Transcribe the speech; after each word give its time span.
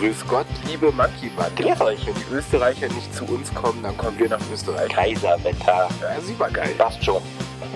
Grüß 0.00 0.26
Gott, 0.26 0.46
liebe 0.66 0.90
Monkey 0.92 1.30
euch. 1.38 2.06
Wenn 2.06 2.14
die 2.14 2.34
Österreicher 2.34 2.88
nicht 2.88 3.14
zu 3.14 3.26
uns 3.26 3.52
kommen, 3.54 3.82
dann 3.82 3.94
kommen 3.98 4.18
wir 4.18 4.30
nach 4.30 4.40
Österreich. 4.50 4.88
Kaiserwetter. 4.88 5.88
Ja, 6.00 6.20
super 6.26 6.48
geil. 6.50 6.74
Passt 6.78 7.04
schon. 7.04 7.20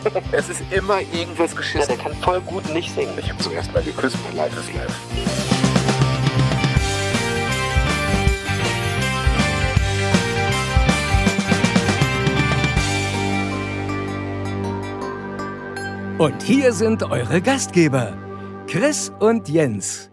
Es 0.33 0.49
ist 0.49 0.63
immer 0.71 1.01
irgendwas 1.13 1.51
Ja, 1.53 1.57
geschissen. 1.59 1.89
der 1.89 1.99
kann 1.99 2.15
voll 2.23 2.41
gut 2.41 2.67
nicht 2.73 2.95
singen. 2.95 3.13
Ich 3.19 3.29
habe 3.29 3.39
zum 3.43 3.53
ersten 3.53 3.75
Mal 3.75 3.83
geküsst, 3.83 4.17
mein 4.27 4.37
Life 4.37 4.59
is 4.59 4.75
Life. 4.75 4.95
Und 16.17 16.43
hier 16.43 16.73
sind 16.73 17.03
eure 17.03 17.43
Gastgeber, 17.43 18.17
Chris 18.67 19.13
und 19.21 19.49
Jens. 19.51 20.11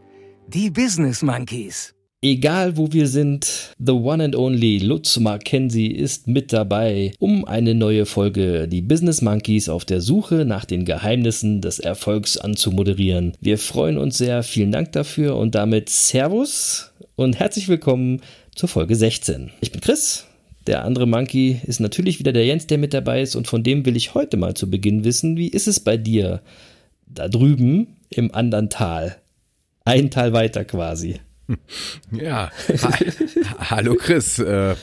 Die 0.48 0.70
Business 0.70 1.22
Monkeys. 1.22 1.94
Egal 2.24 2.78
wo 2.78 2.94
wir 2.94 3.08
sind, 3.08 3.74
the 3.80 3.94
one 3.94 4.24
and 4.24 4.36
only 4.36 4.78
Lutz 4.78 5.18
Mackenzie 5.20 5.88
ist 5.88 6.28
mit 6.28 6.54
dabei, 6.54 7.14
um 7.18 7.46
eine 7.46 7.74
neue 7.74 8.06
Folge 8.06 8.68
Die 8.68 8.84
Business 8.84 9.24
Monkeys 9.24 9.70
auf 9.70 9.86
der 9.86 10.02
Suche 10.02 10.46
nach 10.46 10.66
den 10.66 10.86
Geheimnissen 10.86 11.62
des 11.62 11.80
Erfolgs 11.80 12.38
anzumoderieren. 12.38 13.34
Wir 13.42 13.58
freuen 13.58 13.98
uns 13.98 14.20
sehr, 14.20 14.44
vielen 14.44 14.72
Dank 14.72 14.92
dafür 14.92 15.36
und 15.36 15.56
damit 15.56 15.90
Servus 15.90 16.92
und 17.16 17.40
herzlich 17.40 17.68
willkommen 17.68 18.22
zur 18.54 18.70
Folge 18.70 18.96
16. 18.96 19.50
Ich 19.60 19.72
bin 19.72 19.82
Chris. 19.82 20.28
Der 20.68 20.86
andere 20.86 21.08
Monkey 21.08 21.60
ist 21.66 21.80
natürlich 21.80 22.20
wieder 22.20 22.34
der 22.34 22.46
Jens, 22.46 22.68
der 22.68 22.78
mit 22.78 22.94
dabei 22.94 23.24
ist 23.24 23.36
und 23.36 23.48
von 23.48 23.64
dem 23.64 23.84
will 23.84 23.96
ich 23.96 24.14
heute 24.14 24.38
mal 24.38 24.54
zu 24.54 24.70
Beginn 24.70 25.04
wissen, 25.04 25.38
wie 25.38 25.48
ist 25.48 25.68
es 25.68 25.80
bei 25.80 25.98
dir 25.98 26.44
da 27.08 27.28
drüben 27.28 27.98
im 28.12 28.32
anderen 28.32 28.70
Tal? 28.70 29.18
Ein 29.86 30.12
Tal 30.12 30.34
weiter 30.34 30.66
quasi. 30.66 31.16
Ja, 32.12 32.52
ha 32.82 33.70
hallo 33.72 33.96
Chris. 33.96 34.40
Äh, 34.40 34.76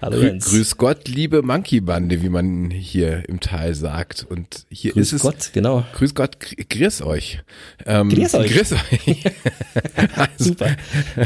Hallo 0.00 0.16
grü 0.18 0.26
Jens. 0.26 0.44
grüß 0.50 0.76
Gott, 0.76 1.08
liebe 1.08 1.42
Monkey 1.42 1.80
Bande, 1.80 2.22
wie 2.22 2.28
man 2.28 2.70
hier 2.70 3.28
im 3.28 3.40
Tal 3.40 3.74
sagt. 3.74 4.26
Und 4.28 4.66
hier 4.70 4.92
Grüß 4.92 5.08
ist 5.08 5.12
es. 5.14 5.22
Gott, 5.22 5.50
genau. 5.52 5.84
Grüß 5.94 6.14
Gott, 6.14 6.38
gr- 6.40 6.54
grüß 6.68 7.02
euch. 7.02 7.40
Ähm, 7.86 8.08
Grüß 8.08 8.34
euch. 8.34 8.52
Grüß 8.52 8.72
euch. 8.72 9.24
also, 10.16 10.44
Super, 10.44 10.76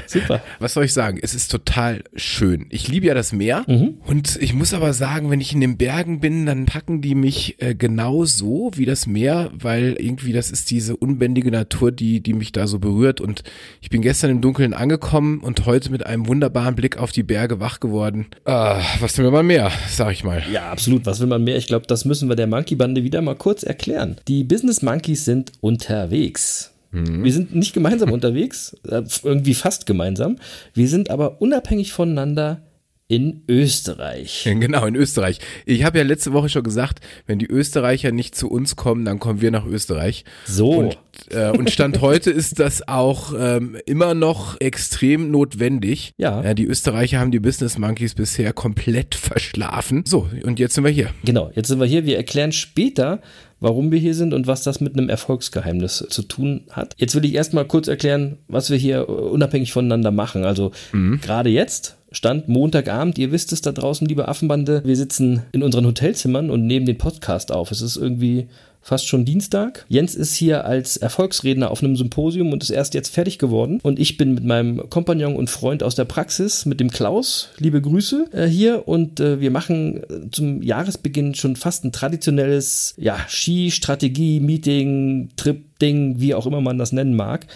super. 0.07 0.43
Was 0.59 0.75
soll 0.75 0.85
ich 0.85 0.93
sagen? 0.93 1.19
Es 1.23 1.35
ist 1.35 1.51
total 1.51 2.03
schön. 2.15 2.67
Ich 2.71 2.89
liebe 2.89 3.07
ja 3.07 3.15
das 3.15 3.33
Meer 3.33 3.65
Mhm. 3.67 3.95
und 4.07 4.37
ich 4.41 4.53
muss 4.55 4.75
aber 4.75 4.93
sagen, 4.93 5.31
wenn 5.31 5.41
ich 5.41 5.53
in 5.53 5.61
den 5.61 5.77
Bergen 5.77 6.21
bin, 6.21 6.47
dann 6.47 6.67
packen 6.67 7.01
die 7.01 7.15
mich 7.15 7.61
äh, 7.61 7.75
genau 7.75 8.25
so 8.25 8.71
wie 8.75 8.85
das 8.87 9.07
Meer, 9.07 9.51
weil 9.55 9.97
irgendwie 9.99 10.33
das 10.33 10.51
ist 10.51 10.71
diese 10.71 10.97
unbändige 10.97 11.51
Natur, 11.51 11.93
die 11.93 12.21
die 12.21 12.33
mich 12.35 12.53
da 12.53 12.67
so 12.67 12.79
berührt 12.79 13.21
und 13.21 13.43
ich 13.81 13.91
bin 13.91 14.03
gestern 14.03 14.31
im 14.31 14.41
Dunkeln 14.41 14.75
angekommen 14.75 15.41
und 15.41 15.67
heute 15.67 15.91
mit 15.91 16.05
einem 16.07 16.27
wunderbaren 16.27 16.75
Blick 16.77 16.97
auf 16.99 17.13
die 17.13 17.23
Berge 17.23 17.61
wach 17.61 17.81
geworden. 17.81 18.27
Ah, 18.47 18.81
was 19.01 19.19
will 19.19 19.31
man 19.33 19.47
mehr, 19.47 19.73
sag 19.89 20.13
ich 20.13 20.23
mal. 20.23 20.43
Ja, 20.53 20.71
absolut. 20.71 21.05
Was 21.05 21.19
will 21.19 21.27
man 21.27 21.43
mehr? 21.43 21.57
Ich 21.57 21.67
glaube, 21.67 21.87
das 21.87 22.05
müssen 22.05 22.29
wir 22.29 22.37
der 22.37 22.47
Monkey-Bande 22.47 23.03
wieder 23.03 23.21
mal 23.21 23.35
kurz 23.35 23.65
erklären. 23.65 24.17
Die 24.29 24.45
Business 24.45 24.83
Monkeys 24.83 25.25
sind 25.25 25.53
unterwegs. 25.61 26.73
Wir 26.93 27.33
sind 27.33 27.55
nicht 27.55 27.75
gemeinsam 27.75 28.13
unterwegs, 28.13 28.77
äh, 28.89 29.03
irgendwie 29.23 29.55
fast 29.55 29.87
gemeinsam. 29.87 30.37
Wir 30.73 30.89
sind 30.89 31.11
aber 31.11 31.43
unabhängig 31.43 31.93
voneinander 31.93 32.63
in 33.09 33.43
Österreich. 33.49 34.49
Genau, 34.67 34.87
in 34.87 34.97
Österreich. 34.97 35.39
Ich 35.65 35.85
habe 35.85 35.99
ja 35.99 36.05
letzte 36.05 36.33
Woche 36.33 36.49
schon 36.49 36.63
gesagt, 36.63 37.01
wenn 37.27 37.39
die 37.39 37.47
Österreicher 37.47 38.11
nicht 38.11 38.35
zu 38.35 38.51
uns 38.51 38.75
kommen, 38.75 39.05
dann 39.05 39.21
kommen 39.21 39.41
wir 39.41 39.51
nach 39.51 39.65
Österreich. 39.65 40.25
So. 40.45 40.71
Und, 40.71 40.99
äh, 41.31 41.51
und 41.51 41.71
Stand 41.71 42.01
heute 42.01 42.31
ist 42.31 42.59
das 42.59 42.89
auch 42.89 43.33
ähm, 43.39 43.77
immer 43.87 44.15
noch 44.15 44.61
extrem 44.61 45.31
notwendig. 45.31 46.13
Ja. 46.17 46.55
Die 46.55 46.65
Österreicher 46.65 47.21
haben 47.21 47.31
die 47.31 47.39
Business 47.39 47.79
Monkeys 47.79 48.15
bisher 48.15 48.53
komplett 48.53 49.15
verschlafen. 49.15 50.05
So, 50.07 50.29
und 50.43 50.59
jetzt 50.59 50.75
sind 50.75 50.85
wir 50.85 50.91
hier. 50.91 51.11
Genau, 51.25 51.51
jetzt 51.55 51.69
sind 51.69 51.79
wir 51.79 51.87
hier. 51.87 52.07
Wir 52.07 52.17
erklären 52.17 52.53
später, 52.53 53.21
warum 53.61 53.93
wir 53.93 53.99
hier 53.99 54.15
sind 54.15 54.35
und 54.35 54.47
was 54.47 54.63
das 54.63 54.81
mit 54.81 54.95
einem 54.95 55.09
Erfolgsgeheimnis 55.09 56.05
zu 56.09 56.23
tun 56.23 56.65
hat. 56.71 56.95
Jetzt 56.97 57.15
will 57.15 57.25
ich 57.25 57.35
erstmal 57.35 57.67
kurz 57.67 57.89
erklären, 57.89 58.39
was 58.49 58.71
wir 58.71 58.79
hier 58.79 59.01
äh, 59.01 59.03
unabhängig 59.03 59.73
voneinander 59.73 60.11
machen. 60.11 60.45
Also 60.45 60.73
gerade 61.21 61.51
jetzt, 61.51 61.97
Stand 62.17 62.49
Montagabend, 62.49 63.19
ihr 63.19 63.31
wisst 63.31 63.53
es 63.53 63.61
da 63.61 63.73
draußen, 63.73 64.09
liebe 64.09 64.27
Affenbande, 64.27 64.81
wir 64.87 64.97
sitzen 64.97 65.43
in 65.53 65.63
unseren 65.63 65.85
Hotelzimmern 65.85 66.49
und 66.49 66.67
nehmen 66.67 66.87
den 66.87 66.97
Podcast 66.97 67.53
auf. 67.53 67.71
Es 67.71 67.83
ist 67.83 67.99
irgendwie 67.99 68.47
fast 68.81 69.07
schon 69.07 69.27
Dienstag. 69.27 69.85
Jens 69.91 70.15
ist 70.15 70.35
hier 70.35 70.65
als 70.65 70.97
Erfolgsredner 70.97 71.71
auf 71.71 71.83
einem 71.83 71.95
Symposium 71.95 72.55
und 72.55 72.63
ist 72.63 72.71
erst 72.71 72.95
jetzt 72.95 73.13
fertig 73.13 73.39
geworden. 73.39 73.81
Und 73.83 73.99
ich 73.99 74.17
bin 74.17 74.33
mit 74.33 74.45
meinem 74.45 74.89
Kompagnon 74.89 75.37
und 75.37 75.51
Freund 75.51 75.83
aus 75.83 75.95
der 75.95 76.07
Praxis, 76.07 76.65
mit 76.65 76.81
dem 76.81 76.91
Klaus, 76.91 77.51
liebe 77.59 77.83
Grüße, 77.83 78.31
äh, 78.33 78.47
hier. 78.47 78.89
Und 78.89 79.21
äh, 79.21 79.39
wir 79.39 79.51
machen 79.51 80.03
äh, 80.05 80.31
zum 80.31 80.63
Jahresbeginn 80.63 81.35
schon 81.35 81.55
fast 81.55 81.85
ein 81.85 81.93
traditionelles 81.93 82.95
ja, 82.97 83.19
Ski-Strategie-Meeting, 83.29 85.33
Trip-Ding, 85.37 86.19
wie 86.19 86.35
auch 86.35 86.47
immer 86.47 86.63
man 86.63 86.79
das 86.79 86.93
nennen 86.93 87.15
mag. 87.15 87.47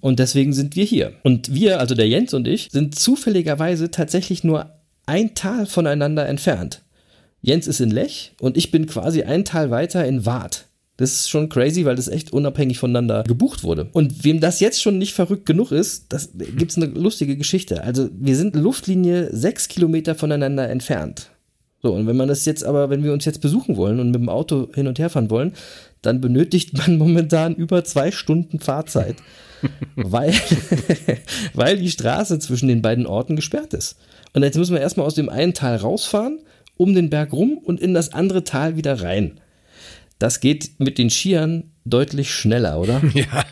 Und 0.00 0.18
deswegen 0.18 0.52
sind 0.52 0.76
wir 0.76 0.84
hier. 0.84 1.12
Und 1.22 1.54
wir, 1.54 1.80
also 1.80 1.94
der 1.94 2.08
Jens 2.08 2.34
und 2.34 2.46
ich, 2.46 2.68
sind 2.70 2.98
zufälligerweise 2.98 3.90
tatsächlich 3.90 4.44
nur 4.44 4.70
ein 5.06 5.34
Tal 5.34 5.66
voneinander 5.66 6.26
entfernt. 6.26 6.82
Jens 7.40 7.66
ist 7.66 7.80
in 7.80 7.90
Lech 7.90 8.32
und 8.40 8.56
ich 8.56 8.70
bin 8.70 8.86
quasi 8.86 9.22
ein 9.22 9.44
Tal 9.44 9.70
weiter 9.70 10.04
in 10.06 10.26
Waadt. 10.26 10.66
Das 10.96 11.12
ist 11.12 11.28
schon 11.28 11.50
crazy, 11.50 11.84
weil 11.84 11.96
das 11.96 12.08
echt 12.08 12.32
unabhängig 12.32 12.78
voneinander 12.78 13.22
gebucht 13.24 13.62
wurde. 13.62 13.88
Und 13.92 14.24
wem 14.24 14.40
das 14.40 14.60
jetzt 14.60 14.80
schon 14.80 14.98
nicht 14.98 15.12
verrückt 15.12 15.44
genug 15.44 15.70
ist, 15.70 16.06
das 16.12 16.30
gibt's 16.34 16.76
eine 16.76 16.86
lustige 16.86 17.36
Geschichte. 17.36 17.84
Also 17.84 18.08
wir 18.18 18.34
sind 18.34 18.56
Luftlinie 18.56 19.28
sechs 19.34 19.68
Kilometer 19.68 20.14
voneinander 20.14 20.68
entfernt. 20.70 21.30
So, 21.82 21.92
und 21.92 22.06
wenn 22.06 22.16
man 22.16 22.28
das 22.28 22.46
jetzt 22.46 22.64
aber, 22.64 22.88
wenn 22.88 23.04
wir 23.04 23.12
uns 23.12 23.26
jetzt 23.26 23.42
besuchen 23.42 23.76
wollen 23.76 24.00
und 24.00 24.06
mit 24.06 24.16
dem 24.16 24.30
Auto 24.30 24.68
hin 24.74 24.86
und 24.86 24.98
her 24.98 25.10
fahren 25.10 25.30
wollen, 25.30 25.52
dann 26.00 26.22
benötigt 26.22 26.76
man 26.76 26.96
momentan 26.98 27.54
über 27.54 27.84
zwei 27.84 28.10
Stunden 28.10 28.58
Fahrzeit, 28.58 29.16
weil, 29.96 30.32
weil 31.54 31.78
die 31.78 31.90
Straße 31.90 32.38
zwischen 32.38 32.68
den 32.68 32.82
beiden 32.82 33.06
Orten 33.06 33.36
gesperrt 33.36 33.74
ist. 33.74 33.96
Und 34.32 34.42
jetzt 34.42 34.56
müssen 34.56 34.74
wir 34.74 34.80
erstmal 34.80 35.06
aus 35.06 35.14
dem 35.14 35.28
einen 35.28 35.54
Tal 35.54 35.76
rausfahren, 35.76 36.40
um 36.76 36.94
den 36.94 37.10
Berg 37.10 37.32
rum 37.32 37.58
und 37.58 37.80
in 37.80 37.94
das 37.94 38.12
andere 38.12 38.44
Tal 38.44 38.76
wieder 38.76 39.02
rein. 39.02 39.40
Das 40.18 40.40
geht 40.40 40.78
mit 40.78 40.98
den 40.98 41.10
Skiern 41.10 41.72
deutlich 41.86 42.34
schneller, 42.34 42.78
oder? 42.78 43.00
Ja, 43.16 43.44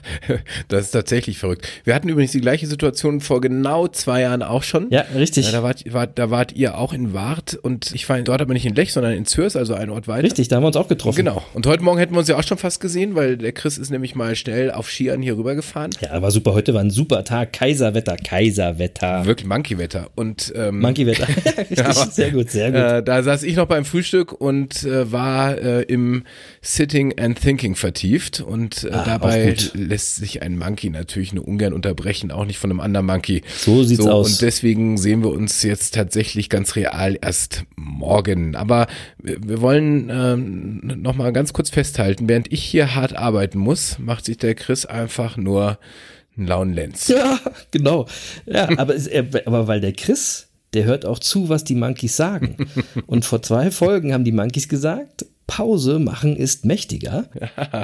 das 0.68 0.86
ist 0.86 0.90
tatsächlich 0.90 1.38
verrückt. 1.38 1.66
Wir 1.84 1.94
hatten 1.94 2.08
übrigens 2.08 2.32
die 2.32 2.40
gleiche 2.40 2.66
Situation 2.66 3.20
vor 3.20 3.40
genau 3.40 3.88
zwei 3.88 4.20
Jahren 4.20 4.42
auch 4.42 4.62
schon. 4.62 4.90
Ja, 4.90 5.04
richtig. 5.14 5.46
Ja, 5.46 5.52
da, 5.52 5.62
wart, 5.62 5.84
wart, 5.90 6.18
da 6.18 6.30
wart 6.30 6.52
ihr 6.52 6.76
auch 6.76 6.92
in 6.92 7.14
Wart 7.14 7.54
und 7.54 7.94
ich 7.94 8.06
war 8.08 8.20
dort 8.20 8.42
aber 8.42 8.52
nicht 8.52 8.66
in 8.66 8.74
Lech, 8.74 8.92
sondern 8.92 9.14
in 9.14 9.24
Zürs, 9.24 9.56
also 9.56 9.74
ein 9.74 9.88
Ort 9.88 10.06
weiter. 10.06 10.24
Richtig, 10.24 10.48
da 10.48 10.56
haben 10.56 10.64
wir 10.64 10.66
uns 10.66 10.76
auch 10.76 10.88
getroffen. 10.88 11.16
Genau. 11.16 11.42
Und 11.54 11.66
heute 11.66 11.82
Morgen 11.82 11.98
hätten 11.98 12.14
wir 12.14 12.18
uns 12.18 12.28
ja 12.28 12.36
auch 12.36 12.42
schon 12.42 12.58
fast 12.58 12.80
gesehen, 12.80 13.14
weil 13.14 13.38
der 13.38 13.52
Chris 13.52 13.78
ist 13.78 13.90
nämlich 13.90 14.14
mal 14.14 14.36
schnell 14.36 14.70
auf 14.70 14.90
Skiern 14.90 15.22
hier 15.22 15.38
rübergefahren. 15.38 15.92
Ja, 16.00 16.20
war 16.20 16.30
super. 16.30 16.52
Heute 16.52 16.74
war 16.74 16.82
ein 16.82 16.90
super 16.90 17.24
Tag. 17.24 17.52
Kaiserwetter, 17.54 18.16
Kaiserwetter. 18.16 19.24
Wirklich 19.24 19.48
Monkey-Wetter. 19.48 20.10
Und 20.14 20.52
ähm, 20.56 20.80
Monkeywetter. 20.80 21.26
Richtig, 21.58 21.80
aber, 21.80 22.10
sehr 22.10 22.30
gut, 22.30 22.50
sehr 22.50 22.70
gut. 22.70 22.80
Äh, 22.80 23.02
da 23.02 23.22
saß 23.22 23.44
ich 23.44 23.56
noch 23.56 23.66
beim 23.66 23.84
Frühstück 23.84 24.32
und 24.32 24.84
äh, 24.84 25.10
war 25.10 25.56
äh, 25.56 25.82
im 25.82 26.24
Sitting 26.60 27.18
and 27.18 27.40
Thinking 27.40 27.74
vertieft 27.74 28.23
und 28.40 28.84
äh, 28.84 28.90
Ah, 28.90 29.04
dabei 29.04 29.56
lässt 29.75 30.16
sich 30.16 30.43
ein 30.43 30.58
Monkey 30.58 30.90
natürlich 30.90 31.32
nur 31.32 31.46
ungern 31.46 31.72
unterbrechen, 31.72 32.31
auch 32.31 32.44
nicht 32.44 32.58
von 32.58 32.70
einem 32.70 32.81
anderen 32.81 33.06
Monkey. 33.06 33.43
So 33.56 33.82
sieht's 33.84 34.06
aus. 34.06 34.32
Und 34.32 34.43
deswegen 34.43 34.99
sehen 34.99 35.22
wir 35.22 35.31
uns 35.31 35.62
jetzt 35.62 35.94
tatsächlich 35.94 36.49
ganz 36.49 36.76
real 36.76 37.16
erst 37.20 37.64
morgen. 37.76 38.56
Aber 38.56 38.87
wir, 39.22 39.60
wollen 39.60 40.10
ähm, 40.10 40.81
noch 41.02 41.14
mal 41.14 41.32
ganz 41.32 41.52
kurz 41.52 41.70
festhalten, 41.70 42.28
während 42.28 42.52
ich 42.52 42.62
hier 42.64 42.94
hart 42.94 43.16
arbeiten 43.16 43.58
muss, 43.58 43.99
macht 43.99 44.25
sich 44.25 44.38
der 44.38 44.54
Chris 44.54 44.87
einfach 44.87 45.37
nur 45.37 45.78
einen 46.37 46.46
lauen 46.49 46.72
Lenz. 46.72 47.08
Ja, 47.08 47.38
genau. 47.70 48.06
Ja, 48.46 48.69
aber, 48.78 48.94
er- 48.96 49.46
aber 49.46 49.66
weil 49.69 49.81
der 49.81 49.93
Chris, 49.93 50.49
der 50.72 50.84
hört 50.84 51.06
auch 51.06 51.19
zu, 51.20 51.49
was 51.49 51.62
die 51.64 51.76
Monkeys 51.76 52.16
sagen. 52.16 52.56
Und 53.06 53.25
vor 53.25 53.43
zwei 53.43 53.70
Folgen 53.70 54.12
haben 54.12 54.25
die 54.25 54.32
Monkeys 54.32 54.69
gesagt, 54.69 55.26
Pause 55.46 55.99
machen 55.99 56.37
ist 56.37 56.64
mächtiger. 56.64 57.25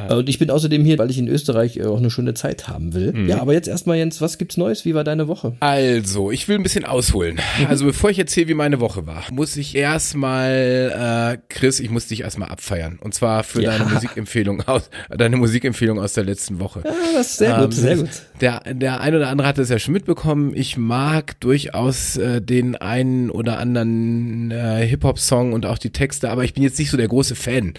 Und 0.09 0.29
ich 0.29 0.39
bin 0.39 0.51
außerdem 0.51 0.85
hier, 0.85 0.99
weil 0.99 1.11
ich 1.11 1.19
in 1.19 1.29
Österreich 1.29 1.77
äh, 1.77 1.85
auch 1.85 1.99
eine 1.99 2.11
schöne 2.11 2.33
Zeit 2.35 2.69
haben 2.69 2.95
will. 2.95 3.13
Mhm. 3.13 3.29
Ja, 3.29 3.41
aber 3.41 3.53
jetzt 3.53 3.69
erstmal, 3.69 3.99
Jens, 3.99 4.21
was 4.21 4.39
gibt's 4.39 4.57
Neues? 4.57 4.85
Wie 4.85 4.95
war 4.95 5.05
deine 5.05 5.29
Woche? 5.29 5.57
Also, 5.61 6.31
ich 6.31 6.49
will 6.49 6.57
ein 6.57 6.63
bisschen 6.63 6.85
ausholen. 6.85 7.39
Also, 7.69 7.85
bevor 7.85 8.09
ich 8.11 8.19
erzähle, 8.19 8.49
wie 8.49 8.55
meine 8.55 8.81
Woche 8.81 9.07
war, 9.07 9.25
muss 9.31 9.57
ich 9.57 9.75
erstmal, 9.75 11.37
äh, 11.37 11.39
Chris, 11.49 11.81
ich 11.81 11.91
muss 11.91 12.07
dich 12.07 12.23
erstmal 12.23 12.49
abfeiern. 12.49 12.99
Und 13.01 13.15
zwar 13.15 13.45
für 13.45 13.63
Ja. 13.63 13.77
deine 13.77 13.91
Musikempfehlung 13.91 14.63
aus, 14.67 14.89
deine 15.11 15.37
Musikempfehlung 15.37 16.01
aus 16.01 16.15
der 16.15 16.25
letzten 16.25 16.61
Woche. 16.61 16.83
Ja, 16.85 16.91
das 17.15 17.27
ist 17.33 17.37
sehr 17.39 17.55
gut, 17.57 17.65
Ähm, 17.67 17.73
sehr 17.73 17.97
gut. 17.97 18.09
Der, 18.41 18.61
der 18.73 19.01
ein 19.01 19.15
oder 19.15 19.29
andere 19.29 19.49
hat 19.49 19.59
es 19.59 19.69
ja 19.69 19.79
schon 19.79 19.93
mitbekommen. 19.93 20.53
Ich 20.55 20.77
mag 20.77 21.39
durchaus 21.41 22.17
äh, 22.17 22.41
den 22.41 22.77
einen 22.77 23.31
oder 23.31 23.59
anderen 23.59 24.51
äh, 24.51 24.87
Hip-Hop-Song 24.87 25.53
und 25.53 25.67
auch 25.67 25.79
die 25.79 25.91
Texte, 25.91 26.31
aber 26.31 26.45
ich 26.45 26.55
bin 26.55 26.63
jetzt 26.63 26.79
nicht 26.79 26.91
so 26.91 26.97
der 26.97 27.09
große 27.09 27.35
Fan. 27.35 27.75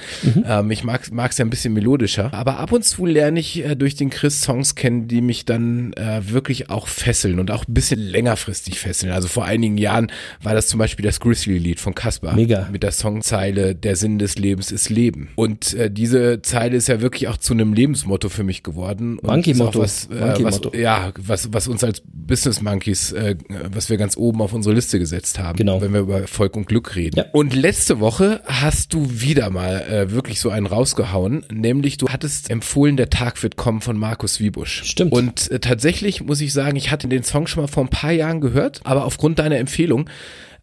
Ähm, 0.45 0.71
ich 0.71 0.83
mag 0.83 1.01
es 1.03 1.37
ja 1.37 1.45
ein 1.45 1.49
bisschen 1.49 1.73
melodischer. 1.73 2.33
Aber 2.33 2.57
ab 2.59 2.71
und 2.71 2.83
zu 2.83 3.05
lerne 3.05 3.39
ich 3.39 3.63
äh, 3.63 3.75
durch 3.75 3.95
den 3.95 4.09
Chris 4.09 4.41
Songs 4.41 4.75
kennen, 4.75 5.07
die 5.07 5.21
mich 5.21 5.45
dann 5.45 5.93
äh, 5.93 6.21
wirklich 6.23 6.69
auch 6.69 6.87
fesseln 6.87 7.39
und 7.39 7.51
auch 7.51 7.67
ein 7.67 7.73
bisschen 7.73 7.99
längerfristig 7.99 8.79
fesseln. 8.79 9.11
Also 9.11 9.27
vor 9.27 9.45
einigen 9.45 9.77
Jahren 9.77 10.11
war 10.41 10.53
das 10.53 10.67
zum 10.67 10.77
Beispiel 10.77 11.03
das 11.05 11.19
Grizzly-Lied 11.19 11.79
von 11.79 11.95
Caspar. 11.95 12.35
Mega. 12.35 12.67
Mit 12.71 12.83
der 12.83 12.91
Songzeile 12.91 13.75
Der 13.75 13.95
Sinn 13.95 14.19
des 14.19 14.37
Lebens 14.37 14.71
ist 14.71 14.89
Leben. 14.89 15.29
Und 15.35 15.73
äh, 15.73 15.89
diese 15.91 16.41
Zeile 16.41 16.77
ist 16.77 16.87
ja 16.87 17.01
wirklich 17.01 17.27
auch 17.27 17.37
zu 17.37 17.53
einem 17.53 17.73
Lebensmotto 17.73 18.29
für 18.29 18.43
mich 18.43 18.63
geworden. 18.63 19.19
Monkey-Motto. 19.21 19.79
Was, 19.79 20.07
äh, 20.07 20.33
was, 20.51 20.61
Monkey-Motto. 20.63 20.77
ja, 20.77 21.11
was, 21.17 21.53
was 21.53 21.67
uns 21.67 21.83
als 21.83 22.01
Business 22.05 22.61
Monkeys, 22.61 23.11
äh, 23.11 23.35
was 23.71 23.89
wir 23.89 23.97
ganz 23.97 24.15
oben 24.17 24.41
auf 24.41 24.53
unsere 24.53 24.75
Liste 24.75 24.99
gesetzt 24.99 25.39
haben, 25.39 25.57
Genau. 25.57 25.81
wenn 25.81 25.93
wir 25.93 26.01
über 26.01 26.21
Erfolg 26.21 26.55
und 26.55 26.67
Glück 26.67 26.95
reden. 26.95 27.17
Ja. 27.17 27.25
Und 27.33 27.53
letzte 27.53 27.99
Woche 27.99 28.41
hast 28.45 28.93
du 28.93 29.07
wieder 29.21 29.49
mal 29.49 29.81
äh, 29.81 30.11
wirklich 30.11 30.39
so 30.39 30.49
einen 30.49 30.65
rausgehauen, 30.65 31.45
nämlich 31.51 31.97
du 31.97 32.09
hattest 32.09 32.49
empfohlen, 32.49 32.97
der 32.97 33.09
Tag 33.09 33.41
wird 33.43 33.55
kommen 33.57 33.81
von 33.81 33.97
Markus 33.97 34.39
Wiebusch. 34.39 34.83
Stimmt. 34.85 35.11
Und 35.11 35.49
äh, 35.51 35.59
tatsächlich 35.59 36.23
muss 36.23 36.41
ich 36.41 36.53
sagen, 36.53 36.75
ich 36.77 36.91
hatte 36.91 37.07
den 37.07 37.23
Song 37.23 37.47
schon 37.47 37.63
mal 37.63 37.67
vor 37.67 37.83
ein 37.83 37.89
paar 37.89 38.11
Jahren 38.11 38.41
gehört, 38.41 38.81
aber 38.83 39.05
aufgrund 39.05 39.39
deiner 39.39 39.57
Empfehlung 39.57 40.09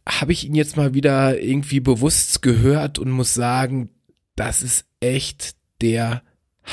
habe 0.08 0.32
ich 0.32 0.46
ihn 0.46 0.55
jetzt 0.55 0.76
mal 0.76 0.94
wieder 0.94 1.38
irgendwie 1.40 1.81
bewusst 1.81 2.40
gehört 2.40 2.99
und 2.99 3.11
muss 3.11 3.35
sagen, 3.35 3.90
das 4.37 4.62
ist 4.62 4.87
echt 5.00 5.52
der 5.82 6.23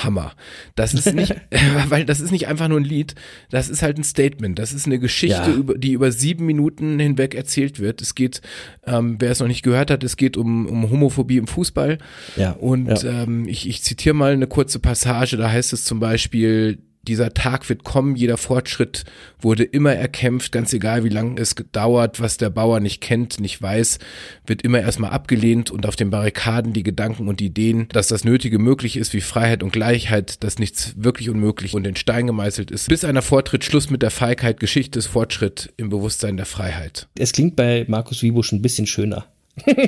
Hammer. 0.04 0.34
Das 0.76 0.94
ist 0.94 1.14
nicht, 1.14 1.36
weil 1.90 2.06
das 2.06 2.20
ist 2.20 2.32
nicht 2.32 2.48
einfach 2.48 2.68
nur 2.68 2.80
ein 2.80 2.84
Lied, 2.84 3.16
das 3.50 3.70
ist 3.70 3.82
halt 3.82 3.98
ein 3.98 4.04
Statement. 4.04 4.58
Das 4.60 4.74
ist 4.74 4.86
eine 4.86 5.00
Geschichte, 5.00 5.64
Ja. 5.68 5.74
die 5.78 5.94
über 5.94 6.12
sieben 6.12 6.46
Minuten 6.46 7.00
hinweg 7.00 7.36
erzählt 7.36 7.80
wird. 7.80 8.02
Es 8.02 8.16
geht, 8.16 8.42
ähm, 8.86 9.16
wer 9.20 9.32
es 9.32 9.40
noch 9.40 9.48
nicht 9.48 9.64
gehört 9.64 9.92
hat, 9.92 10.04
es 10.04 10.18
geht 10.18 10.38
um, 10.38 10.66
um 10.68 10.90
Homophobie 10.90 11.38
im 11.38 11.48
Fußball. 11.48 11.98
Ja, 12.36 12.52
Und 12.52 12.88
ja. 13.04 13.24
ähm, 13.24 13.48
ich, 13.48 13.68
ich 13.68 13.82
zitiere 13.84 14.16
mal 14.16 14.34
eine 14.34 14.48
kurze 14.48 14.80
Passage, 14.80 15.38
da 15.38 15.50
heißt 15.52 15.74
es 15.74 15.84
zum 15.86 16.00
Beispiel, 16.00 16.80
dieser 17.08 17.34
Tag 17.34 17.68
wird 17.70 17.84
kommen, 17.84 18.16
jeder 18.16 18.38
Fortschritt 18.38 19.06
wurde 19.40 19.64
immer 19.64 19.94
erkämpft, 19.94 20.52
ganz 20.52 20.74
egal 20.74 21.04
wie 21.04 21.10
lange 21.10 21.40
es 21.40 21.56
gedauert, 21.56 22.20
was 22.20 22.38
der 22.38 22.50
Bauer 22.50 22.80
nicht 22.80 23.02
kennt, 23.02 23.40
nicht 23.40 23.62
weiß, 23.62 24.00
wird 24.46 24.62
immer 24.64 24.82
erstmal 24.82 25.12
abgelehnt 25.12 25.72
und 25.72 25.86
auf 25.86 25.96
den 25.96 26.10
Barrikaden 26.10 26.74
die 26.74 26.84
Gedanken 26.84 27.28
und 27.28 27.42
Ideen, 27.42 27.88
dass 27.92 28.08
das 28.08 28.24
Nötige 28.24 28.60
möglich 28.60 28.98
ist, 28.98 29.14
wie 29.14 29.22
Freiheit 29.22 29.64
und 29.64 29.72
Gleichheit, 29.72 30.44
dass 30.44 30.60
nichts 30.60 30.94
wirklich 30.98 31.30
unmöglich 31.30 31.74
und 31.74 31.86
in 31.88 31.96
Stein 31.96 32.28
gemeißelt 32.28 32.72
ist. 32.72 32.90
Bis 32.90 33.04
einer 33.04 33.22
Vortritt, 33.22 33.64
Schluss 33.64 33.90
mit 33.90 34.02
der 34.02 34.12
Feigheit, 34.12 34.60
Geschichte 34.60 35.00
ist 35.00 35.08
Fortschritt 35.08 35.74
im 35.78 35.90
Bewusstsein 35.90 36.38
der 36.38 36.46
Freiheit. 36.46 37.08
Es 37.18 37.32
klingt 37.32 37.56
bei 37.56 37.86
Markus 37.88 38.22
Wiebusch 38.22 38.52
ein 38.52 38.62
bisschen 38.62 38.88
schöner, 38.88 39.26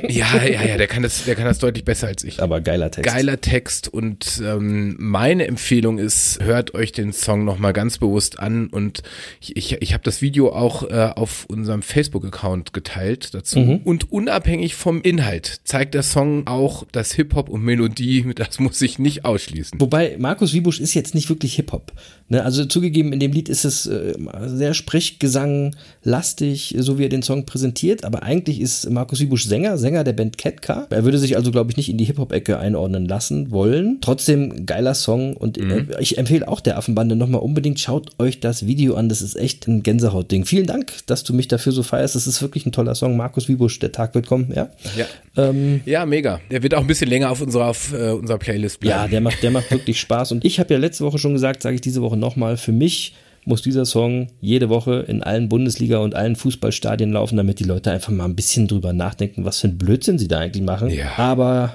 Ja, 0.08 0.42
ja, 0.44 0.62
ja, 0.64 0.76
der 0.78 0.86
kann 0.86 1.02
das, 1.02 1.24
der 1.26 1.34
kann 1.34 1.44
das 1.44 1.58
deutlich 1.58 1.84
besser 1.84 2.06
als 2.06 2.24
ich. 2.24 2.42
aber 2.42 2.60
geiler 2.62 2.90
Text. 2.90 3.12
Geiler 3.12 3.40
Text 3.40 3.88
und 3.88 4.40
ähm, 4.42 4.96
meine 4.98 5.46
Empfehlung 5.46 5.98
ist, 5.98 6.38
hört 6.42 6.72
euch 6.74 6.92
den 6.92 7.12
Song 7.12 7.44
nochmal 7.44 7.74
ganz 7.74 7.98
bewusst 7.98 8.38
an 8.38 8.68
und 8.68 9.02
ich, 9.42 9.56
ich, 9.56 9.72
ich 9.82 9.92
habe 9.92 10.02
das 10.04 10.22
Video 10.22 10.52
auch 10.54 10.84
äh, 10.88 11.10
auf 11.14 11.44
unserem 11.48 11.82
Facebook-Account 11.82 12.72
geteilt 12.72 13.34
dazu 13.34 13.58
Mhm. 13.58 13.76
und 13.84 14.10
unabhängig 14.10 14.74
vom 14.74 15.02
Inhalt 15.02 15.60
zeigt 15.64 15.92
der 15.94 16.02
Song 16.02 16.46
auch, 16.46 16.84
dass 16.92 17.12
Hip-Hop 17.12 17.48
und 17.50 17.62
Melodie, 17.62 18.24
das 18.34 18.58
muss 18.58 18.78
sich 18.78 18.98
nicht 18.98 19.24
ausschließen. 19.26 19.78
Wobei 19.80 20.16
Markus 20.18 20.54
Wiebusch 20.54 20.80
ist 20.80 20.94
jetzt 20.94 21.14
nicht 21.14 21.28
wirklich 21.28 21.54
Hip-Hop. 21.56 21.92
Ne? 22.28 22.44
Also 22.44 22.64
zugegeben, 22.64 23.12
in 23.12 23.20
dem 23.20 23.32
Lied 23.32 23.48
ist 23.48 23.64
es 23.64 23.86
äh, 23.86 24.14
sehr 24.46 24.74
Sprechgesang 24.74 25.74
lastig, 26.02 26.74
so 26.78 26.98
wie 26.98 27.04
er 27.04 27.08
den 27.08 27.22
Song 27.22 27.46
präsentiert, 27.46 28.04
aber 28.04 28.22
eigentlich 28.22 28.60
ist 28.60 28.88
Markus 28.90 29.20
Wiebusch 29.20 29.46
Sänger, 29.46 29.78
Sänger 29.78 30.04
der 30.04 30.12
Band 30.12 30.38
Ketka. 30.38 30.86
Er 30.90 31.04
würde 31.04 31.18
sich 31.18 31.36
also, 31.36 31.50
glaube 31.50 31.70
ich, 31.70 31.76
nicht 31.76 31.88
in 31.88 31.98
die 31.98 32.04
Hip-Hop-Ecke 32.04 32.58
einordnen 32.58 33.06
lassen 33.06 33.50
wollen. 33.50 33.98
Trotzdem 34.00 34.66
geiler 34.66 34.94
Song 34.94 35.36
und 35.36 35.58
äh, 35.58 35.86
ich 36.00 36.18
empfehle 36.18 36.46
auch 36.48 36.60
der 36.60 36.76
Affenbande 36.78 37.16
nochmal 37.16 37.40
unbedingt, 37.40 37.80
schaut 37.80 38.10
euch 38.18 38.40
das 38.40 38.66
Video 38.66 38.94
an, 38.94 39.08
das 39.08 39.22
ist 39.22 39.36
echt 39.36 39.66
ein 39.66 39.82
Gänsehautding. 39.82 40.44
Vielen 40.44 40.66
Dank, 40.66 40.92
dass 41.06 41.24
du 41.24 41.32
mich 41.32 41.48
dafür 41.48 41.72
so 41.72 41.82
feierst, 41.82 42.14
das 42.14 42.26
ist 42.26 42.42
wirklich 42.42 42.66
ein 42.66 42.72
toller 42.72 42.94
Song. 42.94 43.16
Markus 43.16 43.48
Wiebusch, 43.48 43.78
der 43.78 43.92
Tag 43.92 44.14
wird 44.14 44.26
kommen, 44.26 44.52
ja. 44.54 44.70
Ja. 44.96 45.06
Ähm, 45.36 45.80
Ja, 45.86 46.04
mega. 46.04 46.40
Der 46.50 46.62
wird 46.62 46.74
auch 46.74 46.80
ein 46.80 46.86
bisschen 46.86 47.08
länger 47.08 47.30
auf 47.30 47.40
unserer, 47.40 47.68
auf, 47.68 47.92
äh, 47.92 48.10
unserer 48.10 48.38
Playlist 48.38 48.80
bleiben. 48.80 48.98
Ja, 48.98 49.08
der 49.08 49.20
macht, 49.20 49.42
der 49.42 49.50
macht 49.50 49.70
wirklich 49.70 49.98
Spaß. 50.00 50.32
Und 50.32 50.44
ich 50.44 50.60
habe 50.60 50.74
ja 50.74 50.78
letzte 50.80 51.04
Woche 51.04 51.18
schon 51.18 51.32
gesagt, 51.32 51.62
sage 51.62 51.76
ich 51.76 51.80
diese 51.80 52.02
Woche 52.02 52.17
nochmal, 52.18 52.56
für 52.56 52.72
mich 52.72 53.14
muss 53.44 53.62
dieser 53.62 53.86
Song 53.86 54.28
jede 54.40 54.68
Woche 54.68 55.04
in 55.08 55.22
allen 55.22 55.48
Bundesliga 55.48 55.98
und 55.98 56.14
allen 56.14 56.36
Fußballstadien 56.36 57.12
laufen, 57.12 57.36
damit 57.36 57.58
die 57.60 57.64
Leute 57.64 57.90
einfach 57.90 58.12
mal 58.12 58.26
ein 58.26 58.36
bisschen 58.36 58.68
drüber 58.68 58.92
nachdenken, 58.92 59.44
was 59.44 59.60
für 59.60 59.68
ein 59.68 59.78
Blödsinn 59.78 60.18
sie 60.18 60.28
da 60.28 60.38
eigentlich 60.40 60.62
machen. 60.62 60.90
Ja. 60.90 61.16
Aber 61.16 61.72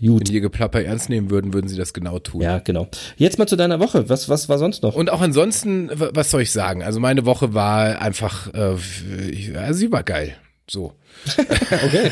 Wenn 0.00 0.12
gut. 0.12 0.28
die 0.28 0.34
ihr 0.34 0.40
Geplapper 0.40 0.82
ernst 0.82 1.10
nehmen 1.10 1.28
würden, 1.28 1.52
würden 1.52 1.68
sie 1.68 1.76
das 1.76 1.92
genau 1.92 2.18
tun. 2.20 2.40
Ja, 2.40 2.58
genau. 2.58 2.88
Jetzt 3.18 3.38
mal 3.38 3.46
zu 3.46 3.56
deiner 3.56 3.80
Woche. 3.80 4.08
Was, 4.08 4.30
was 4.30 4.48
war 4.48 4.56
sonst 4.56 4.82
noch? 4.82 4.94
Und 4.94 5.10
auch 5.10 5.20
ansonsten, 5.20 5.90
was 5.94 6.30
soll 6.30 6.40
ich 6.40 6.52
sagen? 6.52 6.82
Also 6.82 7.00
meine 7.00 7.26
Woche 7.26 7.52
war 7.52 8.00
einfach, 8.00 8.52
äh, 8.54 9.56
also 9.56 9.78
sie 9.78 9.92
war 9.92 10.02
geil. 10.02 10.34
So. 10.70 10.92
Okay. 11.36 12.10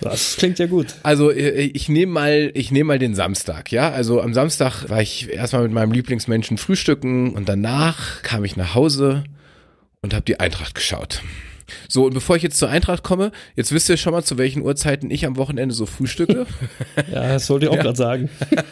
Das 0.00 0.36
klingt 0.36 0.58
ja 0.60 0.66
gut. 0.66 0.94
Also 1.02 1.30
äh, 1.30 1.62
ich 1.62 1.88
nehme 1.88 2.12
mal, 2.12 2.50
ich 2.54 2.70
nehme 2.70 2.88
mal 2.88 2.98
den 2.98 3.14
Samstag, 3.14 3.72
ja. 3.72 3.90
Also 3.90 4.20
am 4.20 4.32
Samstag 4.32 4.88
war 4.88 5.02
ich 5.02 5.28
erstmal 5.28 5.62
mit 5.64 5.72
meinem 5.72 5.90
Lieblingsmenschen 5.90 6.56
frühstücken 6.56 7.34
und 7.34 7.48
danach 7.48 8.22
kam 8.22 8.44
ich 8.44 8.56
nach 8.56 8.74
Hause 8.74 9.24
und 10.02 10.14
habe 10.14 10.24
die 10.24 10.38
Eintracht 10.38 10.74
geschaut. 10.76 11.22
So, 11.88 12.04
und 12.06 12.14
bevor 12.14 12.36
ich 12.36 12.42
jetzt 12.42 12.58
zur 12.58 12.68
Eintracht 12.68 13.02
komme, 13.02 13.32
jetzt 13.56 13.72
wisst 13.72 13.88
ihr 13.88 13.96
schon 13.96 14.12
mal, 14.12 14.22
zu 14.22 14.38
welchen 14.38 14.62
Uhrzeiten 14.62 15.10
ich 15.10 15.26
am 15.26 15.36
Wochenende 15.36 15.74
so 15.74 15.86
frühstücke. 15.86 16.46
Ja, 17.12 17.28
das 17.32 17.48
wollte 17.50 17.66
ich 17.66 17.72
auch 17.72 17.76
gerade 17.78 17.96
sagen. 17.96 18.28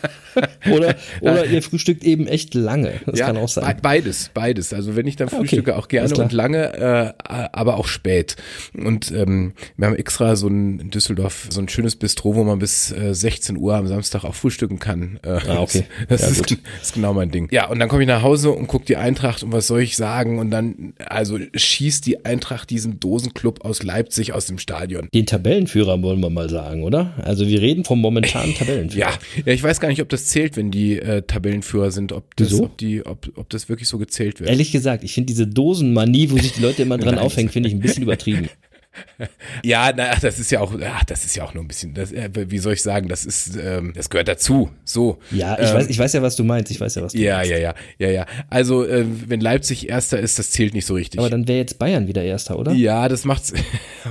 oder, 0.71 0.95
oder 1.21 1.47
ihr 1.47 1.63
frühstückt 1.63 2.05
eben 2.05 2.27
echt 2.27 2.55
lange. 2.55 2.93
Das 3.07 3.19
kann 3.21 3.37
auch 3.37 3.49
sein. 3.49 3.65
be- 3.77 3.83
Beides, 3.83 4.31
beides. 4.35 4.73
Also 4.73 4.97
wenn 4.97 5.07
ich 5.07 5.17
dann 5.17 5.29
Ah, 5.29 5.33
okay. 5.33 5.41
frühstücke, 5.41 5.77
auch 5.77 5.89
gerne 5.89 6.15
und 6.15 6.33
lange, 6.33 6.75
äh, 6.75 7.13
aber 7.53 7.77
auch 7.77 7.87
spät. 7.89 8.37
Und 8.75 9.11
ähm, 9.11 9.55
wir 9.77 9.87
haben 9.89 9.97
extra 9.97 10.37
so 10.37 10.47
ein 10.49 10.79
in 10.81 10.91
Düsseldorf 10.91 11.47
so 11.51 11.61
ein 11.61 11.69
schönes 11.69 11.97
Bistro, 11.97 12.35
wo 12.35 12.45
man 12.45 12.59
bis 12.59 12.93
äh, 12.93 13.15
16 13.15 13.57
Uhr 13.57 13.75
am 13.75 13.87
Samstag 13.89 14.25
auch 14.25 14.35
frühstücken 14.35 14.79
kann. 14.79 15.19
Äh, 15.25 15.39
Ah, 15.49 15.61
okay. 15.63 15.85
Das, 16.09 16.21
Ja, 16.23 16.29
ist, 16.29 16.41
das 16.51 16.59
ist 16.83 16.95
genau 16.95 17.15
mein 17.15 17.31
Ding. 17.31 17.49
Ja, 17.51 17.67
und 17.69 17.79
dann 17.79 17.89
komme 17.89 18.03
ich 18.03 18.09
nach 18.09 18.23
Hause 18.23 18.51
und 18.51 18.67
gucke 18.67 18.85
die 18.85 18.97
Eintracht 18.97 19.43
und 19.43 19.53
was 19.53 19.67
soll 19.67 19.81
ich 19.81 19.97
sagen? 19.97 20.39
Und 20.39 20.51
dann, 20.51 20.93
also 21.05 21.39
schießt 21.55 22.07
die 22.07 22.25
Eintracht 22.25 22.71
diesen 22.71 22.88
Dosenclub 22.93 23.65
aus 23.65 23.83
Leipzig 23.83 24.33
aus 24.33 24.47
dem 24.47 24.59
Stadion. 24.59 25.09
Den 25.13 25.27
Tabellenführer 25.27 26.03
wollen 26.03 26.21
wir 26.21 26.31
mal 26.31 26.49
sagen, 26.49 26.83
oder? 26.83 27.15
Also 27.23 27.47
wir 27.47 27.61
reden 27.61 27.85
vom 27.85 28.01
momentanen 28.01 28.55
Tabellenführer. 28.59 29.11
Ja, 29.11 29.19
ja, 29.45 29.53
ich 29.53 29.63
weiß 29.63 29.81
gar 29.81 29.89
nicht, 29.89 30.03
ob 30.03 30.09
das 30.09 30.27
zählt, 30.27 30.57
wenn 30.57 30.71
die 30.71 30.99
äh, 30.99 31.23
Tabellenführer 31.23 31.91
sind, 31.91 32.13
ob 32.13 32.37
das, 32.37 32.51
Wieso? 32.51 32.65
ob 32.65 32.79
die, 32.79 33.05
ob, 33.05 33.29
ob 33.37 33.49
das 33.51 33.69
wirklich 33.69 33.89
so 33.89 33.99
gezählt 33.99 34.41
wird. 34.41 34.51
Ehrlich 34.51 34.73
gesagt, 34.73 35.05
ich 35.05 35.13
finde 35.13 35.27
diese 35.27 35.47
Dosenmanie, 35.47 36.31
wo 36.31 36.39
sich 36.39 36.53
die 36.53 36.63
Leute 36.63 36.83
immer 36.83 36.99
dran 36.99 37.19
aufhängen, 37.19 37.51
finde 37.51 37.69
ich 37.69 37.75
ein 37.75 37.81
bisschen 37.81 38.03
übertrieben. 38.03 38.49
Ja, 39.65 39.93
na, 39.97 40.15
das 40.21 40.39
ist 40.39 40.51
ja 40.51 40.61
auch, 40.61 40.73
ach, 40.85 41.05
das 41.05 41.25
ist 41.25 41.35
ja 41.37 41.45
auch 41.45 41.53
nur 41.55 41.65
ein 41.65 41.69
bisschen, 41.69 41.95
das, 41.95 42.13
äh, 42.13 42.29
wie 42.33 42.59
soll 42.59 42.75
ich 42.75 42.83
sagen, 42.83 43.09
das 43.09 43.25
ist, 43.25 43.57
ähm, 43.57 43.93
das 43.95 44.09
gehört 44.11 44.29
dazu. 44.29 44.71
So. 44.85 45.19
Ja, 45.31 45.59
ich, 45.61 45.69
Ähm, 45.69 45.75
weiß, 45.75 45.89
ich 45.89 45.99
weiß 45.99 46.13
ja, 46.13 46.23
was 46.23 46.37
du 46.37 46.45
meinst. 46.45 46.71
Ich 46.71 46.81
weiß 46.81 46.95
ja, 46.95 47.03
was 47.03 47.13
du 47.13 47.19
Ja, 47.19 47.37
meinst. 47.37 47.51
ja, 47.51 47.59
ja, 47.59 47.75
ja, 47.99 48.09
ja. 48.11 48.27
Also, 48.51 48.85
äh, 48.87 49.05
wenn 49.27 49.41
Leipzig 49.41 49.89
Erster 49.89 50.19
ist, 50.21 50.39
das 50.39 50.51
zählt 50.51 50.75
nicht 50.75 50.87
so 50.87 50.95
richtig. 50.95 51.19
Aber 51.21 51.31
dann 51.31 51.49
wäre 51.49 51.59
jetzt 51.59 51.79
Bayern 51.79 52.07
wieder 52.07 52.23
Erster, 52.23 52.59
oder? 52.59 52.73
ja, 52.73 53.09
das 53.09 53.25
macht's. 53.25 53.53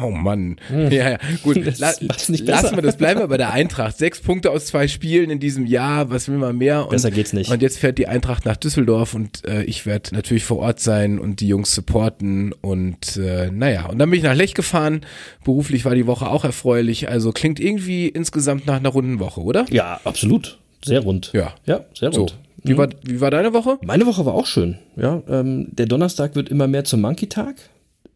Oh 0.04 0.12
Mann. 0.12 0.58
Ja, 0.70 0.90
ja. 1.12 1.18
Gut. 1.42 1.56
La 1.80 1.94
lassen 2.00 2.76
wir 2.76 2.82
das, 2.84 2.98
bleiben 2.98 3.20
wir 3.22 3.28
bei 3.28 3.38
der 3.38 3.52
Eintracht. 3.52 3.98
Sechs 3.98 4.20
Punkte 4.20 4.52
aus 4.52 4.66
zwei 4.68 4.88
Spielen 4.88 5.32
in 5.32 5.40
diesem 5.40 5.66
Jahr. 5.66 6.12
Was 6.12 6.28
will 6.28 6.38
man 6.38 6.58
mehr? 6.58 6.84
Und, 6.84 6.92
Besser 6.92 7.10
geht's 7.10 7.34
nicht. 7.34 7.50
Und 7.50 7.62
jetzt 7.64 7.80
fährt 7.80 7.98
die 7.98 8.08
Eintracht 8.08 8.46
nach 8.46 8.58
Düsseldorf 8.58 9.16
und 9.16 9.44
äh, 9.48 9.64
ich 9.64 9.86
werde 9.88 10.14
natürlich 10.14 10.44
vor 10.44 10.58
Ort 10.60 10.80
sein 10.82 11.18
und 11.18 11.40
die 11.40 11.48
Jungs 11.48 11.74
supporten. 11.74 12.54
Und 12.54 13.18
äh, 13.18 13.50
naja, 13.52 13.88
und 13.88 13.98
dann 13.98 14.10
bin 14.12 14.18
ich 14.20 14.24
nach 14.24 14.36
Lech 14.36 14.54
gefahren. 14.54 14.77
Beruflich 15.44 15.86
war 15.86 15.96
die 15.96 16.08
Woche 16.08 16.30
auch 16.30 16.44
erfreulich. 16.44 17.10
Also 17.10 17.32
klingt 17.32 17.60
irgendwie 17.60 18.08
insgesamt 18.08 18.66
nach 18.66 18.78
einer 18.78 18.90
runden 18.90 19.20
Woche, 19.20 19.42
oder? 19.42 19.66
Ja, 19.70 20.00
absolut. 20.04 20.58
Sehr 20.84 21.02
rund. 21.02 21.32
Ja. 21.34 21.54
Ja, 21.66 21.86
sehr 21.94 22.12
So. 22.12 22.22
rund. 22.22 22.38
Wie, 22.64 22.78
war, 22.78 22.90
wie 23.04 23.22
war 23.22 23.32
deine 23.32 23.54
Woche? 23.54 23.78
Meine 23.84 24.06
Woche 24.06 24.26
war 24.26 24.34
auch 24.34 24.46
schön. 24.46 24.78
Ja, 24.96 25.22
ähm, 25.30 25.68
der 25.72 25.86
Donnerstag 25.86 26.36
wird 26.36 26.50
immer 26.50 26.68
mehr 26.68 26.84
zum 26.84 27.02
Monkey-Tag. 27.02 27.56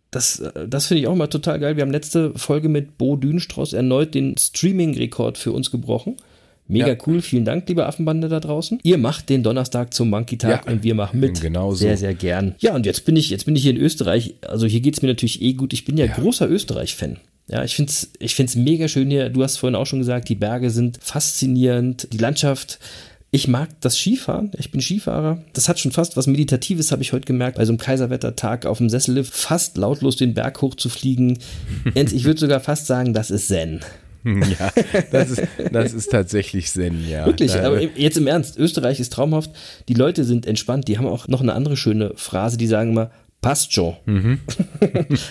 Das, 0.10 0.40
äh, 0.40 0.68
das 0.68 0.88
finde 0.88 1.02
ich 1.02 1.08
auch 1.08 1.16
mal 1.16 1.28
total 1.28 1.60
geil. 1.60 1.78
Wir 1.78 1.84
haben 1.84 1.92
letzte 1.92 2.34
Folge 2.38 2.68
mit 2.68 2.98
Bo 2.98 3.16
Dünenstrauß 3.16 3.74
erneut 3.74 4.14
den 4.14 4.36
Streaming-Rekord 4.38 5.38
für 5.38 5.52
uns 5.54 5.72
gebrochen. 5.72 6.18
Mega 6.68 6.88
Ja. 6.90 6.96
cool, 7.06 7.22
vielen 7.22 7.44
Dank, 7.46 7.68
liebe 7.68 7.86
Affenbande 7.86 8.30
da 8.30 8.40
draußen. 8.40 8.80
Ihr 8.84 8.98
macht 8.98 9.30
den 9.30 9.44
Donnerstag 9.44 9.94
zum 9.94 10.10
Monkey 10.10 10.38
Tag 10.38 10.66
Ja, 10.66 10.72
und 10.72 10.84
wir 10.84 10.96
machen 10.96 11.20
mit. 11.20 11.42
genau 11.42 11.72
so. 11.72 11.78
Sehr, 11.78 11.98
sehr 11.98 12.14
gern. 12.14 12.56
Ja, 12.60 12.74
und 12.76 12.86
jetzt 12.86 13.04
bin 13.06 13.16
ich, 13.18 13.30
jetzt 13.30 13.46
bin 13.46 13.56
ich 13.56 13.64
hier 13.64 13.72
in 13.72 13.78
Österreich. 13.78 14.36
Also 14.48 14.68
hier 14.68 14.80
geht's 14.80 15.02
mir 15.02 15.10
natürlich 15.10 15.42
eh 15.42 15.54
gut. 15.54 15.74
Ich 15.74 15.84
bin 15.86 15.98
ja, 15.98 16.08
großer 16.08 16.50
Österreich-Fan. 16.50 17.18
Ja, 17.50 17.64
ich 17.66 17.76
find's, 17.76 18.12
ich 18.20 18.36
find's 18.36 18.56
mega 18.56 18.88
schön 18.88 19.10
hier. 19.10 19.30
Du 19.30 19.44
hast 19.44 19.58
vorhin 19.58 19.76
auch 19.76 19.86
schon 19.86 20.00
gesagt, 20.00 20.30
die 20.30 20.36
Berge 20.36 20.70
sind 20.70 21.00
faszinierend, 21.02 22.08
die 22.14 22.18
Landschaft. 22.18 22.80
Ich 23.34 23.48
mag 23.48 23.70
das 23.82 23.98
Skifahren. 23.98 24.52
Ich 24.58 24.72
bin 24.72 24.82
Skifahrer. 24.82 25.42
Das 25.54 25.68
hat 25.70 25.80
schon 25.80 25.92
fast 25.92 26.18
was 26.18 26.28
Meditatives, 26.28 26.92
habe 26.92 27.02
ich 27.02 27.14
heute 27.14 27.26
gemerkt, 27.26 27.58
bei 27.58 27.66
so 27.66 27.72
einem 27.72 27.78
Kaiserwettertag 27.80 28.66
auf 28.66 28.78
dem 28.80 28.90
Sessellift 28.90 29.34
fast 29.34 29.78
lautlos 29.78 30.18
den 30.18 30.34
Berg 30.34 30.62
hoch 30.62 30.76
zu 30.76 30.90
fliegen. 30.90 31.40
Jens, 31.96 32.12
ich 32.14 32.26
würde 32.26 32.40
sogar 32.42 32.60
fast 32.60 32.88
sagen, 32.88 33.14
das 33.14 33.32
ist 33.32 33.48
Zen. 33.48 33.80
Ja, 34.60 34.72
das 35.12 35.32
ist, 35.32 35.42
das 35.72 35.94
ist 35.94 36.12
tatsächlich 36.12 36.70
Zen, 36.72 37.08
ja. 37.10 37.26
Wirklich, 37.26 37.52
Da- 37.54 37.64
aber 37.64 37.82
jetzt 37.82 38.18
im 38.18 38.28
Ernst, 38.28 38.58
Österreich 38.58 39.00
ist 39.00 39.14
traumhaft. 39.14 39.52
Die 39.88 39.94
Leute 39.94 40.24
sind 40.24 40.46
entspannt. 40.46 40.88
Die 40.88 40.98
haben 40.98 41.08
auch 41.08 41.28
noch 41.28 41.42
eine 41.42 41.54
andere 41.54 41.78
schöne 41.78 42.12
Phrase, 42.16 42.58
die 42.58 42.68
sagen 42.68 42.92
immer, 42.92 43.12
passt 43.42 43.74
schon. 43.74 43.96
Mhm. 44.06 44.40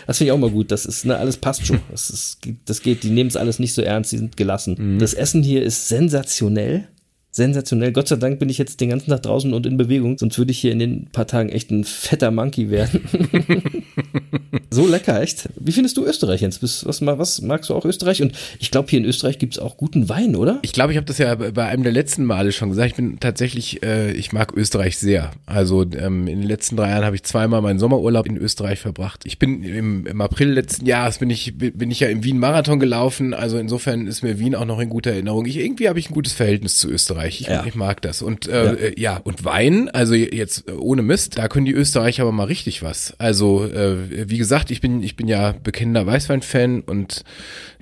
das 0.07 0.19
finde 0.19 0.25
ich 0.25 0.33
auch 0.33 0.39
mal 0.39 0.51
gut. 0.51 0.71
Das 0.73 0.85
ist, 0.87 1.05
ne, 1.07 1.17
alles 1.17 1.37
passt 1.37 1.67
schon. 1.67 1.81
Das, 1.91 2.11
ist, 2.11 2.39
das 2.65 2.83
geht, 2.83 3.05
die 3.05 3.11
nehmen 3.11 3.29
es 3.29 3.37
alles 3.37 3.59
nicht 3.61 3.73
so 3.75 3.83
ernst, 3.83 4.11
die 4.13 4.19
sind 4.19 4.37
gelassen. 4.37 4.77
Mhm. 4.79 4.99
Das 4.99 5.15
Essen 5.15 5.43
hier 5.43 5.63
ist 5.63 5.89
sensationell. 5.89 6.89
Sensationell. 7.33 7.93
Gott 7.93 8.09
sei 8.09 8.17
Dank 8.17 8.41
bin 8.41 8.49
ich 8.49 8.59
jetzt 8.59 8.81
den 8.81 8.89
ganzen 8.91 9.11
Tag 9.11 9.23
draußen 9.23 9.53
und 9.55 9.65
in 9.65 9.77
Bewegung, 9.77 10.19
sonst 10.19 10.37
würde 10.37 10.51
ich 10.51 10.59
hier 10.59 10.73
in 10.73 10.81
den 10.81 11.07
paar 11.13 11.29
Tagen 11.29 11.49
echt 11.49 11.71
ein 11.71 11.85
fetter 11.85 12.33
Monkey 12.33 12.71
werden. 12.71 13.03
so 14.71 14.87
lecker, 14.87 15.21
echt. 15.21 15.49
Wie 15.57 15.73
findest 15.73 15.97
du 15.97 16.05
Österreich, 16.05 16.41
Jens? 16.41 16.63
Was, 16.63 16.85
was 17.01 17.41
magst 17.43 17.71
du 17.71 17.75
auch 17.75 17.85
Österreich? 17.85 18.23
Und 18.23 18.33
ich 18.59 18.71
glaube, 18.71 18.89
hier 18.89 18.99
in 18.99 19.05
Österreich 19.05 19.39
gibt 19.39 19.55
es 19.55 19.59
auch 19.59 19.77
guten 19.77 20.09
Wein, 20.09 20.37
oder? 20.37 20.59
Ich 20.63 20.73
glaube, 20.73 20.93
ich 20.93 20.97
habe 20.97 21.07
das 21.07 21.19
ja 21.19 21.35
bei 21.35 21.67
einem 21.67 21.83
der 21.83 21.93
letzten 21.93 22.25
Male 22.25 22.53
schon 22.53 22.71
gesagt. 22.71 22.91
Ich 22.91 22.97
bin 22.97 23.21
tatsächlich, 23.21 23.83
äh, 23.83 24.13
ich 24.13 24.33
mag 24.33 24.53
Österreich 24.57 24.99
sehr. 24.99 25.31
Also 25.47 25.83
ähm, 25.83 26.27
in 26.27 26.41
den 26.41 26.49
letzten 26.49 26.77
drei 26.77 26.91
Jahren 26.91 27.05
habe 27.05 27.17
ich 27.17 27.23
zweimal 27.23 27.63
meinen 27.63 27.79
Sommerurlaub 27.79 28.27
in 28.27 28.37
Österreich 28.37 28.79
verbracht. 28.81 29.23
Ich 29.25 29.39
bin 29.39 29.63
im, 29.63 30.07
im 30.07 30.21
April 30.21 30.51
letzten 30.51 30.87
Jahres 30.87 31.19
bin 31.19 31.31
ich 31.31 31.57
bin 31.57 31.91
ich 31.91 32.01
ja 32.01 32.09
im 32.09 32.25
Wien 32.25 32.39
Marathon 32.39 32.81
gelaufen. 32.81 33.35
Also 33.35 33.59
insofern 33.59 34.07
ist 34.07 34.23
mir 34.23 34.39
Wien 34.39 34.55
auch 34.55 34.65
noch 34.65 34.81
in 34.81 34.89
guter 34.89 35.11
Erinnerung. 35.13 35.47
Ich 35.47 35.57
irgendwie 35.57 35.89
habe 35.89 35.99
ich 35.99 36.11
ein 36.11 36.15
gutes 36.15 36.33
Verhältnis 36.33 36.77
zu 36.77 36.89
Österreich. 36.89 37.41
Ich, 37.41 37.47
Ja. 37.49 37.65
ich 37.67 37.75
mag 37.75 38.03
das. 38.03 38.23
Und 38.23 38.47
äh, 38.49 38.93
ja. 38.99 39.21
und 39.25 39.45
Wein, 39.45 39.89
also 39.91 40.15
jetzt 40.15 40.69
äh, 40.69 40.73
ohne 40.73 41.03
Mist, 41.03 41.39
da 41.39 41.49
können 41.49 41.67
die 41.67 41.73
Österreicher 41.73 42.23
aber 42.23 42.33
mal 42.33 42.45
richtig 42.45 42.83
was. 42.83 43.15
Also 43.19 43.65
äh, 43.65 44.00
wie 44.09 44.39
gesagt, 44.39 44.71
ich 44.71 44.81
bin 44.81 45.03
ich 45.03 45.17
bin 45.17 45.29
ja 45.29 45.53
bekennender 45.53 46.07
Weißwein-Fan 46.07 46.81
und 46.83 47.25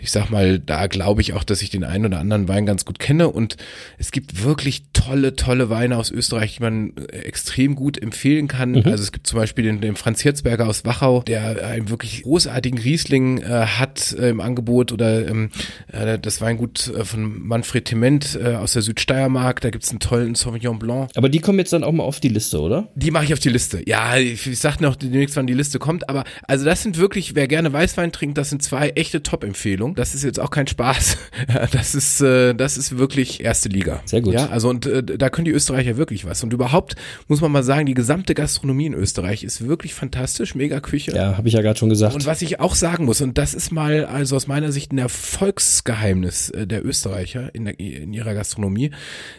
ich 0.01 0.11
sag 0.11 0.31
mal, 0.31 0.59
da 0.59 0.87
glaube 0.87 1.21
ich 1.21 1.33
auch, 1.33 1.45
dass 1.45 1.63
ich 1.63 1.71
den 1.71 1.85
einen 1.85 2.07
oder 2.07 2.19
anderen 2.19 2.49
Wein 2.49 2.67
ganz 2.67 2.85
gut 2.85 2.99
kenne 2.99 3.29
und 3.29 3.57
es 3.99 4.11
gibt 4.11 4.43
wirklich 4.45 4.85
tolle, 4.93 5.37
tolle 5.37 5.71
Weine 5.71 5.97
aus 5.97 6.11
Österreich, 6.11 6.57
die 6.57 6.63
man 6.63 6.93
äh, 6.97 7.19
extrem 7.19 7.75
gut 7.75 8.01
empfehlen 8.01 8.49
kann. 8.49 8.77
Also 8.85 9.03
es 9.03 9.13
gibt 9.13 9.27
zum 9.27 9.39
Beispiel 9.39 9.65
den, 9.65 9.81
den 9.81 9.97
Franz 9.97 10.21
Hirzberger 10.23 10.67
aus 10.67 10.85
Wachau, 10.85 11.23
der 11.23 11.67
einen 11.67 11.91
wirklich 11.91 12.23
großartigen 12.23 12.79
Riesling 12.79 13.39
äh, 13.39 13.67
hat 13.67 14.13
äh, 14.19 14.31
im 14.31 14.41
Angebot 14.41 14.93
oder 14.93 15.29
ähm, 15.29 15.51
äh, 15.93 16.19
das 16.19 16.41
Weingut 16.41 16.89
äh, 16.89 17.05
von 17.05 17.47
Manfred 17.47 17.87
Tement 17.87 18.39
äh, 18.43 18.55
aus 18.55 18.73
der 18.73 18.83
Südsteiermark, 18.83 19.61
da 19.61 19.71
gibt's 19.71 19.91
einen 19.91 20.01
tollen 20.01 20.35
Sauvignon 20.35 20.79
Blanc. 20.79 21.11
Aber 21.17 21.29
die 21.29 21.41
kommen 21.41 21.59
jetzt 21.59 21.73
dann 21.73 21.85
auch 21.85 21.93
mal 21.93 22.05
auf 22.05 22.21
die 22.21 22.29
Liste, 22.29 22.61
oder? 22.61 22.89
Die 22.95 23.11
mache 23.11 23.25
ich 23.25 23.33
auf 23.33 23.41
die 23.41 23.49
Liste. 23.49 23.83
Ja, 23.87 24.17
ich, 24.17 24.47
ich 24.47 24.59
sag 24.59 24.81
noch 24.81 24.97
demnächst, 24.97 25.37
wann 25.37 25.47
die 25.47 25.55
Liste 25.55 25.79
kommt, 25.79 26.09
aber 26.09 26.25
also 26.47 26.65
das 26.65 26.83
sind 26.83 26.99
wirklich, 26.99 27.35
wer 27.35 27.49
gerne 27.49 27.73
Weißwein 27.73 28.13
trinkt, 28.13 28.39
das 28.39 28.51
sind 28.51 28.63
zwei 28.63 28.91
echte 28.91 29.23
Top-Empfehlungen. 29.23 29.88
Das 29.95 30.15
ist 30.15 30.25
jetzt 30.25 30.41
auch 30.41 30.51
kein 30.51 30.67
Spaß. 30.67 31.17
Das 31.73 31.95
ist, 31.95 32.21
äh, 32.21 32.55
das 32.55 32.77
ist 32.77 32.99
wirklich 32.99 33.43
erste 33.43 33.69
Liga. 33.69 34.01
Sehr 34.05 34.21
gut. 34.21 34.35
Ja, 34.35 34.49
also 34.49 34.69
und 34.69 34.87
äh, 34.87 35.03
da 35.03 35.31
können 35.31 35.45
die 35.45 35.51
Österreicher 35.51 35.97
wirklich 35.97 36.25
was. 36.25 36.43
Und 36.43 36.53
überhaupt 36.53 36.97
muss 37.27 37.41
man 37.41 37.53
mal 37.53 37.63
sagen, 37.63 37.87
die 37.87 37.95
gesamte 37.95 38.35
Gastronomie 38.35 38.87
in 38.87 38.95
Österreich 38.95 39.45
ist 39.45 39.67
wirklich 39.67 39.95
fantastisch, 39.95 40.55
mega 40.55 40.81
Küche. 40.81 41.13
Ja, 41.13 41.37
habe 41.37 41.49
ich 41.49 41.55
ja 41.55 41.63
gerade 41.63 41.79
schon 41.79 41.89
gesagt. 41.89 42.15
Und 42.15 42.27
was 42.27 42.43
ich 42.43 42.61
auch 42.61 42.75
sagen 42.75 43.05
muss, 43.05 43.21
und 43.21 43.39
das 43.39 43.55
ist 43.55 43.71
mal 43.71 44.05
also 44.05 44.37
aus 44.37 44.47
meiner 44.47 44.73
Sicht 44.73 44.93
ein 44.93 44.99
Erfolgsgeheimnis 44.99 46.51
äh, 46.51 46.67
der 46.67 46.85
Österreicher 46.85 47.55
in, 47.55 47.65
der, 47.65 47.79
in 47.79 48.13
ihrer 48.13 48.35
Gastronomie, 48.35 48.91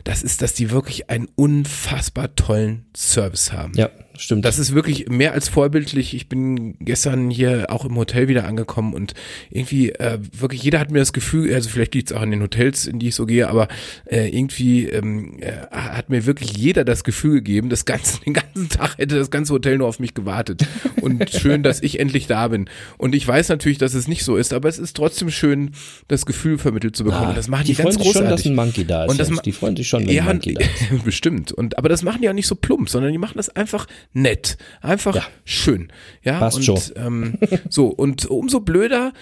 das 0.03 0.23
ist, 0.23 0.41
dass 0.41 0.53
die 0.53 0.71
wirklich 0.71 1.09
einen 1.09 1.27
unfassbar 1.35 2.35
tollen 2.35 2.85
Service 2.95 3.51
haben. 3.51 3.73
ja, 3.75 3.89
stimmt. 4.21 4.45
Das 4.45 4.59
ist 4.59 4.73
wirklich 4.73 5.09
mehr 5.09 5.33
als 5.33 5.49
vorbildlich. 5.49 6.13
Ich 6.13 6.29
bin 6.29 6.75
gestern 6.79 7.29
hier 7.29 7.67
auch 7.69 7.85
im 7.85 7.95
Hotel 7.95 8.27
wieder 8.27 8.45
angekommen 8.45 8.93
und 8.93 9.13
irgendwie 9.49 9.91
äh, 9.91 10.19
wirklich 10.31 10.63
jeder 10.63 10.79
hat 10.79 10.91
mir 10.91 10.99
das 10.99 11.13
Gefühl, 11.13 11.53
also 11.53 11.69
vielleicht 11.69 11.95
liegt 11.95 12.11
es 12.11 12.17
auch 12.17 12.21
an 12.21 12.31
den 12.31 12.41
Hotels, 12.41 12.87
in 12.87 12.99
die 12.99 13.09
ich 13.09 13.15
so 13.15 13.25
gehe, 13.25 13.47
aber 13.49 13.67
äh, 14.05 14.27
irgendwie 14.27 14.85
ähm, 14.85 15.37
äh, 15.39 15.51
hat 15.71 16.09
mir 16.09 16.25
wirklich 16.25 16.55
jeder 16.55 16.83
das 16.83 17.03
Gefühl 17.03 17.35
gegeben, 17.35 17.69
das 17.69 17.85
ganze, 17.85 18.19
den 18.25 18.33
ganzen 18.33 18.69
Tag 18.69 18.97
hätte 18.97 19.17
das 19.17 19.31
ganze 19.31 19.53
Hotel 19.53 19.77
nur 19.77 19.87
auf 19.87 19.99
mich 19.99 20.13
gewartet. 20.13 20.65
Und 21.01 21.29
schön, 21.29 21.63
dass 21.63 21.81
ich 21.81 21.99
endlich 21.99 22.27
da 22.27 22.47
bin. 22.47 22.69
Und 22.97 23.15
ich 23.15 23.27
weiß 23.27 23.49
natürlich, 23.49 23.77
dass 23.77 23.93
es 23.93 24.07
nicht 24.07 24.23
so 24.23 24.35
ist, 24.35 24.53
aber 24.53 24.69
es 24.69 24.79
ist 24.79 24.95
trotzdem 24.95 25.29
schön, 25.29 25.71
das 26.07 26.25
Gefühl 26.25 26.57
vermittelt 26.57 26.95
zu 26.95 27.03
bekommen. 27.03 27.31
Ah, 27.31 27.33
das 27.33 27.47
machen 27.47 27.65
die 27.65 27.73
die, 27.73 27.81
ganz 27.81 27.95
sich 27.95 28.03
schon, 28.03 28.13
großartig. 28.13 28.43
dass 28.43 28.45
ein 28.45 28.55
Monkey 28.55 28.85
da 28.85 29.05
ist. 29.05 29.11
Und 29.11 29.19
das 29.19 29.29
die 29.41 29.51
freuen 29.51 29.75
sich 29.75 29.87
schon, 29.87 30.07
wenn 30.07 30.13
ja, 30.13 30.23
ein 30.23 30.27
Monkey 30.27 30.53
da 30.53 30.61
ist. 30.91 31.03
bestimmt. 31.03 31.51
Und 31.51 31.77
aber 31.77 31.89
das 31.89 32.03
machen 32.03 32.21
die 32.21 32.29
auch 32.29 32.33
nicht 32.33 32.47
so 32.47 32.55
plump, 32.55 32.89
sondern 32.89 33.11
die 33.11 33.17
machen 33.17 33.37
das 33.37 33.49
einfach 33.49 33.87
nett, 34.13 34.57
einfach 34.81 35.15
Ja. 35.15 35.23
schön. 35.45 35.91
Ja, 36.23 36.39
Passt 36.39 36.57
und 36.57 36.63
schon. 36.63 36.79
ähm, 36.95 37.37
so 37.69 37.87
und 37.87 38.25
umso 38.25 38.59
blöder, 38.59 39.13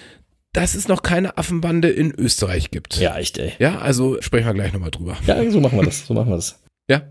dass 0.54 0.76
es 0.76 0.88
noch 0.88 1.04
keine 1.04 1.38
Affenbande 1.38 1.90
in 1.90 2.12
Österreich 2.18 2.72
gibt. 2.72 2.98
Ja, 2.98 3.18
echt, 3.18 3.38
ey. 3.38 3.54
Ja, 3.60 3.80
also 3.80 4.22
sprechen 4.22 4.48
wir 4.48 4.54
gleich 4.54 4.74
nochmal 4.74 4.92
drüber. 4.92 5.18
Ja, 5.28 5.50
so 5.52 5.60
machen 5.60 5.78
wir 5.78 5.86
das. 5.86 6.06
So 6.08 6.14
machen 6.14 6.30
wir 6.30 6.36
das. 6.38 6.60
Ja, 6.90 7.02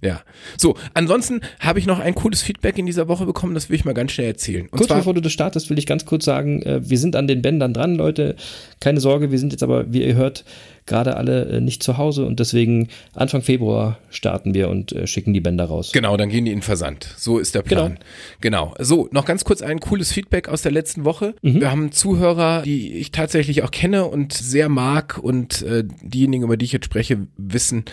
ja. 0.00 0.20
So, 0.56 0.76
ansonsten 0.94 1.40
habe 1.58 1.80
ich 1.80 1.86
noch 1.86 1.98
ein 1.98 2.14
cooles 2.14 2.40
Feedback 2.40 2.78
in 2.78 2.86
dieser 2.86 3.08
Woche 3.08 3.26
bekommen, 3.26 3.52
das 3.54 3.68
will 3.68 3.74
ich 3.74 3.84
mal 3.84 3.92
ganz 3.92 4.12
schnell 4.12 4.28
erzählen. 4.28 4.68
Und 4.68 4.78
Kurz 4.78 4.86
zwar, 4.86 4.98
bevor 4.98 5.12
du 5.12 5.20
das 5.20 5.32
startest, 5.32 5.70
will 5.70 5.78
ich 5.80 5.86
ganz 5.86 6.04
kurz 6.04 6.24
sagen, 6.24 6.62
äh, 6.62 6.88
wir 6.88 6.98
sind 6.98 7.16
an 7.16 7.26
den 7.26 7.42
Bändern 7.42 7.74
dran, 7.74 7.96
Leute. 7.96 8.36
Keine 8.78 9.00
Sorge, 9.00 9.32
wir 9.32 9.40
sind 9.40 9.50
jetzt 9.52 9.64
aber, 9.64 9.92
wie 9.92 10.04
ihr 10.04 10.14
hört, 10.14 10.44
gerade 10.86 11.16
alle 11.16 11.46
äh, 11.46 11.60
nicht 11.60 11.82
zu 11.82 11.98
Hause 11.98 12.26
und 12.26 12.40
deswegen 12.40 12.88
Anfang 13.14 13.42
Februar 13.42 13.98
starten 14.10 14.54
wir 14.54 14.68
und 14.68 14.92
äh, 14.92 15.06
schicken 15.06 15.32
die 15.32 15.40
Bänder 15.40 15.64
raus. 15.64 15.92
Genau, 15.92 16.16
dann 16.16 16.28
gehen 16.28 16.44
die 16.44 16.52
in 16.52 16.62
Versand. 16.62 17.08
So 17.16 17.38
ist 17.38 17.54
der 17.54 17.62
Plan. 17.62 17.98
Genau. 18.40 18.74
So, 18.78 19.08
noch 19.12 19.24
ganz 19.24 19.44
kurz 19.44 19.62
ein 19.62 19.80
cooles 19.80 20.12
Feedback 20.12 20.48
aus 20.48 20.62
der 20.62 20.72
letzten 20.72 21.04
Woche. 21.04 21.34
Wir 21.42 21.70
haben 21.70 21.92
Zuhörer, 21.92 22.62
die 22.62 22.94
ich 22.94 23.10
tatsächlich 23.10 23.62
auch 23.62 23.70
kenne 23.70 24.04
und 24.06 24.32
sehr 24.32 24.68
mag 24.68 25.18
und 25.18 25.62
äh, 25.62 25.84
diejenigen, 26.02 26.44
über 26.44 26.56
die 26.56 26.64
ich 26.64 26.72
jetzt 26.72 26.86
spreche, 26.86 27.26
wissen, 27.36 27.84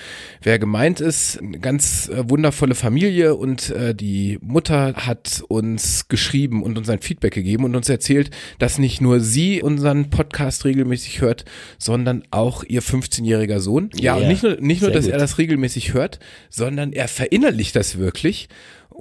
wer 0.42 0.60
gemeint 0.60 1.00
ist. 1.00 1.40
Eine 1.42 1.60
ganz 1.60 2.10
äh, 2.10 2.30
wundervolle 2.30 2.76
Familie 2.76 3.36
und 3.36 3.70
äh, 3.70 3.96
die 3.96 4.38
Mutter 4.42 4.94
hat 4.96 5.44
uns 5.48 6.08
geschrieben 6.08 6.64
und 6.64 6.78
uns 6.78 6.90
ein 6.90 7.00
Feedback 7.00 7.34
gegeben 7.34 7.64
und 7.64 7.76
uns 7.76 7.90
erzählt, 7.90 8.32
dass 8.60 8.78
nicht 8.78 9.02
nur 9.02 9.20
sie 9.20 9.62
unseren 9.62 10.10
Podcast 10.10 10.66
regelmäßig 10.66 11.22
hört, 11.22 11.46
sondern 11.78 12.24
auch 12.32 12.64
ihr 12.64 12.81
15-jähriger 12.82 13.60
Sohn. 13.60 13.90
Ja, 13.96 14.16
und 14.16 14.22
Yeah. 14.22 14.30
nicht 14.30 14.44
nur, 14.44 14.58
nicht 14.60 14.82
nur, 14.82 14.90
Sehr 14.90 14.96
dass 14.98 15.06
gut. 15.06 15.14
er 15.14 15.20
das 15.20 15.38
regelmäßig 15.38 15.94
hört, 15.94 16.20
sondern 16.50 16.94
er 16.94 17.08
verinnerlicht 17.08 17.76
das 17.76 17.98
wirklich 17.98 18.50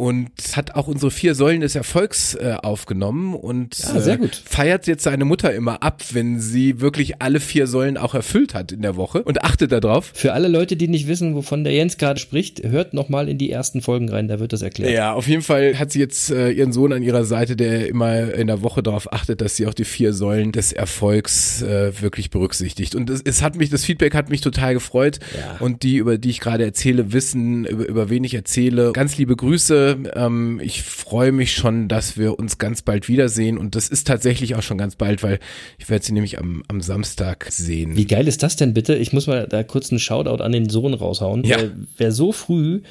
und 0.00 0.30
hat 0.56 0.76
auch 0.76 0.88
unsere 0.88 1.10
vier 1.10 1.34
Säulen 1.34 1.60
des 1.60 1.74
Erfolgs 1.74 2.34
äh, 2.34 2.56
aufgenommen 2.62 3.34
und 3.34 3.78
Ja, 3.78 4.06
äh, 4.06 4.18
feiert 4.46 4.86
jetzt 4.86 5.02
seine 5.02 5.26
Mutter 5.26 5.52
immer 5.52 5.82
ab, 5.82 6.02
wenn 6.12 6.40
sie 6.40 6.80
wirklich 6.80 7.20
alle 7.20 7.38
vier 7.38 7.66
Säulen 7.66 7.98
auch 7.98 8.14
erfüllt 8.14 8.54
hat 8.54 8.72
in 8.72 8.80
der 8.80 8.96
Woche 8.96 9.22
und 9.22 9.44
achtet 9.44 9.72
darauf. 9.72 10.10
Für 10.14 10.32
alle 10.32 10.48
Leute, 10.48 10.76
die 10.76 10.88
nicht 10.88 11.06
wissen, 11.06 11.34
wovon 11.34 11.64
der 11.64 11.74
Jens 11.74 11.98
gerade 11.98 12.18
spricht, 12.18 12.62
hört 12.62 12.94
nochmal 12.94 13.28
in 13.28 13.36
die 13.36 13.50
ersten 13.50 13.82
Folgen 13.82 14.08
rein, 14.08 14.26
da 14.26 14.40
wird 14.40 14.54
das 14.54 14.62
erklärt. 14.62 14.90
Ja, 14.90 15.12
auf 15.12 15.28
jeden 15.28 15.42
Fall 15.42 15.78
hat 15.78 15.92
sie 15.92 15.98
jetzt 15.98 16.30
äh, 16.30 16.50
ihren 16.50 16.72
Sohn 16.72 16.94
an 16.94 17.02
ihrer 17.02 17.26
Seite, 17.26 17.54
der 17.54 17.86
immer 17.86 18.32
in 18.32 18.46
der 18.46 18.62
Woche 18.62 18.82
darauf 18.82 19.12
achtet, 19.12 19.42
dass 19.42 19.56
sie 19.56 19.66
auch 19.66 19.74
die 19.74 19.84
vier 19.84 20.14
Säulen 20.14 20.52
des 20.52 20.72
Erfolgs 20.72 21.60
äh, 21.60 21.92
wirklich 22.00 22.30
berücksichtigt. 22.30 22.94
Und 22.94 23.10
es, 23.10 23.20
es 23.22 23.42
hat 23.42 23.56
mich, 23.56 23.68
das 23.68 23.84
Feedback 23.84 24.14
hat 24.14 24.30
mich 24.30 24.40
total 24.40 24.72
gefreut. 24.72 25.18
Ja. 25.36 25.58
Und 25.60 25.82
die, 25.82 25.96
über 25.96 26.16
die 26.16 26.30
ich 26.30 26.40
gerade 26.40 26.64
erzähle, 26.64 27.12
wissen, 27.12 27.66
über, 27.66 27.86
über 27.86 28.08
wen 28.08 28.24
ich 28.24 28.32
erzähle. 28.32 28.92
Ganz 28.92 29.18
liebe 29.18 29.36
Grüße. 29.36 29.89
Ähm, 30.14 30.60
ich 30.62 30.82
freue 30.82 31.32
mich 31.32 31.52
schon, 31.52 31.88
dass 31.88 32.16
wir 32.16 32.38
uns 32.38 32.58
ganz 32.58 32.82
bald 32.82 33.08
wiedersehen. 33.08 33.58
Und 33.58 33.74
das 33.74 33.88
ist 33.88 34.06
tatsächlich 34.06 34.54
auch 34.54 34.62
schon 34.62 34.78
ganz 34.78 34.96
bald, 34.96 35.22
weil 35.22 35.38
ich 35.78 35.88
werde 35.88 36.04
sie 36.04 36.12
nämlich 36.12 36.38
am, 36.38 36.62
am 36.68 36.80
Samstag 36.80 37.46
sehen. 37.50 37.96
Wie 37.96 38.06
geil 38.06 38.28
ist 38.28 38.42
das 38.42 38.56
denn 38.56 38.74
bitte? 38.74 38.94
Ich 38.94 39.12
muss 39.12 39.26
mal 39.26 39.46
da 39.48 39.62
kurz 39.62 39.90
einen 39.90 39.98
Shoutout 39.98 40.42
an 40.42 40.52
den 40.52 40.68
Sohn 40.68 40.94
raushauen. 40.94 41.44
Ja. 41.44 41.58
Wer, 41.58 41.70
wer 41.96 42.12
so 42.12 42.32
früh 42.32 42.82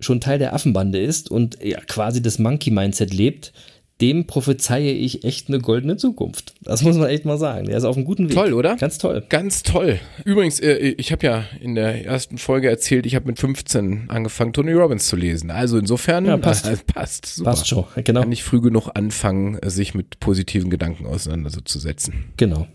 schon 0.00 0.20
Teil 0.20 0.38
der 0.38 0.54
Affenbande 0.54 1.00
ist 1.00 1.30
und 1.30 1.62
ja, 1.62 1.80
quasi 1.80 2.22
das 2.22 2.38
Monkey-Mindset 2.38 3.12
lebt, 3.12 3.52
dem 4.00 4.26
prophezeie 4.26 4.92
ich 4.92 5.24
echt 5.24 5.48
eine 5.48 5.58
goldene 5.58 5.96
Zukunft. 5.96 6.54
Das 6.62 6.82
muss 6.82 6.96
man 6.96 7.08
echt 7.08 7.24
mal 7.24 7.36
sagen. 7.36 7.66
Der 7.66 7.76
ist 7.76 7.84
auf 7.84 7.96
einem 7.96 8.04
guten 8.04 8.28
Weg. 8.28 8.36
Toll, 8.36 8.52
oder? 8.52 8.76
Ganz 8.76 8.98
toll. 8.98 9.24
Ganz 9.28 9.64
toll. 9.64 9.98
Übrigens, 10.24 10.60
äh, 10.60 10.76
ich 10.96 11.10
habe 11.10 11.26
ja 11.26 11.44
in 11.60 11.74
der 11.74 12.04
ersten 12.06 12.38
Folge 12.38 12.68
erzählt, 12.68 13.06
ich 13.06 13.16
habe 13.16 13.26
mit 13.26 13.40
15 13.40 14.04
angefangen, 14.08 14.52
Tony 14.52 14.72
Robbins 14.72 15.08
zu 15.08 15.16
lesen. 15.16 15.50
Also 15.50 15.78
insofern 15.78 16.26
Ja, 16.26 16.36
passt. 16.36 16.66
Äh, 16.66 16.76
passt. 16.86 17.26
Super. 17.26 17.50
Passt 17.50 17.66
schon. 17.66 17.84
Genau. 18.04 18.20
Kann 18.20 18.28
nicht 18.28 18.44
früh 18.44 18.60
genug 18.60 18.90
anfangen, 18.94 19.58
äh, 19.58 19.68
sich 19.68 19.94
mit 19.94 20.20
positiven 20.20 20.70
Gedanken 20.70 21.04
auseinanderzusetzen. 21.06 22.26
Genau. 22.36 22.68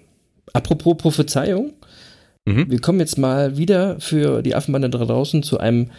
Apropos 0.51 0.97
Prophezeiung, 0.97 1.73
Mhm. 2.45 2.69
Wir 2.69 2.81
kommen 2.81 2.99
jetzt 2.99 3.17
mal 3.17 3.55
wieder 3.55 4.01
für 4.01 4.41
die 4.41 4.53
Affenbande 4.53 4.89
da 4.89 4.97
draußen 5.05 5.43
zu 5.43 5.59
einem 5.59 5.91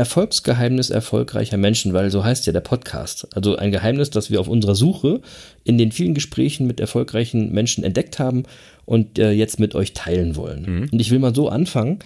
Erfolgsgeheimnis 0.00 0.88
erfolgreicher 0.88 1.58
Menschen, 1.58 1.92
weil 1.92 2.10
so 2.10 2.24
heißt 2.24 2.46
ja 2.46 2.54
der 2.54 2.60
Podcast. 2.60 3.28
Also 3.36 3.56
ein 3.56 3.70
Geheimnis, 3.70 4.08
das 4.08 4.30
wir 4.30 4.40
auf 4.40 4.48
unserer 4.48 4.74
Suche 4.74 5.20
in 5.62 5.76
den 5.76 5.92
vielen 5.92 6.14
Gesprächen 6.14 6.66
mit 6.66 6.80
erfolgreichen 6.80 7.52
Menschen 7.52 7.84
entdeckt 7.84 8.18
haben 8.18 8.44
und 8.86 9.18
äh, 9.18 9.30
jetzt 9.32 9.60
mit 9.60 9.74
euch 9.74 9.92
teilen 9.92 10.36
wollen. 10.36 10.88
Und 10.90 11.00
ich 11.00 11.10
will 11.10 11.18
mal 11.18 11.34
so 11.34 11.50
anfangen. 11.50 11.98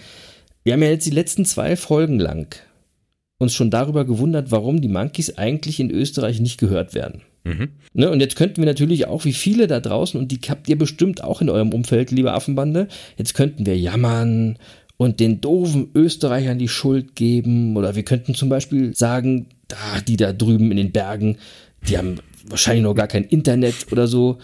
Wir 0.65 0.73
haben 0.73 0.83
ja 0.83 0.89
jetzt 0.89 1.05
die 1.05 1.11
letzten 1.11 1.45
zwei 1.45 1.77
Folgen 1.77 2.19
lang 2.19 2.55
uns 3.37 3.53
schon 3.53 3.69
darüber 3.69 4.03
gewundert, 4.03 4.51
warum 4.51 4.81
die 4.81 4.89
Monkeys 4.89 5.37
eigentlich 5.37 5.79
in 5.79 5.89
Österreich 5.89 6.41
nicht 6.41 6.57
gehört 6.57 6.93
werden. 6.93 7.21
Mhm. 7.45 7.69
Ne, 7.93 8.09
und 8.09 8.19
jetzt 8.19 8.35
könnten 8.35 8.57
wir 8.57 8.65
natürlich 8.65 9.07
auch, 9.07 9.23
wie 9.23 9.33
viele 9.33 9.67
da 9.67 9.79
draußen, 9.79 10.19
und 10.19 10.31
die 10.31 10.39
habt 10.49 10.67
ihr 10.67 10.77
bestimmt 10.77 11.23
auch 11.23 11.41
in 11.41 11.49
eurem 11.49 11.73
Umfeld, 11.73 12.11
liebe 12.11 12.33
Affenbande, 12.33 12.87
jetzt 13.17 13.35
könnten 13.35 13.65
wir 13.65 13.77
jammern 13.77 14.57
und 14.97 15.19
den 15.19 15.41
doofen 15.41 15.89
Österreichern 15.93 16.57
die 16.57 16.67
Schuld 16.67 17.15
geben. 17.15 17.75
Oder 17.75 17.95
wir 17.95 18.03
könnten 18.03 18.35
zum 18.35 18.49
Beispiel 18.49 18.95
sagen, 18.95 19.47
da, 19.67 20.01
die 20.07 20.17
da 20.17 20.33
drüben 20.33 20.71
in 20.71 20.77
den 20.77 20.91
Bergen, 20.91 21.37
die 21.87 21.97
haben 21.97 22.19
wahrscheinlich 22.47 22.83
noch 22.83 22.95
gar 22.95 23.07
kein 23.07 23.23
Internet 23.23 23.91
oder 23.91 24.07
so. 24.07 24.37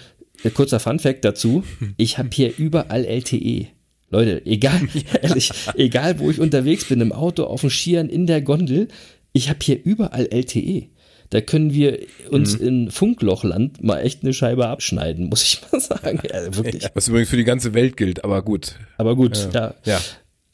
Äh, 0.44 0.50
Kurzer 0.50 0.80
Funfact 0.80 1.24
dazu, 1.24 1.64
ich 1.98 2.18
habe 2.18 2.30
hier 2.34 2.54
überall 2.58 3.06
LTE. 3.06 3.68
Leute, 4.10 4.46
egal, 4.46 4.82
ehrlich, 5.22 5.52
egal 5.76 6.20
wo 6.20 6.30
ich 6.30 6.40
unterwegs 6.40 6.86
bin, 6.86 7.00
im 7.00 7.14
Auto, 7.14 7.44
auf 7.44 7.62
dem 7.62 7.70
Skiern, 7.70 8.10
in 8.10 8.28
der 8.28 8.42
Gondel, 8.42 8.90
ich 9.32 9.50
habe 9.50 9.60
hier 9.62 9.80
überall 9.84 10.28
LTE. 10.30 10.90
Da 11.30 11.40
können 11.40 11.74
wir 11.74 11.98
uns 12.30 12.56
in 12.56 12.92
Funklochland 12.92 13.82
mal 13.82 14.00
echt 14.00 14.22
eine 14.22 14.34
Scheibe 14.34 14.68
abschneiden, 14.68 15.30
muss 15.30 15.44
ich 15.44 15.62
mal 15.72 15.80
sagen. 15.80 16.20
Ja, 16.30 16.54
wirklich. 16.54 16.86
Was 16.94 17.08
übrigens 17.08 17.30
für 17.30 17.38
die 17.38 17.46
ganze 17.46 17.74
Welt 17.74 17.96
gilt, 17.96 18.26
aber 18.26 18.42
gut. 18.42 18.76
Aber 18.98 19.16
gut, 19.16 19.48
ja. 19.54 19.74
Ja. 19.86 20.02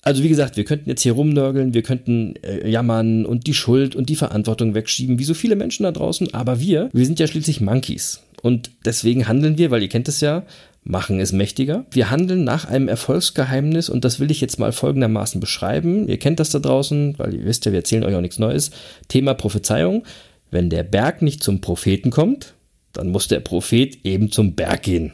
Also 0.04 0.24
wie 0.24 0.30
gesagt, 0.30 0.58
wir 0.58 0.64
könnten 0.64 0.90
jetzt 0.90 1.02
hier 1.02 1.14
rumnörgeln, 1.14 1.74
wir 1.74 1.84
könnten 1.84 2.36
äh, 2.38 2.70
jammern 2.70 3.26
und 3.26 3.48
die 3.48 3.54
Schuld 3.54 3.96
und 3.96 4.10
die 4.10 4.16
Verantwortung 4.16 4.74
wegschieben, 4.74 5.20
wie 5.20 5.24
so 5.24 5.34
viele 5.34 5.56
Menschen 5.56 5.84
da 5.84 5.92
draußen. 5.92 6.34
Aber 6.34 6.60
wir, 6.60 6.90
wir 6.94 7.06
sind 7.06 7.20
ja 7.20 7.28
schließlich 7.28 7.62
Monkeys. 7.62 8.22
Und 8.42 8.72
deswegen 8.86 9.28
handeln 9.28 9.58
wir, 9.58 9.72
weil 9.72 9.82
ihr 9.82 9.90
kennt 9.90 10.08
es 10.08 10.22
ja, 10.22 10.44
machen 10.84 11.20
ist 11.20 11.34
mächtiger. 11.34 11.86
Wir 11.92 12.10
handeln 12.10 12.44
nach 12.44 12.66
einem 12.66 12.88
Erfolgsgeheimnis 12.88 13.90
und 13.90 14.06
das 14.06 14.20
will 14.20 14.32
ich 14.32 14.40
jetzt 14.40 14.60
mal 14.60 14.72
folgendermaßen 14.72 15.42
beschreiben. 15.42 16.08
Ihr 16.08 16.18
kennt 16.18 16.40
das 16.40 16.52
da 16.52 16.60
draußen, 16.60 17.18
weil 17.18 17.34
ihr 17.34 17.46
wisst 17.46 17.66
ja, 17.66 17.72
wir 17.72 17.80
erzählen 17.80 18.04
euch 18.04 18.16
auch 18.16 18.22
nichts 18.22 18.40
Neues. 18.40 18.72
Thema 19.08 19.34
Prophezeiung. 19.34 20.04
Wenn 20.50 20.70
der 20.70 20.84
Berg 20.84 21.22
nicht 21.22 21.44
zum 21.44 21.60
Propheten 21.60 22.10
kommt, 22.10 22.54
dann 22.94 23.10
muss 23.10 23.28
der 23.28 23.42
Prophet 23.42 24.06
eben 24.06 24.32
zum 24.32 24.56
Berg 24.56 24.84
gehen. 24.84 25.14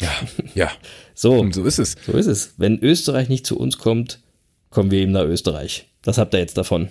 Ja, 0.00 0.10
ja. 0.54 0.70
So, 1.18 1.32
Und 1.32 1.54
so 1.54 1.64
ist 1.64 1.78
es. 1.78 1.96
so 2.04 2.12
ist 2.12 2.26
es. 2.26 2.52
Wenn 2.58 2.78
Österreich 2.78 3.28
nicht 3.30 3.46
zu 3.46 3.58
uns 3.58 3.78
kommt, 3.78 4.20
kommen 4.70 4.90
wir 4.90 5.00
eben 5.00 5.12
nach 5.12 5.24
Österreich. 5.24 5.86
Das 6.02 6.18
habt 6.18 6.34
ihr 6.34 6.40
jetzt 6.40 6.56
davon. 6.58 6.90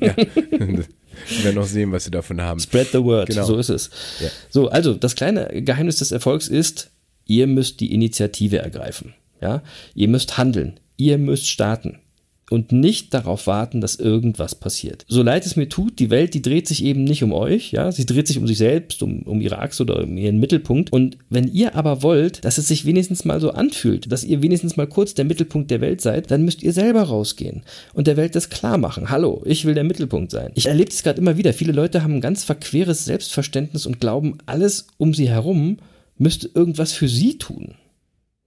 Ja. 0.00 0.16
Wir 1.28 1.44
werden 1.44 1.54
noch 1.54 1.66
sehen, 1.66 1.92
was 1.92 2.02
sie 2.04 2.10
davon 2.10 2.40
haben. 2.40 2.58
Spread 2.58 2.88
the 2.90 3.04
word. 3.04 3.28
Genau. 3.28 3.44
So 3.44 3.56
ist 3.56 3.68
es. 3.68 3.90
Ja. 4.20 4.28
So, 4.50 4.68
also 4.68 4.94
das 4.94 5.14
kleine 5.14 5.62
Geheimnis 5.62 5.98
des 5.98 6.10
Erfolgs 6.10 6.48
ist, 6.48 6.90
ihr 7.24 7.46
müsst 7.46 7.78
die 7.78 7.92
Initiative 7.94 8.58
ergreifen. 8.58 9.14
Ja, 9.40 9.62
ihr 9.94 10.08
müsst 10.08 10.38
handeln. 10.38 10.80
Ihr 10.96 11.18
müsst 11.18 11.48
starten. 11.48 12.00
Und 12.50 12.72
nicht 12.72 13.14
darauf 13.14 13.46
warten, 13.46 13.80
dass 13.80 13.96
irgendwas 13.96 14.54
passiert. 14.54 15.06
So 15.08 15.22
leid 15.22 15.46
es 15.46 15.56
mir 15.56 15.68
tut, 15.68 15.98
die 15.98 16.10
Welt, 16.10 16.34
die 16.34 16.42
dreht 16.42 16.68
sich 16.68 16.84
eben 16.84 17.04
nicht 17.04 17.22
um 17.22 17.32
euch, 17.32 17.72
ja, 17.72 17.90
sie 17.90 18.04
dreht 18.04 18.28
sich 18.28 18.38
um 18.38 18.46
sich 18.46 18.58
selbst, 18.58 19.02
um, 19.02 19.22
um 19.22 19.40
ihre 19.40 19.60
Achse 19.60 19.82
oder 19.82 20.02
um 20.02 20.16
ihren 20.18 20.38
Mittelpunkt. 20.38 20.92
Und 20.92 21.16
wenn 21.30 21.48
ihr 21.48 21.74
aber 21.74 22.02
wollt, 22.02 22.44
dass 22.44 22.58
es 22.58 22.68
sich 22.68 22.84
wenigstens 22.84 23.24
mal 23.24 23.40
so 23.40 23.50
anfühlt, 23.50 24.12
dass 24.12 24.24
ihr 24.24 24.42
wenigstens 24.42 24.76
mal 24.76 24.86
kurz 24.86 25.14
der 25.14 25.24
Mittelpunkt 25.24 25.70
der 25.70 25.80
Welt 25.80 26.00
seid, 26.02 26.30
dann 26.30 26.44
müsst 26.44 26.62
ihr 26.62 26.72
selber 26.72 27.02
rausgehen 27.02 27.62
und 27.94 28.06
der 28.06 28.16
Welt 28.16 28.34
das 28.34 28.50
klar 28.50 28.76
machen. 28.76 29.08
Hallo, 29.08 29.42
ich 29.46 29.64
will 29.64 29.74
der 29.74 29.84
Mittelpunkt 29.84 30.30
sein. 30.30 30.52
Ich 30.54 30.66
erlebe 30.66 30.90
es 30.90 31.02
gerade 31.02 31.20
immer 31.20 31.38
wieder. 31.38 31.54
Viele 31.54 31.72
Leute 31.72 32.02
haben 32.02 32.14
ein 32.14 32.20
ganz 32.20 32.44
verqueres 32.44 33.04
Selbstverständnis 33.06 33.86
und 33.86 34.00
glauben, 34.00 34.38
alles 34.46 34.86
um 34.98 35.14
sie 35.14 35.28
herum 35.28 35.78
müsste 36.18 36.50
irgendwas 36.54 36.92
für 36.92 37.08
sie 37.08 37.38
tun. 37.38 37.74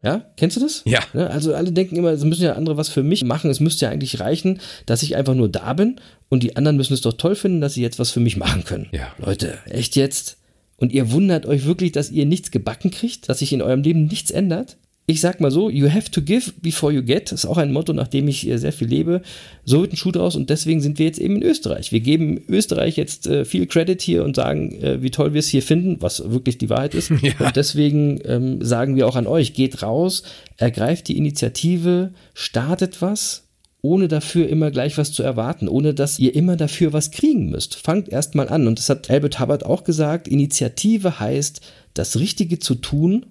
Ja, 0.03 0.25
kennst 0.37 0.55
du 0.55 0.61
das? 0.61 0.83
Ja. 0.85 0.99
Also 1.13 1.55
alle 1.55 1.71
denken 1.71 1.95
immer, 1.95 2.11
es 2.11 2.23
müssen 2.23 2.43
ja 2.43 2.53
andere 2.53 2.77
was 2.77 2.87
für 2.87 3.03
mich 3.03 3.23
machen. 3.23 3.49
Es 3.49 3.59
müsste 3.59 3.85
ja 3.85 3.91
eigentlich 3.91 4.19
reichen, 4.19 4.59
dass 4.85 5.03
ich 5.03 5.15
einfach 5.15 5.33
nur 5.33 5.49
da 5.49 5.73
bin 5.73 5.99
und 6.29 6.43
die 6.43 6.55
anderen 6.55 6.77
müssen 6.77 6.93
es 6.93 7.01
doch 7.01 7.13
toll 7.13 7.35
finden, 7.35 7.61
dass 7.61 7.73
sie 7.73 7.81
jetzt 7.81 7.97
was 7.97 8.11
für 8.11 8.19
mich 8.19 8.37
machen 8.37 8.63
können. 8.63 8.87
Ja. 8.91 9.13
Leute, 9.17 9.57
echt 9.65 9.95
jetzt? 9.95 10.37
Und 10.77 10.91
ihr 10.91 11.11
wundert 11.11 11.47
euch 11.47 11.65
wirklich, 11.65 11.91
dass 11.91 12.11
ihr 12.11 12.27
nichts 12.27 12.51
gebacken 12.51 12.91
kriegt, 12.91 13.27
dass 13.27 13.39
sich 13.39 13.51
in 13.51 13.63
eurem 13.63 13.81
Leben 13.81 14.05
nichts 14.05 14.29
ändert? 14.29 14.77
Ich 15.09 15.21
sag 15.21 15.39
mal 15.39 15.51
so, 15.51 15.69
you 15.69 15.89
have 15.89 16.11
to 16.11 16.21
give 16.21 16.51
before 16.61 16.91
you 16.91 17.01
get. 17.01 17.31
Ist 17.31 17.45
auch 17.45 17.55
ein 17.55 17.71
Motto, 17.71 17.93
nach 17.93 18.09
dem 18.09 18.27
ich 18.27 18.45
äh, 18.45 18.57
sehr 18.57 18.73
viel 18.73 18.89
lebe. 18.89 19.21
So 19.63 19.79
wird 19.79 19.93
ein 19.93 19.95
Schuh 19.95 20.11
draus 20.11 20.35
und 20.35 20.49
deswegen 20.49 20.81
sind 20.81 20.99
wir 20.99 21.05
jetzt 21.05 21.19
eben 21.19 21.37
in 21.37 21.43
Österreich. 21.43 21.93
Wir 21.93 22.01
geben 22.01 22.43
Österreich 22.49 22.97
jetzt 22.97 23.25
äh, 23.25 23.45
viel 23.45 23.67
Credit 23.67 24.01
hier 24.01 24.25
und 24.25 24.35
sagen, 24.35 24.73
äh, 24.81 25.01
wie 25.01 25.09
toll 25.09 25.31
wir 25.31 25.39
es 25.39 25.47
hier 25.47 25.61
finden, 25.61 26.01
was 26.01 26.29
wirklich 26.29 26.57
die 26.57 26.69
Wahrheit 26.69 26.93
ist. 26.93 27.09
Ja. 27.21 27.47
Und 27.47 27.55
deswegen 27.55 28.19
ähm, 28.25 28.63
sagen 28.63 28.95
wir 28.95 29.07
auch 29.07 29.15
an 29.15 29.27
euch, 29.27 29.53
geht 29.53 29.81
raus, 29.81 30.23
ergreift 30.57 31.07
die 31.07 31.17
Initiative, 31.17 32.11
startet 32.33 33.01
was, 33.01 33.47
ohne 33.81 34.07
dafür 34.07 34.47
immer 34.49 34.71
gleich 34.71 34.97
was 34.97 35.13
zu 35.13 35.23
erwarten, 35.23 35.67
ohne 35.67 35.93
dass 35.93 36.19
ihr 36.19 36.35
immer 36.35 36.57
dafür 36.57 36.93
was 36.93 37.11
kriegen 37.11 37.49
müsst. 37.49 37.75
Fangt 37.75 38.09
erst 38.09 38.35
mal 38.35 38.49
an. 38.49 38.67
Und 38.67 38.77
das 38.77 38.89
hat 38.89 39.09
Albert 39.09 39.39
Hubbard 39.39 39.65
auch 39.65 39.83
gesagt, 39.83 40.27
Initiative 40.27 41.19
heißt, 41.19 41.61
das 41.93 42.19
Richtige 42.19 42.59
zu 42.59 42.75
tun, 42.75 43.25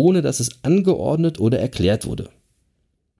ohne 0.00 0.22
dass 0.22 0.40
es 0.40 0.64
angeordnet 0.64 1.38
oder 1.38 1.58
erklärt 1.58 2.06
wurde. 2.06 2.30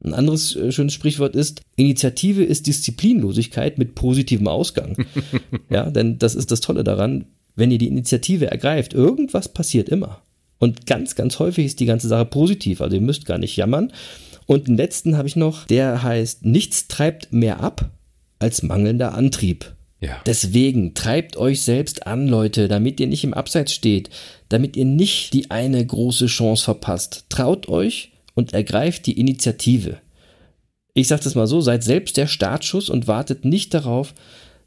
Ein 0.03 0.15
anderes 0.15 0.57
äh, 0.57 0.73
schönes 0.73 0.95
Sprichwort 0.95 1.37
ist, 1.37 1.61
Initiative 1.77 2.43
ist 2.43 2.67
Disziplinlosigkeit 2.67 3.77
mit 3.77 3.95
positivem 3.95 4.49
Ausgang. 4.49 4.97
ja, 5.71 5.91
denn 5.91 6.19
das 6.19 6.35
ist 6.35 6.51
das 6.51 6.63
Tolle 6.63 6.85
daran, 6.85 7.27
wenn 7.55 7.71
ihr 7.71 7.77
die 7.77 7.89
Initiative 7.89 8.51
ergreift, 8.51 8.95
irgendwas 8.95 9.53
passiert 9.53 9.91
immer. 9.91 10.23
Und 10.59 10.87
ganz, 10.87 11.15
ganz 11.15 11.39
häufig 11.39 11.67
ist 11.67 11.81
die 11.81 11.87
ganze 11.87 12.09
Sache 12.09 12.25
positiv, 12.25 12.81
also 12.81 12.97
ihr 12.97 13.03
müsst 13.03 13.27
gar 13.27 13.39
nicht 13.39 13.57
jammern. 13.57 13.93
Und 14.47 14.69
den 14.69 14.77
letzten 14.77 15.19
habe 15.19 15.29
ich 15.29 15.37
noch, 15.37 15.67
der 15.67 16.03
heißt, 16.03 16.47
nichts 16.47 16.89
treibt 16.89 17.33
mehr 17.33 17.61
ab 17.61 17.91
als 18.39 18.63
mangelnder 18.63 19.15
Antrieb. 19.15 19.75
Ja. 20.01 20.17
Deswegen 20.25 20.95
treibt 20.95 21.37
euch 21.37 21.61
selbst 21.61 22.07
an, 22.07 22.27
Leute, 22.27 22.69
damit 22.69 23.01
ihr 23.01 23.07
nicht 23.07 23.25
im 23.25 23.35
Abseits 23.35 23.75
steht, 23.75 24.09
damit 24.51 24.77
ihr 24.77 24.85
nicht 24.85 25.33
die 25.33 25.51
eine 25.51 25.85
große 25.85 26.27
Chance 26.27 26.65
verpasst. 26.65 27.25
Traut 27.31 27.69
euch 27.69 28.13
und 28.35 28.53
ergreift 28.53 29.07
die 29.07 29.19
Initiative. 29.19 29.99
Ich 30.93 31.09
sage 31.09 31.25
das 31.25 31.35
mal 31.35 31.47
so, 31.47 31.61
seid 31.61 31.83
selbst 31.83 32.17
der 32.19 32.27
Startschuss 32.27 32.91
und 32.91 33.07
wartet 33.07 33.45
nicht 33.45 33.73
darauf, 33.73 34.13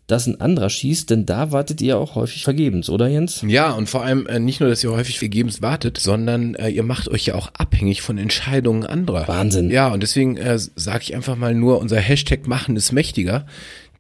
dass 0.07 0.27
ein 0.27 0.41
anderer 0.41 0.69
schießt, 0.69 1.09
denn 1.09 1.25
da 1.25 1.51
wartet 1.51 1.81
ihr 1.81 1.97
auch 1.97 2.15
häufig 2.15 2.43
vergebens, 2.43 2.89
oder 2.89 3.07
Jens? 3.07 3.43
Ja, 3.47 3.71
und 3.71 3.89
vor 3.89 4.03
allem 4.03 4.27
äh, 4.27 4.39
nicht 4.39 4.59
nur, 4.59 4.69
dass 4.69 4.83
ihr 4.83 4.91
häufig 4.91 5.19
vergebens 5.19 5.61
wartet, 5.61 5.97
sondern 5.97 6.55
äh, 6.55 6.69
ihr 6.69 6.83
macht 6.83 7.07
euch 7.07 7.25
ja 7.25 7.35
auch 7.35 7.51
abhängig 7.57 8.01
von 8.01 8.17
Entscheidungen 8.17 8.85
anderer. 8.85 9.27
Wahnsinn. 9.27 9.69
Ja, 9.69 9.93
und 9.93 10.03
deswegen 10.03 10.35
äh, 10.37 10.57
sage 10.57 11.03
ich 11.03 11.15
einfach 11.15 11.37
mal 11.37 11.55
nur, 11.55 11.79
unser 11.79 11.99
Hashtag 11.99 12.47
Machen 12.47 12.75
ist 12.75 12.91
mächtiger. 12.91 13.45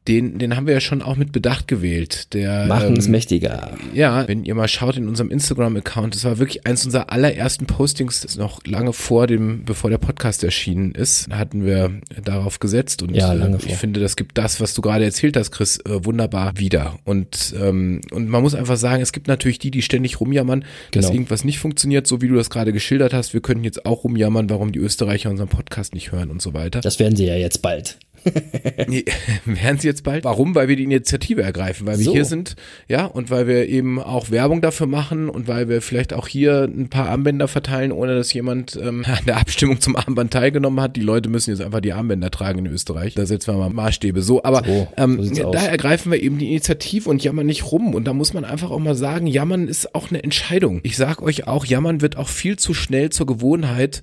Den, 0.07 0.37
den 0.37 0.55
haben 0.57 0.67
wir 0.67 0.73
ja 0.73 0.81
schon 0.81 1.01
auch 1.01 1.15
mit 1.15 1.31
Bedacht 1.31 1.67
gewählt. 1.69 2.33
Der, 2.33 2.65
Machen 2.65 2.89
ähm, 2.89 2.95
ist 2.97 3.07
mächtiger. 3.07 3.71
Ja, 3.93 4.27
wenn 4.27 4.43
ihr 4.43 4.53
mal 4.53 4.67
schaut 4.67 4.97
in 4.97 5.07
unserem 5.07 5.31
Instagram-Account, 5.31 6.13
das 6.15 6.25
war 6.25 6.39
wirklich 6.39 6.65
eins 6.67 6.83
unserer 6.85 7.09
allerersten 7.11 7.67
Postings, 7.67 8.19
das 8.21 8.35
noch 8.35 8.65
lange 8.65 8.91
vor 8.91 9.27
dem, 9.27 9.63
bevor 9.63 9.89
der 9.89 9.97
Podcast 9.99 10.43
erschienen 10.43 10.91
ist, 10.93 11.29
hatten 11.29 11.65
wir 11.65 12.01
darauf 12.23 12.59
gesetzt 12.59 13.01
und 13.01 13.15
Ja, 13.15 13.31
lange 13.31 13.55
äh, 13.55 13.59
vor. 13.59 13.69
ich 13.71 13.77
finde, 13.77 14.01
das 14.01 14.17
gibt 14.17 14.37
das, 14.37 14.59
was 14.59 14.73
du 14.73 14.81
gerade 14.81 15.05
erzählt 15.05 15.37
hast, 15.37 15.51
Chris, 15.51 15.77
äh, 15.85 16.03
wunderbar 16.03 16.57
wieder. 16.57 16.99
Und, 17.05 17.55
ähm, 17.61 18.01
und 18.11 18.27
man 18.27 18.41
muss 18.41 18.55
einfach 18.55 18.77
sagen, 18.77 19.01
es 19.01 19.13
gibt 19.13 19.27
natürlich 19.29 19.59
die, 19.59 19.71
die 19.71 19.81
ständig 19.81 20.19
rumjammern, 20.19 20.65
dass 20.91 21.05
Genau. 21.05 21.13
irgendwas 21.15 21.43
nicht 21.45 21.59
funktioniert, 21.59 22.07
so 22.07 22.21
wie 22.21 22.27
du 22.27 22.35
das 22.35 22.49
gerade 22.49 22.73
geschildert 22.73 23.13
hast. 23.13 23.33
Wir 23.33 23.41
könnten 23.41 23.63
jetzt 23.63 23.85
auch 23.85 24.03
rumjammern, 24.03 24.49
warum 24.49 24.71
die 24.73 24.79
Österreicher 24.79 25.29
unseren 25.29 25.47
Podcast 25.49 25.93
nicht 25.93 26.11
hören 26.11 26.29
und 26.29 26.41
so 26.41 26.53
weiter. 26.53 26.81
Das 26.81 26.99
werden 26.99 27.15
sie 27.15 27.25
ja 27.25 27.35
jetzt 27.35 27.61
bald. 27.61 27.97
Nee, 28.87 29.05
werden 29.45 29.79
sie 29.79 29.87
jetzt 29.87 30.03
bald. 30.03 30.23
Warum? 30.23 30.55
Weil 30.55 30.67
wir 30.67 30.75
die 30.75 30.83
Initiative 30.83 31.41
ergreifen, 31.41 31.87
weil 31.87 31.97
wir 31.97 32.05
So. 32.05 32.13
hier 32.13 32.25
sind, 32.25 32.55
ja, 32.87 33.05
und 33.05 33.29
weil 33.29 33.47
wir 33.47 33.67
eben 33.67 34.01
auch 34.01 34.29
Werbung 34.31 34.61
dafür 34.61 34.87
machen 34.87 35.29
und 35.29 35.47
weil 35.47 35.69
wir 35.69 35.81
vielleicht 35.81 36.13
auch 36.13 36.27
hier 36.27 36.63
ein 36.63 36.89
paar 36.89 37.09
Armbänder 37.09 37.47
verteilen, 37.47 37.91
ohne 37.91 38.15
dass 38.15 38.33
jemand 38.33 38.75
ähm, 38.75 39.05
an 39.07 39.25
der 39.25 39.37
Abstimmung 39.37 39.79
zum 39.81 39.95
Armband 39.95 40.31
teilgenommen 40.31 40.81
hat. 40.81 40.95
Die 40.95 41.01
Leute 41.01 41.29
müssen 41.29 41.51
jetzt 41.51 41.61
einfach 41.61 41.81
die 41.81 41.93
Armbänder 41.93 42.31
tragen 42.31 42.59
in 42.59 42.67
Österreich. 42.67 43.13
Da 43.15 43.25
setzen 43.25 43.53
wir 43.53 43.57
mal 43.59 43.69
Maßstäbe. 43.69 44.21
So, 44.21 44.43
aber 44.43 44.63
So, 44.65 44.87
ähm, 44.97 45.23
so 45.23 45.51
da 45.51 45.65
ergreifen 45.65 46.11
wir 46.11 46.21
eben 46.21 46.37
die 46.37 46.49
Initiative 46.49 47.09
und 47.09 47.23
jammern 47.23 47.45
nicht 47.45 47.71
rum. 47.71 47.93
Und 47.93 48.05
da 48.05 48.13
muss 48.13 48.33
man 48.33 48.45
einfach 48.45 48.71
auch 48.71 48.79
mal 48.79 48.95
sagen, 48.95 49.27
jammern 49.27 49.67
ist 49.67 49.95
auch 49.95 50.09
eine 50.09 50.23
Entscheidung. 50.23 50.81
Ich 50.83 50.97
sag 50.97 51.21
euch 51.21 51.47
auch, 51.47 51.65
jammern 51.65 52.01
wird 52.01 52.17
auch 52.17 52.29
viel 52.29 52.57
zu 52.57 52.73
schnell 52.73 53.09
zur 53.09 53.25
Gewohnheit 53.27 54.01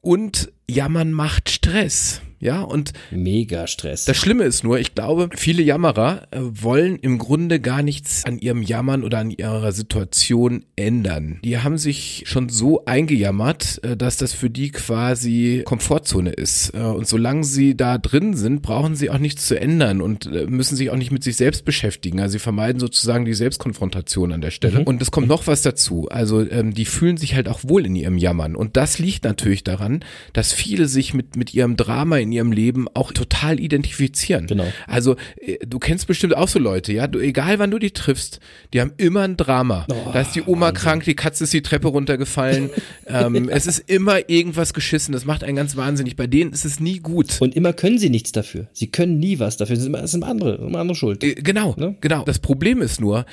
und 0.00 0.52
jammern 0.68 1.12
macht 1.12 1.50
Stress. 1.50 2.20
Ja, 2.40 2.62
und 2.62 2.92
Mega 3.10 3.66
Stress. 3.66 4.04
das 4.04 4.16
Schlimme 4.16 4.44
ist 4.44 4.64
nur, 4.64 4.78
ich 4.78 4.94
glaube, 4.94 5.28
viele 5.34 5.62
Jammerer 5.62 6.28
äh, 6.30 6.38
wollen 6.40 6.96
im 6.96 7.18
Grunde 7.18 7.60
gar 7.60 7.82
nichts 7.82 8.24
an 8.24 8.38
ihrem 8.38 8.62
Jammern 8.62 9.02
oder 9.04 9.18
an 9.18 9.30
ihrer 9.30 9.72
Situation 9.72 10.64
ändern. 10.76 11.40
Die 11.44 11.58
haben 11.58 11.78
sich 11.78 12.24
schon 12.26 12.48
so 12.48 12.84
eingejammert, 12.84 13.82
äh, 13.82 13.96
dass 13.96 14.16
das 14.16 14.32
für 14.32 14.50
die 14.50 14.70
quasi 14.70 15.62
Komfortzone 15.64 16.30
ist. 16.30 16.74
Äh, 16.74 16.78
Und 16.78 17.06
solange 17.08 17.44
sie 17.44 17.76
da 17.76 17.98
drin 17.98 18.34
sind, 18.34 18.62
brauchen 18.62 18.94
sie 18.94 19.10
auch 19.10 19.18
nichts 19.18 19.46
zu 19.46 19.58
ändern 19.60 20.00
und 20.00 20.30
müssen 20.48 20.76
sich 20.76 20.90
auch 20.90 20.96
nicht 20.96 21.10
mit 21.10 21.24
sich 21.24 21.36
selbst 21.36 21.64
beschäftigen. 21.64 22.20
Also 22.20 22.32
sie 22.32 22.38
vermeiden 22.38 22.80
sozusagen 22.80 23.24
die 23.24 23.34
Selbstkonfrontation 23.34 24.32
an 24.32 24.40
der 24.40 24.50
Stelle. 24.50 24.84
Und 24.84 25.02
es 25.02 25.10
kommt 25.10 25.28
noch 25.28 25.46
was 25.46 25.62
dazu. 25.62 26.08
Also 26.08 26.48
ähm, 26.48 26.74
die 26.74 26.84
fühlen 26.84 27.16
sich 27.16 27.34
halt 27.34 27.48
auch 27.48 27.60
wohl 27.64 27.86
in 27.86 27.96
ihrem 27.96 28.18
Jammern. 28.18 28.54
Und 28.56 28.76
das 28.76 28.98
liegt 28.98 29.24
natürlich 29.24 29.64
daran, 29.64 30.00
dass 30.32 30.52
viele 30.52 30.86
sich 30.86 31.14
mit, 31.14 31.36
mit 31.36 31.54
ihrem 31.54 31.76
Drama 31.76 32.18
in 32.18 32.27
ihrem 32.32 32.52
Leben 32.52 32.86
auch 32.94 33.12
total 33.12 33.60
identifizieren. 33.60 34.46
Genau. 34.46 34.66
Also 34.86 35.16
äh, 35.40 35.58
du 35.66 35.78
kennst 35.78 36.06
bestimmt 36.06 36.36
auch 36.36 36.48
so 36.48 36.58
Leute, 36.58 36.92
ja, 36.92 37.06
du, 37.06 37.18
egal 37.18 37.58
wann 37.58 37.70
du 37.70 37.78
die 37.78 37.90
triffst, 37.90 38.40
die 38.72 38.80
haben 38.80 38.92
immer 38.96 39.22
ein 39.22 39.36
Drama. 39.36 39.86
da 39.88 40.20
ist 40.20 40.32
die 40.34 40.42
Oma 40.42 40.72
krank, 40.72 41.04
die 41.04 41.14
Katze 41.14 41.44
ist 41.44 41.52
die 41.52 41.62
Treppe 41.62 41.88
runtergefallen. 41.88 42.70
ähm, 43.06 43.48
es 43.48 43.66
ist 43.66 43.78
immer 43.90 44.28
irgendwas 44.28 44.74
geschissen, 44.74 45.12
das 45.12 45.24
macht 45.24 45.44
einen 45.44 45.56
ganz 45.56 45.76
wahnsinnig. 45.76 46.16
Bei 46.16 46.26
denen 46.26 46.52
ist 46.52 46.64
es 46.64 46.80
nie 46.80 46.98
gut. 46.98 47.40
Und 47.40 47.54
immer 47.56 47.72
können 47.72 47.98
sie 47.98 48.10
nichts 48.10 48.32
dafür. 48.32 48.68
Sie 48.72 48.88
können 48.88 49.18
nie 49.18 49.38
was 49.38 49.56
dafür. 49.56 49.74
Das 49.76 49.82
ist 49.82 49.88
immer, 49.88 50.00
das 50.02 50.10
sind 50.12 50.24
andere, 50.24 50.56
immer 50.56 50.78
andere 50.80 50.96
Schuld. 50.96 51.22
Äh, 51.24 51.34
Genau, 51.34 51.74
Ne? 51.78 51.96
genau. 52.00 52.24
Das 52.24 52.38
Problem 52.38 52.82
ist 52.82 53.00
nur, 53.00 53.24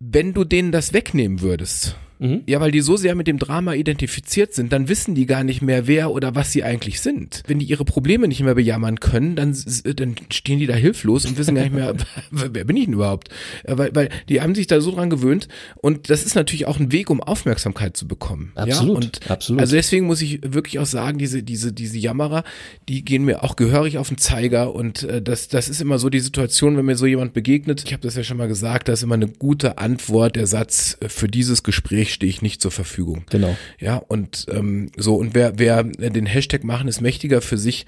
wenn 0.00 0.32
du 0.34 0.44
denen 0.44 0.72
das 0.72 0.92
wegnehmen 0.92 1.40
würdest, 1.42 1.96
Mhm. 2.22 2.42
ja, 2.46 2.60
weil 2.60 2.70
die 2.70 2.82
so 2.82 2.96
sehr 2.96 3.16
mit 3.16 3.26
dem 3.26 3.38
Drama 3.38 3.74
identifiziert 3.74 4.54
sind, 4.54 4.72
dann 4.72 4.88
wissen 4.88 5.16
die 5.16 5.26
gar 5.26 5.42
nicht 5.42 5.60
mehr, 5.60 5.88
wer 5.88 6.12
oder 6.12 6.36
was 6.36 6.52
sie 6.52 6.62
eigentlich 6.62 7.00
sind. 7.00 7.42
Wenn 7.48 7.58
die 7.58 7.66
ihre 7.66 7.84
Probleme 7.84 8.28
nicht 8.28 8.40
mehr 8.42 8.54
bejammern 8.54 9.00
können, 9.00 9.34
dann, 9.34 9.56
dann 9.96 10.14
stehen 10.30 10.60
die 10.60 10.66
da 10.66 10.74
hilflos 10.74 11.24
und 11.26 11.36
wissen 11.36 11.56
gar 11.56 11.62
nicht 11.62 11.74
mehr, 11.74 11.94
wer 12.30 12.64
bin 12.64 12.76
ich 12.76 12.84
denn 12.84 12.94
überhaupt? 12.94 13.28
Äh, 13.64 13.76
Weil, 13.76 13.94
weil 13.94 14.08
die 14.28 14.40
haben 14.40 14.54
sich 14.54 14.68
da 14.68 14.80
so 14.80 14.92
dran 14.92 15.10
gewöhnt 15.10 15.48
und 15.76 16.10
das 16.10 16.24
ist 16.24 16.36
natürlich 16.36 16.66
auch 16.66 16.78
ein 16.78 16.92
Weg, 16.92 17.10
um 17.10 17.20
Aufmerksamkeit 17.20 17.96
zu 17.96 18.06
bekommen. 18.06 18.52
Absolut, 18.54 18.88
ja? 18.88 18.94
und 18.94 19.30
absolut. 19.30 19.60
Also 19.60 19.74
deswegen 19.74 20.06
muss 20.06 20.22
ich 20.22 20.40
wirklich 20.44 20.78
auch 20.78 20.86
sagen, 20.86 21.18
diese, 21.18 21.42
diese, 21.42 21.72
diese 21.72 21.98
Jammerer, 21.98 22.44
die 22.88 23.04
gehen 23.04 23.24
mir 23.24 23.42
auch 23.42 23.56
gehörig 23.56 23.98
auf 23.98 24.08
den 24.08 24.18
Zeiger 24.18 24.72
und 24.76 25.02
äh, 25.02 25.20
das, 25.20 25.48
das 25.48 25.68
ist 25.68 25.80
immer 25.80 25.98
so 25.98 26.08
die 26.08 26.20
Situation, 26.20 26.76
wenn 26.76 26.84
mir 26.84 26.96
so 26.96 27.06
jemand 27.06 27.32
begegnet, 27.32 27.82
ich 27.84 27.92
habe 27.92 28.02
das 28.02 28.14
ja 28.14 28.22
schon 28.22 28.36
mal 28.36 28.46
gesagt, 28.46 28.86
da 28.86 28.92
ist 28.92 29.02
immer 29.02 29.14
eine 29.14 29.26
gute 29.28 29.78
Antwort, 29.78 30.36
der 30.36 30.46
Satz, 30.46 30.96
äh, 31.00 31.08
für 31.08 31.26
dieses 31.26 31.64
Gespräch 31.64 32.11
stehe 32.12 32.30
ich 32.30 32.42
nicht 32.42 32.60
zur 32.60 32.70
Verfügung. 32.70 33.24
Genau. 33.30 33.56
Ja, 33.78 33.96
und 33.96 34.46
ähm, 34.50 34.90
so, 34.96 35.16
und 35.16 35.34
wer, 35.34 35.58
wer 35.58 35.82
den 35.84 36.26
Hashtag 36.26 36.64
machen 36.64 36.88
ist 36.88 37.00
mächtiger 37.00 37.40
für 37.40 37.58
sich 37.58 37.86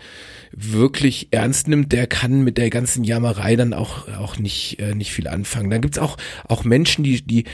wirklich 0.57 1.29
ernst 1.31 1.69
nimmt, 1.69 1.93
der 1.93 2.07
kann 2.07 2.43
mit 2.43 2.59
der 2.59 2.71
ganzen 2.71 3.05
Jammerei 3.05 3.57
dann 3.57 3.73
auch, 3.73 4.09
auch 4.09 4.39
nicht, 4.39 4.79
äh, 4.81 4.95
nicht 4.95 5.13
viel 5.13 5.29
anfangen. 5.29 5.71
Dann 5.71 5.81
gibt's 5.81 5.99
auch, 5.99 6.17
auch 6.49 6.65
Menschen, 6.65 7.03
die, 7.05 7.23
die, 7.23 7.45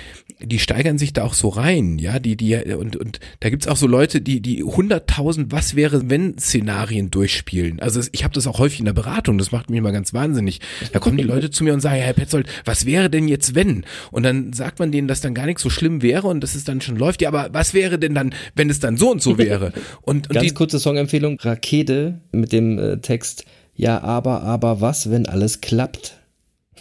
die 0.43 0.59
steigern 0.59 0.99
sich 0.99 1.13
da 1.13 1.25
auch 1.25 1.35
so 1.35 1.49
rein, 1.49 1.99
ja, 1.99 2.19
die, 2.19 2.37
die, 2.37 2.57
und, 2.57 2.97
und 2.97 3.21
da 3.41 3.51
gibt's 3.51 3.67
auch 3.67 3.77
so 3.77 3.87
Leute, 3.87 4.21
die, 4.21 4.41
die 4.41 4.63
hunderttausend 4.63 5.53
Was 5.53 5.77
wäre, 5.77 6.09
wenn 6.11 6.39
Szenarien 6.39 7.11
durchspielen. 7.11 7.81
Also 7.81 8.01
ich 8.13 8.25
habe 8.25 8.35
das 8.35 8.47
auch 8.47 8.59
häufig 8.59 8.81
in 8.81 8.87
der 8.87 8.93
Beratung, 8.93 9.39
das 9.39 9.53
macht 9.53 9.71
mich 9.71 9.81
mal 9.81 9.93
ganz 9.93 10.13
wahnsinnig. 10.13 10.61
Da 10.93 10.99
kommen 10.99 11.17
die 11.17 11.23
Leute 11.23 11.51
zu 11.51 11.65
mir 11.65 11.75
und 11.75 11.81
sagen, 11.81 12.01
Herr 12.01 12.13
Petzold, 12.13 12.49
was 12.65 12.87
wäre 12.87 13.11
denn 13.11 13.29
jetzt 13.29 13.55
wenn? 13.55 13.85
Und 14.11 14.23
dann 14.23 14.53
sagt 14.53 14.79
man 14.79 14.93
denen, 14.93 15.09
dass 15.09 15.21
dann 15.21 15.35
gar 15.35 15.47
nichts 15.47 15.63
so 15.63 15.71
schlimm 15.71 16.03
wäre 16.03 16.29
und 16.29 16.41
dass 16.51 16.57
es 16.57 16.65
dann 16.65 16.81
schon 16.81 16.97
läuft. 16.97 17.23
Ja, 17.23 17.29
aber 17.29 17.49
was 17.53 17.75
wäre 17.75 17.99
denn 17.99 18.15
dann, 18.15 18.35
wenn 18.55 18.71
es 18.71 18.81
dann 18.81 18.97
so 18.97 19.11
und 19.11 19.23
so 19.23 19.39
wäre? 19.39 19.73
Und, 20.03 20.29
und 20.29 20.35
Ganz 20.35 20.47
die, 20.47 20.55
kurze 20.55 20.79
Songempfehlung: 20.79 21.39
Rakete 21.41 22.21
mit 22.33 22.53
dem 22.53 22.79
äh, 22.79 22.99
Text 22.99 23.45
Ja, 23.75 24.03
aber, 24.03 24.43
aber 24.43 24.81
was, 24.81 25.11
wenn 25.11 25.27
alles 25.27 25.61
klappt? 25.61 26.20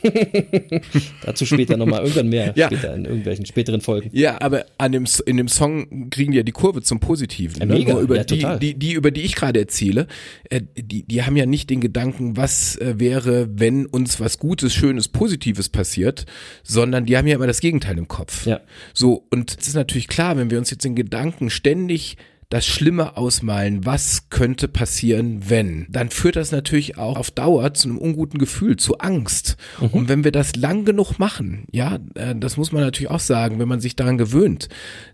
Dazu 1.23 1.45
später 1.45 1.77
nochmal, 1.77 2.01
irgendwann 2.01 2.29
mehr, 2.29 2.53
Ja. 2.55 2.67
später 2.67 2.95
in 2.95 3.05
irgendwelchen 3.05 3.45
späteren 3.45 3.81
Folgen. 3.81 4.09
Ja, 4.13 4.41
aber 4.41 4.65
an 4.77 4.91
dem, 4.91 5.05
in 5.25 5.37
dem 5.37 5.47
Song 5.47 6.09
kriegen 6.09 6.31
die 6.31 6.37
ja 6.37 6.43
die 6.43 6.51
Kurve 6.51 6.81
zum 6.81 6.99
Positiven. 6.99 7.59
Ja, 7.59 7.65
ne? 7.65 7.73
mega. 7.73 7.99
Über 7.99 8.17
Ja, 8.17 8.23
die, 8.23 8.45
die, 8.59 8.79
die, 8.79 8.93
über 8.93 9.11
die 9.11 9.21
ich 9.21 9.35
gerade 9.35 9.59
erzähle, 9.59 10.07
äh, 10.49 10.61
die, 10.77 11.03
die 11.03 11.23
haben 11.23 11.35
ja 11.35 11.45
nicht 11.45 11.69
den 11.69 11.81
Gedanken, 11.81 12.37
was 12.37 12.77
äh, 12.77 12.95
wäre, 12.99 13.49
wenn 13.51 13.85
uns 13.85 14.19
was 14.19 14.39
Gutes, 14.39 14.73
Schönes, 14.73 15.07
Positives 15.07 15.69
passiert, 15.69 16.25
sondern 16.63 17.05
die 17.05 17.17
haben 17.17 17.27
ja 17.27 17.35
immer 17.35 17.47
das 17.47 17.61
Gegenteil 17.61 17.97
im 17.97 18.07
Kopf. 18.07 18.45
Ja. 18.45 18.61
So, 18.93 19.25
und 19.29 19.57
es 19.59 19.67
ist 19.67 19.75
natürlich 19.75 20.07
klar, 20.07 20.37
wenn 20.37 20.49
wir 20.51 20.57
uns 20.57 20.69
jetzt 20.71 20.85
in 20.85 20.95
Gedanken 20.95 21.49
ständig 21.49 22.17
das 22.49 22.65
Schlimme 22.65 23.15
ausmalen, 23.15 23.85
was 23.85 24.29
könnte 24.29 24.67
passieren, 24.67 25.49
wenn, 25.49 25.85
dann 25.87 26.09
führt 26.09 26.35
das 26.35 26.51
natürlich 26.51 26.97
auch 26.97 27.15
auf 27.15 27.29
Dauer 27.29 27.75
zu 27.75 27.87
einem 27.87 27.99
unguten 27.99 28.39
Gefühl, 28.39 28.75
zu 28.75 28.97
Angst. 28.97 29.55
Und 29.91 30.09
wenn 30.09 30.23
wir 30.23 30.31
das 30.31 30.55
lang 30.55 30.83
genug 30.83 31.19
machen, 31.19 31.65
ja, 31.71 31.99
äh, 32.15 32.35
das 32.35 32.57
muss 32.57 32.71
man 32.71 32.81
natürlich 32.81 33.11
auch 33.11 33.19
sagen, 33.19 33.59
wenn 33.59 33.67
man 33.67 33.81
sich 33.81 33.95
daran 33.95 34.17
gewöhnt, 34.17 34.67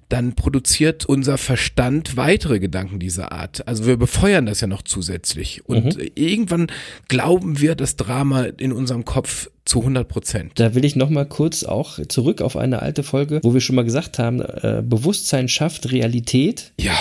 dann 0.08 0.36
produziert 0.36 1.06
unser 1.06 1.38
Verstand 1.38 2.16
weitere 2.16 2.60
Gedanken 2.60 3.00
dieser 3.00 3.34
Art. 3.34 3.68
Also 3.68 3.86
wir 3.86 3.98
befeuern 3.98 4.46
das 4.46 4.62
ja 4.62 4.68
noch 4.68 4.84
zusätzlich. 4.84 5.66
Und 5.66 6.00
äh, 6.00 6.12
irgendwann 6.16 6.68
glauben 7.10 7.60
wir 7.60 7.76
das 7.76 7.98
Drama 7.98 8.44
in 8.44 8.72
unserem 8.72 9.04
Kopf 9.04 9.50
zu 9.66 9.80
100 9.80 10.08
Prozent. 10.08 10.52
Da 10.56 10.76
will 10.76 10.86
ich 10.86 10.96
nochmal 10.96 11.26
kurz 11.26 11.64
auch 11.64 12.00
zurück 12.08 12.42
auf 12.42 12.56
eine 12.56 12.82
alte 12.82 13.04
Folge, 13.04 13.42
wo 13.44 13.54
wir 13.54 13.62
schon 13.62 13.76
mal 13.76 13.84
gesagt 13.84 14.20
haben, 14.20 14.40
äh, 14.40 14.84
Bewusstsein 14.86 15.50
schafft 15.50 15.92
Realität. 15.92 16.72
Ja. 16.80 16.96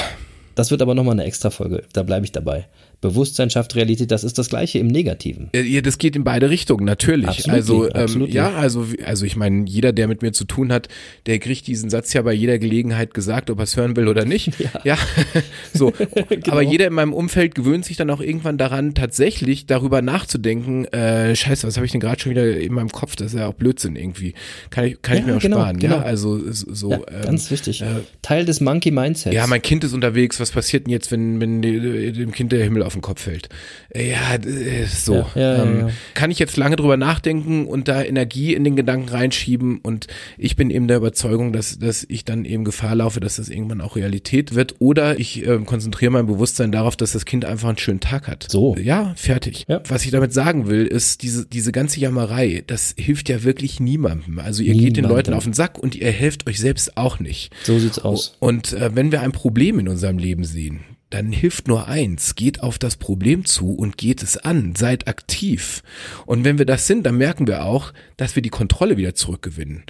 Das 0.55 0.71
wird 0.71 0.83
aber 0.83 0.95
nochmal 0.95 1.15
eine 1.15 1.25
extra 1.25 1.51
Folge, 1.51 1.85
da 1.93 2.03
bleibe 2.03 2.25
ich 2.25 2.33
dabei. 2.33 2.69
Bewusstsein 3.05 3.51
schafft 3.51 3.75
Realität, 3.77 4.11
das 4.11 4.25
ist 4.25 4.39
das 4.39 4.49
gleiche 4.49 4.79
im 4.79 4.87
Negativen. 4.89 5.51
Ja, 5.55 5.81
das 5.81 5.99
geht 5.99 6.17
in 6.17 6.25
beide 6.25 6.51
Richtungen, 6.51 6.85
natürlich. 6.85 7.29
Absolut, 7.29 7.55
also, 7.55 7.85
ähm, 7.87 7.93
absolut. 7.95 8.31
ja, 8.31 8.51
also, 8.55 8.87
also 9.05 9.25
ich 9.27 9.37
meine, 9.37 9.65
jeder, 9.69 9.93
der 9.93 10.09
mit 10.09 10.23
mir 10.23 10.33
zu 10.33 10.45
tun 10.45 10.73
hat, 10.73 10.89
der 11.27 11.39
kriegt 11.39 11.67
diesen 11.67 11.91
Satz 11.91 12.13
ja 12.13 12.23
bei 12.23 12.33
jeder 12.33 12.59
Gelegenheit 12.59 13.15
gesagt, 13.15 13.51
ob 13.51 13.59
er 13.59 13.65
es 13.65 13.77
hören 13.77 13.95
will 13.97 14.09
oder 14.09 14.25
nicht. 14.25 14.53
Ja, 14.85 14.99
so. 15.73 15.93
Genau. 16.29 16.53
Aber 16.53 16.63
jeder 16.63 16.87
in 16.89 16.95
meinem 16.95 17.13
Umfeld 17.13 17.55
gewöhnt 17.55 17.85
sich 17.85 17.97
dann 17.97 18.11
auch 18.11 18.21
irgendwann 18.21 18.59
daran, 18.59 18.95
tatsächlich 18.95 19.67
darüber 19.67 20.03
nachzudenken, 20.03 20.87
äh, 20.87 21.37
scheiße, 21.37 21.67
was 21.67 21.77
habe 21.77 21.87
ich 21.87 21.93
denn 21.93 22.01
gerade 22.01 22.21
schon 22.21 22.31
wieder 22.31 22.57
in 22.59 22.73
meinem 22.73 22.89
Kopf? 22.91 23.15
Das 23.17 23.33
ist 23.35 23.39
ja 23.39 23.47
auch 23.49 23.55
Blödsinn 23.55 23.95
irgendwie. 23.97 24.35
Kann 24.71 24.87
ich, 24.87 25.01
kann 25.03 25.17
ich 25.19 25.21
Ja, 25.21 25.27
mir 25.27 25.37
auch 25.37 25.41
genau, 25.41 25.57
sparen. 25.59 25.79
genau. 25.79 25.97
Ja, 25.97 26.03
also 26.03 26.41
so. 26.51 26.91
Ja, 26.91 26.97
ähm, 27.09 27.23
ganz 27.23 27.51
wichtig. 27.51 27.83
äh, 27.83 27.87
Teil 28.23 28.45
des 28.45 28.61
Monkey 28.61 28.91
Mindsets. 28.91 29.35
ja, 29.35 29.47
mein 29.47 29.63
Kind 29.63 29.85
ist 29.85 29.93
unterwegs. 29.93 30.41
Was 30.41 30.51
passiert 30.51 30.87
denn 30.87 30.93
jetzt, 30.93 31.11
wenn, 31.13 31.41
wenn 31.41 31.63
dem 31.63 32.33
Kind 32.33 32.53
der 32.53 32.65
Himmel 32.65 32.83
auf 32.83 32.94
den 32.95 33.03
Kopf 33.03 33.23
fällt? 33.23 33.49
Äh, 33.95 34.11
Ja, 34.11 34.35
äh, 34.35 34.87
so. 34.87 35.27
Ja, 35.35 35.41
ja, 35.57 35.63
ähm, 35.63 35.79
ja. 35.81 35.91
Kann 36.15 36.31
ich 36.31 36.39
jetzt 36.39 36.57
lange 36.57 36.77
drüber 36.77 36.97
nachdenken 36.97 37.67
und 37.67 37.89
da 37.89 38.03
Energie 38.03 38.55
in 38.55 38.65
den 38.65 38.77
Gedanken 38.77 39.09
reinschieben 39.09 39.79
und 39.79 40.07
ich 40.37 40.57
bin 40.57 40.71
eben 40.71 40.89
der 40.89 40.99
Überzeugung, 40.99 41.53
dass, 41.53 41.79
dass 41.79 42.05
ich 42.09 42.25
dann 42.25 42.45
eben 42.45 42.65
Gefahr 42.65 42.95
laufe, 42.95 43.21
dass 43.21 43.37
das 43.37 43.49
irgendwann 43.49 43.81
auch 43.81 43.97
Realität 43.97 44.55
wird 44.55 44.77
oder 44.81 45.19
ich 45.19 45.47
ähm, 45.47 45.65
konzentriere 45.65 46.11
mein 46.11 46.27
Bewusstsein 46.27 46.73
darauf, 46.73 46.97
dass 46.97 47.13
das 47.13 47.25
Kind 47.25 47.45
einfach 47.45 47.69
einen 47.69 47.79
schönen 47.79 48.01
Tag 48.01 48.29
hat. 48.29 48.47
So. 48.51 48.77
Ja, 48.77 49.15
fertig. 49.17 49.65
Was 49.89 50.05
ich 50.05 50.11
damit 50.11 50.33
sagen 50.33 50.69
will, 50.69 50.87
ist 50.87 51.23
diese, 51.23 51.47
diese 51.47 51.73
ganze 51.73 52.01
Jammerei, 52.01 52.65
das 52.67 52.95
hilft 52.99 53.29
ja 53.29 53.43
wirklich 53.43 53.81
niemandem. 53.81 54.39
Also 54.39 54.63
ihr 54.63 54.75
geht 54.75 54.97
den. 54.97 55.05
Leuten 55.05 55.35
auf 55.35 55.45
den 55.45 55.53
Sack 55.53 55.79
und 55.79 55.95
ihr 55.95 56.11
helft 56.11 56.47
euch 56.49 56.59
selbst 56.59 56.97
auch 56.97 57.21
nicht. 57.21 57.53
So 57.65 57.79
sieht's 57.79 57.99
aus. 57.99 58.37
Und 58.41 58.73
äh, 58.73 58.95
wenn 58.95 59.13
wir 59.13 59.21
ein 59.21 59.33
Problem 59.33 59.79
in 59.79 59.89
unserem 59.89 60.19
Leben 60.19 60.45
sehen, 60.45 60.81
dann 61.11 61.31
hilft 61.31 61.69
nur 61.69 61.87
eins, 61.87 62.35
geht 62.35 62.63
auf 62.63 62.79
das 62.79 62.97
Problem 62.97 63.45
zu 63.45 63.73
und 63.73 63.97
geht 63.97 64.23
es 64.23 64.37
an, 64.37 64.75
seid 64.75 65.07
aktiv. 65.07 65.83
Und 66.27 66.45
wenn 66.45 66.59
wir 66.59 66.67
das 66.67 66.87
sind, 66.87 67.05
dann 67.05 67.17
merken 67.17 67.47
wir 67.47 67.65
auch, 67.65 67.93
dass 68.17 68.35
wir 68.35 68.43
die 68.43 68.51
Kontrolle 68.51 68.97
wieder 68.97 69.15
zurückgewinnen. 69.15 69.85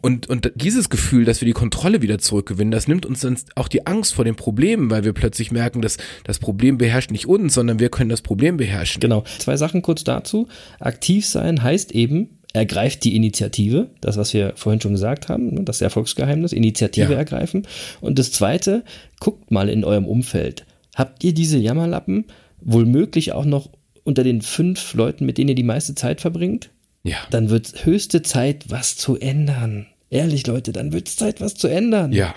Und, 0.00 0.28
und 0.28 0.52
dieses 0.54 0.88
Gefühl, 0.88 1.24
dass 1.24 1.40
wir 1.40 1.46
die 1.46 1.52
Kontrolle 1.52 2.00
wieder 2.00 2.18
zurückgewinnen, 2.18 2.70
das 2.70 2.88
nimmt 2.88 3.04
uns 3.04 3.20
dann 3.20 3.36
auch 3.54 3.68
die 3.68 3.86
Angst 3.86 4.14
vor 4.14 4.24
den 4.24 4.34
Problemen, 4.34 4.90
weil 4.90 5.04
wir 5.04 5.12
plötzlich 5.12 5.50
merken, 5.50 5.82
dass 5.82 5.98
das 6.24 6.38
Problem 6.38 6.78
beherrscht 6.78 7.10
nicht 7.10 7.26
uns, 7.26 7.54
sondern 7.54 7.78
wir 7.78 7.90
können 7.90 8.10
das 8.10 8.22
Problem 8.22 8.56
beherrschen. 8.56 9.00
Genau. 9.00 9.24
Zwei 9.38 9.56
Sachen 9.56 9.82
kurz 9.82 10.04
dazu. 10.04 10.48
Aktiv 10.80 11.26
sein 11.26 11.62
heißt 11.62 11.92
eben, 11.92 12.38
ergreift 12.52 13.04
die 13.04 13.16
Initiative, 13.16 13.88
das, 14.00 14.16
was 14.16 14.34
wir 14.34 14.52
vorhin 14.56 14.80
schon 14.80 14.92
gesagt 14.92 15.28
haben, 15.28 15.54
ne, 15.54 15.62
das 15.64 15.80
Erfolgsgeheimnis, 15.80 16.52
Initiative 16.52 17.12
Ja. 17.12 17.18
ergreifen. 17.18 17.66
Und 18.00 18.18
das 18.18 18.32
zweite, 18.32 18.84
guckt 19.20 19.50
mal 19.50 19.68
in 19.68 19.84
eurem 19.84 20.06
Umfeld. 20.06 20.64
Habt 20.94 21.24
ihr 21.24 21.32
diese 21.34 21.58
Jammerlappen 21.58 22.26
wohlmöglich 22.60 23.32
auch 23.32 23.44
noch 23.44 23.70
unter 24.04 24.24
den 24.24 24.42
fünf 24.42 24.94
Leuten, 24.94 25.24
mit 25.26 25.38
denen 25.38 25.48
ihr 25.50 25.54
die 25.54 25.62
meiste 25.62 25.94
Zeit 25.94 26.20
verbringt? 26.20 26.70
Ja. 27.04 27.16
Dann 27.30 27.50
wird 27.50 27.84
höchste 27.84 28.22
Zeit, 28.22 28.66
was 28.68 28.96
zu 28.96 29.16
ändern. 29.18 29.86
Ehrlich, 30.10 30.46
Leute, 30.46 30.72
dann 30.72 30.92
wird 30.92 31.08
es 31.08 31.16
Zeit, 31.16 31.40
was 31.40 31.54
zu 31.54 31.68
ändern. 31.68 32.12
Ja. 32.12 32.34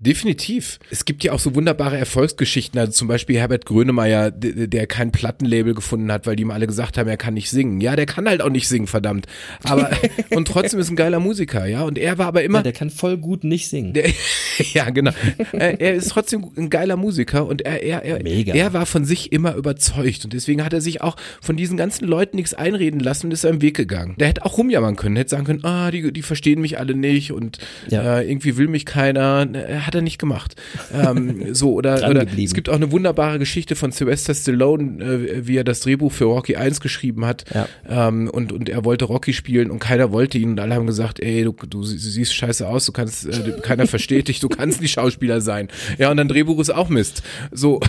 Definitiv. 0.00 0.78
Es 0.92 1.04
gibt 1.04 1.24
ja 1.24 1.32
auch 1.32 1.40
so 1.40 1.56
wunderbare 1.56 1.98
Erfolgsgeschichten. 1.98 2.78
Also 2.78 2.92
zum 2.92 3.08
Beispiel 3.08 3.36
Herbert 3.36 3.66
Grönemeyer, 3.66 4.30
der, 4.30 4.86
kein 4.86 5.10
Plattenlabel 5.10 5.74
gefunden 5.74 6.12
hat, 6.12 6.24
weil 6.24 6.36
die 6.36 6.42
ihm 6.42 6.52
alle 6.52 6.68
gesagt 6.68 6.96
haben, 6.98 7.08
er 7.08 7.16
kann 7.16 7.34
nicht 7.34 7.50
singen. 7.50 7.80
Ja, 7.80 7.96
der 7.96 8.06
kann 8.06 8.28
halt 8.28 8.40
auch 8.40 8.48
nicht 8.48 8.68
singen, 8.68 8.86
verdammt. 8.86 9.26
Aber 9.64 9.90
und 10.30 10.46
trotzdem 10.46 10.78
ist 10.78 10.88
ein 10.90 10.94
geiler 10.94 11.18
Musiker, 11.18 11.66
ja. 11.66 11.82
Und 11.82 11.98
er 11.98 12.16
war 12.16 12.26
aber 12.28 12.44
immer. 12.44 12.60
Ja, 12.60 12.62
der 12.62 12.72
kann 12.74 12.90
voll 12.90 13.16
gut 13.18 13.42
nicht 13.42 13.68
singen. 13.68 13.92
Der, 13.92 14.08
ja, 14.72 14.88
genau. 14.90 15.10
er, 15.50 15.80
er 15.80 15.94
ist 15.94 16.10
trotzdem 16.10 16.46
ein 16.56 16.70
geiler 16.70 16.96
Musiker 16.96 17.44
und 17.46 17.62
er, 17.62 17.82
er, 17.82 18.04
er, 18.04 18.22
Mega. 18.22 18.54
er 18.54 18.72
war 18.72 18.86
von 18.86 19.04
sich 19.04 19.32
immer 19.32 19.56
überzeugt. 19.56 20.24
Und 20.24 20.32
deswegen 20.32 20.64
hat 20.64 20.72
er 20.72 20.80
sich 20.80 21.02
auch 21.02 21.16
von 21.40 21.56
diesen 21.56 21.76
ganzen 21.76 22.06
Leuten 22.06 22.36
nichts 22.36 22.54
einreden 22.54 23.00
lassen 23.00 23.26
und 23.26 23.32
ist 23.32 23.40
seinem 23.40 23.62
Weg 23.62 23.76
gegangen. 23.76 24.14
Der 24.20 24.28
hätte 24.28 24.44
auch 24.44 24.58
rumjammern 24.58 24.94
können, 24.94 25.16
hätte 25.16 25.30
sagen 25.30 25.44
können, 25.44 25.64
ah, 25.64 25.90
die, 25.90 26.12
die 26.12 26.22
verstehen 26.22 26.60
mich 26.60 26.78
alle 26.78 26.94
nicht 26.94 27.32
und 27.32 27.58
Ja. 27.88 28.20
äh, 28.20 28.30
irgendwie 28.30 28.56
will 28.56 28.68
mich 28.68 28.84
keiner. 28.86 29.44
Äh, 29.52 29.87
Hat 29.88 29.94
er 29.94 30.02
nicht 30.02 30.18
gemacht. 30.18 30.54
Ähm, 30.92 31.54
so, 31.54 31.72
oder, 31.72 32.08
oder 32.10 32.26
es 32.38 32.52
gibt 32.52 32.68
auch 32.68 32.74
eine 32.74 32.92
wunderbare 32.92 33.38
Geschichte 33.38 33.74
von 33.74 33.90
Sylvester 33.90 34.34
Stallone, 34.34 35.02
äh, 35.02 35.46
wie 35.46 35.56
er 35.56 35.64
das 35.64 35.80
Drehbuch 35.80 36.12
für 36.12 36.26
Rocky 36.26 36.56
1 36.56 36.80
geschrieben 36.80 37.24
hat. 37.24 37.46
Ja. 37.54 37.66
Ähm, 37.88 38.28
und, 38.30 38.52
und 38.52 38.68
er 38.68 38.84
wollte 38.84 39.06
Rocky 39.06 39.32
spielen 39.32 39.70
und 39.70 39.78
keiner 39.78 40.12
wollte 40.12 40.36
ihn 40.36 40.50
und 40.50 40.60
alle 40.60 40.74
haben 40.74 40.86
gesagt, 40.86 41.20
ey, 41.20 41.42
du, 41.42 41.52
du 41.52 41.82
sie- 41.84 41.96
siehst 41.96 42.34
scheiße 42.34 42.68
aus, 42.68 42.84
du 42.84 42.92
kannst, 42.92 43.24
äh, 43.26 43.54
keiner 43.62 43.86
versteht 43.88 44.28
dich, 44.28 44.40
du 44.40 44.50
kannst 44.50 44.82
nicht 44.82 44.92
Schauspieler 44.92 45.40
sein. 45.40 45.68
Ja, 45.96 46.10
und 46.10 46.18
dein 46.18 46.28
Drehbuch 46.28 46.60
ist 46.60 46.68
auch 46.68 46.90
Mist. 46.90 47.22
So. 47.50 47.80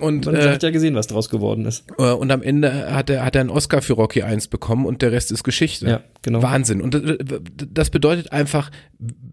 Und, 0.00 0.26
Man 0.26 0.34
äh, 0.34 0.48
hat 0.48 0.62
ja 0.64 0.70
gesehen, 0.70 0.96
was 0.96 1.06
draus 1.06 1.28
geworden 1.30 1.64
ist. 1.64 1.84
äh, 1.98 2.02
und 2.10 2.32
am 2.32 2.42
Ende 2.42 2.92
hat 2.92 3.08
er, 3.08 3.24
hat 3.24 3.36
er 3.36 3.42
einen 3.42 3.50
Oscar 3.50 3.82
für 3.82 3.92
Rocky 3.92 4.22
1 4.22 4.48
bekommen 4.48 4.84
und 4.84 5.00
der 5.02 5.12
Rest 5.12 5.30
ist 5.30 5.44
Geschichte. 5.44 5.86
Ja, 5.88 6.00
genau. 6.22 6.42
Wahnsinn. 6.42 6.80
Und 6.80 6.94
äh, 6.94 7.18
das 7.72 7.90
bedeutet 7.90 8.32
einfach, 8.32 8.70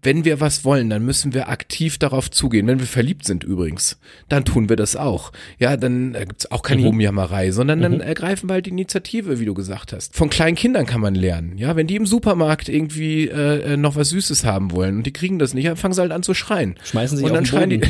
wenn 0.02 0.24
wir 0.24 0.40
was 0.40 0.64
wollen, 0.64 0.88
dann 0.90 1.04
müssen 1.04 1.34
wir 1.34 1.48
aktiv 1.48 1.98
darauf 1.98 2.30
zugehen. 2.30 2.66
Wenn 2.66 2.78
wir 2.80 2.86
verliebt 2.86 3.26
sind 3.26 3.44
übrigens, 3.44 3.98
dann 4.28 4.44
tun 4.44 4.68
wir 4.68 4.76
das 4.76 4.96
auch. 4.96 5.32
Ja, 5.58 5.76
dann 5.76 6.14
äh, 6.14 6.24
gibt's 6.26 6.50
auch 6.50 6.58
Mhm. 6.62 6.66
keine 6.68 6.82
Rumjammerei, 6.86 7.50
sondern 7.50 7.80
dann 7.82 8.00
ergreifen 8.00 8.48
wir 8.48 8.54
halt 8.54 8.66
die 8.66 8.70
Initiative, 8.70 9.40
wie 9.40 9.44
du 9.44 9.54
gesagt 9.54 9.92
hast. 9.92 10.14
Von 10.16 10.30
kleinen 10.30 10.56
Kindern 10.56 10.86
kann 10.86 11.00
man 11.00 11.14
lernen. 11.14 11.58
Ja, 11.58 11.76
wenn 11.76 11.86
die 11.86 11.96
im 11.96 12.06
Supermarkt 12.06 12.68
irgendwie 12.68 13.28
äh, 13.28 13.74
äh, 13.74 13.76
noch 13.76 13.96
was 13.96 14.10
Süßes 14.10 14.44
haben 14.44 14.70
wollen 14.72 14.96
und 14.98 15.06
die 15.06 15.12
kriegen 15.12 15.38
das 15.38 15.54
nicht, 15.54 15.66
dann 15.66 15.76
fangen 15.76 15.94
sie 15.94 16.00
halt 16.00 16.12
an 16.12 16.22
zu 16.22 16.34
schreien. 16.34 16.76
Schmeißen 16.84 17.16
sich 17.18 17.26
und 17.26 17.34
dann 17.34 17.44
schreien 17.46 17.70
die. 17.70 17.80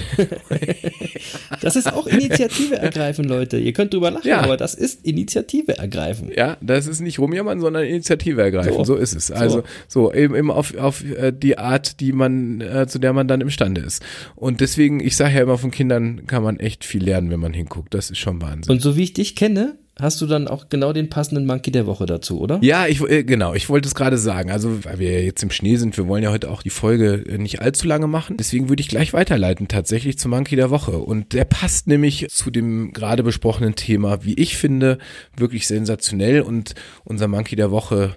Das 1.61 1.77
ist 1.77 1.93
auch 1.93 2.07
Initiative 2.07 2.77
ergreifen, 2.77 3.25
Leute. 3.25 3.59
Ihr 3.59 3.73
könnt 3.73 3.93
drüber 3.95 4.11
lachen, 4.11 4.27
Ja. 4.29 4.41
aber 4.41 4.57
das 4.57 4.75
ist 4.75 5.05
Initiative 5.05 5.77
ergreifen. 5.79 6.31
Ja, 6.35 6.57
das 6.61 6.87
ist 6.87 7.01
nicht 7.01 7.19
rumjammern, 7.19 7.61
sondern 7.61 7.85
Initiative 7.85 8.41
ergreifen. 8.43 8.85
So, 8.85 8.88
So. 8.95 9.03
ist 9.03 9.15
es. 9.15 9.31
Also 9.31 9.63
so, 9.87 10.13
eben, 10.13 10.35
eben 10.35 10.51
auf, 10.51 10.77
auf 10.77 11.05
äh, 11.05 11.33
die 11.33 11.59
Art, 11.59 12.01
die 12.01 12.13
man, 12.13 12.61
äh, 12.61 12.87
zu 12.87 12.99
der 12.99 13.13
man 13.13 13.29
dann 13.29 13.41
imstande 13.41 13.81
ist. 13.81 14.05
Und 14.35 14.61
deswegen, 14.61 15.01
ich 15.01 15.17
sage 15.17 15.35
ja 15.35 15.43
immer, 15.43 15.59
von 15.59 15.71
Kindern 15.71 16.27
kann 16.27 16.43
man 16.43 16.59
echt 16.59 16.85
viel 16.85 17.05
lernen, 17.05 17.31
wenn 17.31 17.41
man 17.41 17.53
hinguckt. 17.53 17.95
Das 17.95 18.11
ist 18.11 18.19
schon 18.19 18.41
Wahnsinn. 18.41 18.73
Und 18.73 18.83
so 18.83 18.97
wie 18.97 19.03
ich 19.03 19.13
dich 19.13 19.37
kenne, 19.37 19.77
hast 20.01 20.21
du 20.21 20.27
dann 20.27 20.49
auch 20.49 20.69
genau 20.69 20.93
den 20.93 21.09
passenden 21.09 21.47
Monkey 21.47 21.71
der 21.71 21.87
Woche 21.87 22.07
dazu, 22.07 22.41
oder? 22.41 22.59
ja, 22.63 22.87
ich 22.87 23.01
äh, 23.03 23.25
genau, 23.25 23.55
ich 23.55 23.69
wollte 23.69 23.89
es 23.89 23.95
gerade 23.95 24.19
sagen. 24.19 24.51
Also, 24.51 24.85
weil 24.85 24.99
wir 24.99 25.11
ja 25.13 25.19
jetzt 25.21 25.43
im 25.43 25.51
Schnee 25.51 25.77
sind, 25.77 25.97
wir 25.97 26.07
wollen 26.07 26.23
ja 26.23 26.31
heute 26.31 26.51
auch 26.51 26.63
die 26.63 26.71
Folge 26.71 27.25
äh, 27.29 27.39
nicht 27.39 27.61
allzu 27.61 27.87
lange 27.87 28.07
machen. 28.07 28.37
Deswegen 28.37 28.69
würde 28.69 28.81
ich 28.81 28.89
gleich 28.89 29.13
weiterleiten, 29.13 29.69
tatsächlich 29.69 30.19
zum 30.19 30.31
Monkey 30.31 30.57
der 30.57 30.71
Woche. 30.71 30.99
Und 30.99 31.33
der 31.33 31.45
passt 31.45 31.87
nämlich 31.87 32.27
zu 32.31 32.51
dem 32.51 32.93
gerade 32.93 33.23
besprochenen 33.23 33.75
Thema, 33.75 34.25
wie 34.25 34.35
ich 34.35 34.57
finde, 34.57 34.99
wirklich 35.37 35.67
sensationell. 35.67 36.43
Und 36.43 36.75
unser 37.05 37.29
Monkey 37.29 37.57
der 37.57 37.71
Woche 37.71 38.17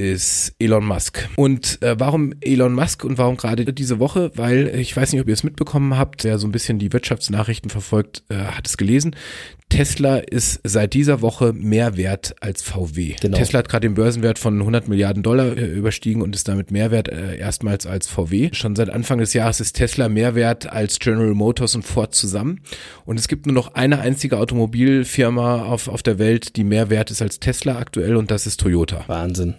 ist 0.00 0.54
Elon 0.58 0.84
Musk. 0.84 1.28
Und 1.36 1.80
äh, 1.82 1.94
warum 1.98 2.32
Elon 2.40 2.72
Musk 2.72 3.04
und 3.04 3.18
warum 3.18 3.36
gerade 3.36 3.70
diese 3.72 3.98
Woche? 3.98 4.32
Weil 4.34 4.68
äh, 4.68 4.80
ich 4.80 4.96
weiß 4.96 5.12
nicht, 5.12 5.20
ob 5.20 5.28
ihr 5.28 5.34
es 5.34 5.44
mitbekommen 5.44 5.98
habt, 5.98 6.24
wer 6.24 6.38
so 6.38 6.48
ein 6.48 6.52
bisschen 6.52 6.78
die 6.78 6.92
Wirtschaftsnachrichten 6.92 7.70
verfolgt, 7.70 8.22
äh, 8.30 8.36
hat 8.36 8.66
es 8.66 8.78
gelesen. 8.78 9.14
Tesla 9.68 10.16
ist 10.16 10.60
seit 10.64 10.94
dieser 10.94 11.20
Woche 11.20 11.52
mehr 11.52 11.96
wert 11.96 12.34
als 12.40 12.62
VW. 12.62 13.14
Genau. 13.20 13.36
Tesla 13.36 13.60
hat 13.60 13.68
gerade 13.68 13.86
den 13.86 13.94
Börsenwert 13.94 14.38
von 14.38 14.58
100 14.58 14.88
Milliarden 14.88 15.22
Dollar 15.22 15.56
äh, 15.56 15.66
überstiegen 15.66 16.22
und 16.22 16.34
ist 16.34 16.48
damit 16.48 16.70
mehr 16.70 16.90
wert 16.90 17.08
äh, 17.08 17.36
erstmals 17.36 17.86
als 17.86 18.08
VW. 18.08 18.50
Schon 18.52 18.74
seit 18.74 18.88
Anfang 18.88 19.18
des 19.18 19.34
Jahres 19.34 19.60
ist 19.60 19.74
Tesla 19.74 20.08
mehr 20.08 20.34
wert 20.34 20.72
als 20.72 20.98
General 20.98 21.34
Motors 21.34 21.74
und 21.74 21.82
Ford 21.82 22.14
zusammen. 22.14 22.62
Und 23.04 23.18
es 23.18 23.28
gibt 23.28 23.46
nur 23.46 23.54
noch 23.54 23.74
eine 23.74 24.00
einzige 24.00 24.38
Automobilfirma 24.38 25.64
auf, 25.64 25.88
auf 25.88 26.02
der 26.02 26.18
Welt, 26.18 26.56
die 26.56 26.64
mehr 26.64 26.88
wert 26.88 27.10
ist 27.10 27.20
als 27.20 27.38
Tesla 27.38 27.78
aktuell 27.78 28.16
und 28.16 28.30
das 28.30 28.46
ist 28.46 28.60
Toyota. 28.60 29.04
Wahnsinn. 29.06 29.56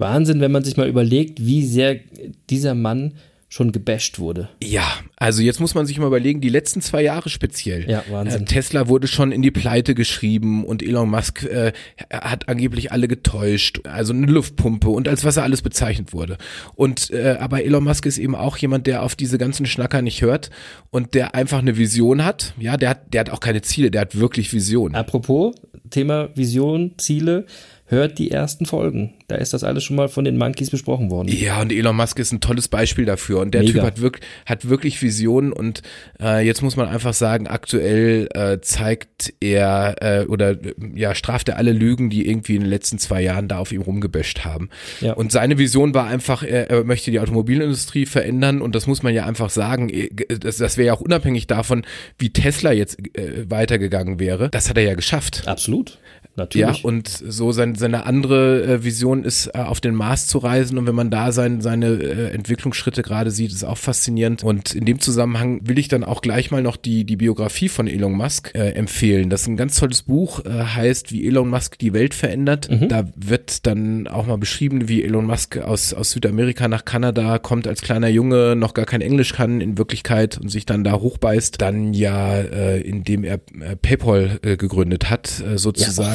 Wahnsinn, 0.00 0.40
wenn 0.40 0.52
man 0.52 0.64
sich 0.64 0.76
mal 0.76 0.88
überlegt, 0.88 1.44
wie 1.44 1.64
sehr 1.64 2.00
dieser 2.48 2.74
Mann 2.74 3.14
schon 3.52 3.72
gebasht 3.72 4.20
wurde. 4.20 4.48
Ja, 4.62 4.86
also 5.16 5.42
jetzt 5.42 5.58
muss 5.58 5.74
man 5.74 5.84
sich 5.84 5.98
mal 5.98 6.06
überlegen, 6.06 6.40
die 6.40 6.48
letzten 6.48 6.80
zwei 6.82 7.02
Jahre 7.02 7.28
speziell. 7.28 7.90
Ja, 7.90 8.04
Wahnsinn. 8.08 8.42
Äh, 8.42 8.44
Tesla 8.44 8.86
wurde 8.86 9.08
schon 9.08 9.32
in 9.32 9.42
die 9.42 9.50
Pleite 9.50 9.96
geschrieben 9.96 10.64
und 10.64 10.84
Elon 10.84 11.10
Musk 11.10 11.42
äh, 11.42 11.72
hat 12.12 12.48
angeblich 12.48 12.92
alle 12.92 13.08
getäuscht, 13.08 13.80
also 13.88 14.12
eine 14.12 14.26
Luftpumpe 14.26 14.88
und 14.88 15.08
als 15.08 15.24
was 15.24 15.36
er 15.36 15.42
alles 15.42 15.62
bezeichnet 15.62 16.12
wurde. 16.12 16.38
Und 16.76 17.10
äh, 17.10 17.38
aber 17.40 17.64
Elon 17.64 17.82
Musk 17.82 18.06
ist 18.06 18.18
eben 18.18 18.36
auch 18.36 18.56
jemand, 18.56 18.86
der 18.86 19.02
auf 19.02 19.16
diese 19.16 19.36
ganzen 19.36 19.66
Schnacker 19.66 20.00
nicht 20.00 20.22
hört 20.22 20.50
und 20.90 21.14
der 21.14 21.34
einfach 21.34 21.58
eine 21.58 21.76
Vision 21.76 22.24
hat. 22.24 22.54
Ja, 22.56 22.76
der 22.76 22.90
hat, 22.90 23.12
der 23.12 23.22
hat 23.22 23.30
auch 23.30 23.40
keine 23.40 23.62
Ziele, 23.62 23.90
der 23.90 24.02
hat 24.02 24.16
wirklich 24.16 24.52
Visionen. 24.52 24.94
Apropos 24.94 25.56
Thema 25.90 26.30
Vision, 26.36 26.92
Ziele, 26.98 27.46
hört 27.90 28.18
die 28.18 28.30
ersten 28.30 28.66
Folgen. 28.66 29.14
Da 29.28 29.36
ist 29.36 29.52
das 29.52 29.64
alles 29.64 29.84
schon 29.84 29.96
mal 29.96 30.08
von 30.08 30.24
den 30.24 30.38
Monkeys 30.38 30.70
besprochen 30.70 31.10
worden. 31.10 31.28
Ja, 31.28 31.60
und 31.60 31.72
Elon 31.72 31.96
Musk 31.96 32.18
ist 32.18 32.32
ein 32.32 32.40
tolles 32.40 32.68
Beispiel 32.68 33.04
dafür. 33.04 33.40
Und 33.40 33.52
der 33.52 33.62
Mega. 33.62 33.72
Typ 33.72 33.82
hat, 33.82 34.00
wirk 34.00 34.20
hat 34.46 34.68
wirklich 34.68 35.02
Visionen 35.02 35.52
und 35.52 35.82
äh, 36.20 36.44
jetzt 36.46 36.62
muss 36.62 36.76
man 36.76 36.88
einfach 36.88 37.12
sagen, 37.14 37.46
aktuell 37.48 38.28
äh, 38.34 38.60
zeigt 38.60 39.34
er 39.40 39.96
äh, 40.00 40.24
oder 40.26 40.56
ja, 40.94 41.14
straft 41.14 41.48
er 41.48 41.56
alle 41.56 41.72
Lügen, 41.72 42.10
die 42.10 42.28
irgendwie 42.28 42.54
in 42.54 42.62
den 42.62 42.70
letzten 42.70 42.98
zwei 42.98 43.22
Jahren 43.22 43.48
da 43.48 43.58
auf 43.58 43.72
ihm 43.72 43.82
rumgebäscht 43.82 44.44
haben. 44.44 44.70
Ja. 45.00 45.14
Und 45.14 45.32
seine 45.32 45.58
Vision 45.58 45.92
war 45.92 46.06
einfach, 46.06 46.42
er, 46.42 46.70
er 46.70 46.84
möchte 46.84 47.10
die 47.10 47.20
Automobilindustrie 47.20 48.06
verändern 48.06 48.62
und 48.62 48.74
das 48.74 48.86
muss 48.86 49.02
man 49.02 49.14
ja 49.14 49.26
einfach 49.26 49.50
sagen. 49.50 49.88
eh, 49.88 50.08
Das, 50.38 50.58
das 50.58 50.76
wäre 50.76 50.86
ja 50.88 50.92
auch 50.94 51.00
unabhängig 51.00 51.48
davon, 51.48 51.84
wie 52.18 52.30
Tesla 52.30 52.72
jetzt 52.72 52.98
äh, 53.16 53.50
weitergegangen 53.50 54.20
wäre. 54.20 54.48
Das 54.50 54.68
hat 54.70 54.76
er 54.76 54.84
ja 54.84 54.94
geschafft. 54.94 55.42
Absolut. 55.46 55.98
Ja, 56.36 56.44
Natürlich. 56.44 56.84
und 56.84 57.08
so 57.08 57.52
sein, 57.52 57.74
seine 57.74 58.06
andere 58.06 58.62
äh, 58.62 58.84
Vision 58.84 59.24
ist, 59.24 59.48
äh, 59.48 59.58
auf 59.58 59.80
den 59.80 59.94
Mars 59.94 60.26
zu 60.26 60.38
reisen. 60.38 60.78
Und 60.78 60.86
wenn 60.86 60.94
man 60.94 61.10
da 61.10 61.32
sein, 61.32 61.60
seine 61.60 61.88
äh, 61.88 62.30
Entwicklungsschritte 62.30 63.02
gerade 63.02 63.30
sieht, 63.30 63.52
ist 63.52 63.64
auch 63.64 63.76
faszinierend. 63.76 64.44
Und 64.44 64.74
in 64.74 64.84
dem 64.84 65.00
Zusammenhang 65.00 65.60
will 65.66 65.78
ich 65.78 65.88
dann 65.88 66.04
auch 66.04 66.22
gleich 66.22 66.50
mal 66.50 66.62
noch 66.62 66.76
die, 66.76 67.04
die 67.04 67.16
Biografie 67.16 67.68
von 67.68 67.88
Elon 67.88 68.12
Musk 68.12 68.52
äh, 68.54 68.70
empfehlen. 68.70 69.28
Das 69.28 69.42
ist 69.42 69.48
ein 69.48 69.56
ganz 69.56 69.76
tolles 69.76 70.02
Buch, 70.02 70.44
äh, 70.44 70.50
heißt, 70.50 71.12
wie 71.12 71.26
Elon 71.26 71.48
Musk 71.48 71.78
die 71.78 71.92
Welt 71.92 72.14
verändert. 72.14 72.68
Da 72.88 73.04
wird 73.16 73.66
dann 73.66 74.06
auch 74.06 74.26
mal 74.26 74.38
beschrieben, 74.38 74.88
wie 74.88 75.02
Elon 75.02 75.26
Musk 75.26 75.58
aus, 75.58 75.92
aus 75.92 76.12
Südamerika 76.12 76.68
nach 76.68 76.84
Kanada 76.84 77.38
kommt 77.38 77.66
als 77.66 77.82
kleiner 77.82 78.08
Junge, 78.08 78.54
noch 78.56 78.74
gar 78.74 78.86
kein 78.86 79.00
Englisch 79.00 79.32
kann 79.32 79.60
in 79.60 79.78
Wirklichkeit 79.78 80.38
und 80.38 80.48
sich 80.48 80.64
dann 80.64 80.84
da 80.84 80.92
hochbeißt. 80.92 81.60
Dann 81.60 81.92
ja, 81.92 82.38
äh, 82.38 82.80
indem 82.80 83.24
er 83.24 83.38
PayPal 83.82 84.38
gegründet 84.42 85.10
hat, 85.10 85.40
äh, 85.40 85.58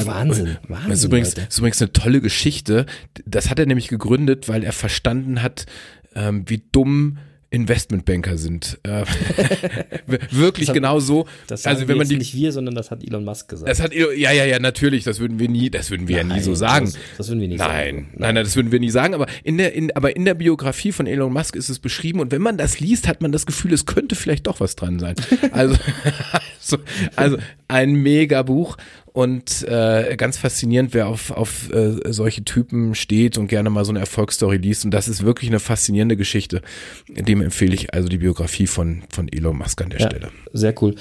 sozusagen. 0.06 0.28
Wahnsinn, 0.30 0.56
Das 0.62 0.70
Wahnsinn, 0.70 0.92
ist 0.92 1.04
übrigens, 1.04 1.34
das 1.34 1.44
ist 1.48 1.58
übrigens 1.58 1.82
eine 1.82 1.92
tolle 1.92 2.20
Geschichte. 2.20 2.86
Das 3.26 3.50
hat 3.50 3.58
er 3.58 3.66
nämlich 3.66 3.88
gegründet, 3.88 4.48
weil 4.48 4.64
er 4.64 4.72
verstanden 4.72 5.42
hat, 5.42 5.66
ähm, 6.14 6.44
wie 6.46 6.62
dumm 6.72 7.18
Investmentbanker 7.48 8.36
sind. 8.38 8.78
Äh, 8.82 9.04
wirklich 10.30 10.68
hat- 10.68 10.74
genau 10.74 10.98
so. 10.98 11.26
das 11.46 11.64
also 11.64 11.86
wenn 11.86 11.96
man 11.96 12.08
die, 12.08 12.16
nicht 12.16 12.34
wir, 12.34 12.50
sondern 12.52 12.74
das 12.74 12.90
hat 12.90 13.04
Elon 13.04 13.24
Musk 13.24 13.48
gesagt. 13.48 13.70
das 13.70 13.80
hat, 13.80 13.94
ja, 13.94 14.10
ja, 14.32 14.44
ja, 14.44 14.58
natürlich, 14.58 15.04
das 15.04 15.20
würden 15.20 15.38
wir 15.38 15.48
nie, 15.48 15.70
das 15.70 15.90
würden 15.90 16.08
wir 16.08 16.18
ja 16.18 16.24
nie 16.24 16.40
so 16.40 16.50
Nein, 16.50 16.56
sagen. 16.58 16.84
Das, 16.86 16.98
das 17.18 17.28
würden 17.28 17.40
wir 17.40 17.48
nicht 17.48 17.58
Nein, 17.58 17.68
sagen. 17.94 18.08
nein, 18.16 18.34
nein, 18.34 18.44
das 18.44 18.56
würden 18.56 18.72
wir 18.72 18.80
nie 18.80 18.90
sagen, 18.90 19.14
aber 19.14 19.26
in 19.44 19.58
der, 19.58 19.72
in, 19.74 19.94
aber 19.94 20.16
in 20.16 20.24
der 20.24 20.34
Biografie 20.34 20.90
von 20.90 21.06
Elon 21.06 21.32
Musk 21.32 21.54
ist 21.54 21.68
es 21.68 21.78
beschrieben 21.78 22.18
und 22.18 22.32
wenn 22.32 22.42
man 22.42 22.58
das 22.58 22.80
liest, 22.80 23.06
hat 23.06 23.22
man 23.22 23.30
das 23.30 23.46
Gefühl, 23.46 23.72
es 23.72 23.86
könnte 23.86 24.16
vielleicht 24.16 24.48
doch 24.48 24.58
was 24.58 24.74
dran 24.74 24.98
sein. 24.98 25.14
Also, 25.52 25.76
also, 26.60 26.78
also 27.14 27.36
ein 27.68 27.94
mega 27.94 28.42
Buch 28.42 28.76
und 29.16 29.66
äh, 29.66 30.14
ganz 30.18 30.36
faszinierend, 30.36 30.92
wer 30.92 31.06
auf, 31.08 31.30
auf 31.30 31.72
äh, 31.72 32.12
solche 32.12 32.44
Typen 32.44 32.94
steht 32.94 33.38
und 33.38 33.46
gerne 33.46 33.70
mal 33.70 33.82
so 33.86 33.90
eine 33.90 34.00
Erfolgsstory 34.00 34.58
liest 34.58 34.84
und 34.84 34.90
das 34.90 35.08
ist 35.08 35.24
wirklich 35.24 35.48
eine 35.48 35.58
faszinierende 35.58 36.18
Geschichte. 36.18 36.60
Dem 37.08 37.40
empfehle 37.40 37.74
ich 37.74 37.94
also 37.94 38.08
die 38.10 38.18
Biografie 38.18 38.66
von, 38.66 39.04
von 39.08 39.32
Elon 39.32 39.56
Musk 39.56 39.80
an 39.80 39.88
der 39.88 40.00
Ja, 40.00 40.06
Stelle. 40.10 40.28
sehr 40.52 40.74
cool. 40.82 40.96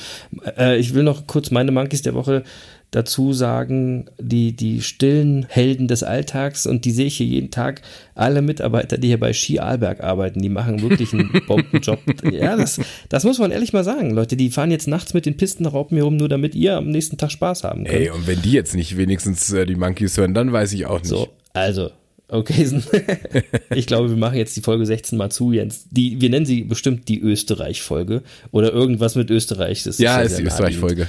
Äh, 0.57 0.77
ich 0.77 0.93
will 0.93 1.03
noch 1.03 1.27
kurz 1.27 1.51
meine 1.51 1.73
Monkeys 1.73 2.03
der 2.03 2.13
Woche 2.13 2.43
dazu 2.95 3.33
sagen, 3.33 4.05
die, 4.17 4.55
die 4.55 4.81
stillen 4.81 5.45
Helden 5.49 5.89
des 5.89 6.01
Alltags 6.01 6.65
und 6.65 6.85
die 6.85 6.91
sehe 6.91 7.07
ich 7.07 7.17
hier 7.17 7.25
jeden 7.25 7.51
Tag. 7.51 7.81
Alle 8.15 8.41
Mitarbeiter, 8.41 8.97
die 8.97 9.09
hier 9.09 9.19
bei 9.19 9.33
Ski 9.33 9.59
Arlberg 9.59 10.01
arbeiten, 10.01 10.41
die 10.41 10.47
machen 10.47 10.81
wirklich 10.81 11.11
einen 11.11 11.29
Bombenjob. 11.47 11.99
ja, 12.31 12.55
das, 12.55 12.79
das 13.09 13.25
muss 13.25 13.37
man 13.37 13.51
ehrlich 13.51 13.73
mal 13.73 13.83
sagen. 13.83 14.11
Leute, 14.11 14.37
die 14.37 14.49
fahren 14.49 14.71
jetzt 14.71 14.87
nachts 14.87 15.13
mit 15.13 15.25
den 15.25 15.35
Pistenraupen 15.35 15.97
hier 15.97 16.05
rum, 16.05 16.15
nur 16.15 16.29
damit 16.29 16.55
ihr 16.55 16.77
am 16.77 16.89
nächsten 16.89 17.17
Tag 17.17 17.31
Spaß 17.31 17.65
haben 17.65 17.83
könnt. 17.83 17.99
Ey, 17.99 18.09
und 18.11 18.27
wenn 18.27 18.41
die 18.41 18.51
jetzt 18.51 18.75
nicht 18.75 18.95
wenigstens 18.95 19.51
äh, 19.51 19.65
die 19.65 19.75
Monkeys 19.75 20.17
hören, 20.17 20.33
dann 20.33 20.53
weiß 20.53 20.71
ich 20.71 20.85
auch 20.85 20.99
nicht. 20.99 21.09
So, 21.09 21.27
also, 21.51 21.91
Okay, 22.27 22.67
ich 23.75 23.85
glaube, 23.85 24.09
wir 24.09 24.17
machen 24.17 24.37
jetzt 24.37 24.57
die 24.57 24.61
Folge 24.61 24.83
16 24.85 25.15
mal 25.15 25.29
zu, 25.29 25.51
Jens. 25.51 25.85
Die, 25.91 26.19
wir 26.21 26.31
nennen 26.31 26.47
sie 26.47 26.63
bestimmt 26.63 27.07
die 27.07 27.21
Österreich-Folge 27.21 28.23
oder 28.51 28.73
irgendwas 28.73 29.13
mit 29.13 29.29
Österreich. 29.29 29.83
Das 29.83 29.99
ja, 29.99 30.21
ist, 30.21 30.31
ist 30.31 30.39
die 30.39 30.43
Österreich-Folge. 30.45 31.07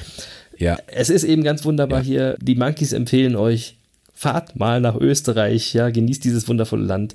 Ja. 0.58 0.78
Es 0.86 1.10
ist 1.10 1.24
eben 1.24 1.42
ganz 1.42 1.64
wunderbar 1.64 2.00
ja. 2.00 2.04
hier. 2.04 2.36
Die 2.40 2.54
Monkeys 2.54 2.92
empfehlen 2.92 3.36
euch, 3.36 3.76
fahrt 4.12 4.56
mal 4.56 4.80
nach 4.80 4.96
Österreich, 4.96 5.74
ja, 5.74 5.90
genießt 5.90 6.24
dieses 6.24 6.48
wundervolle 6.48 6.84
Land. 6.84 7.14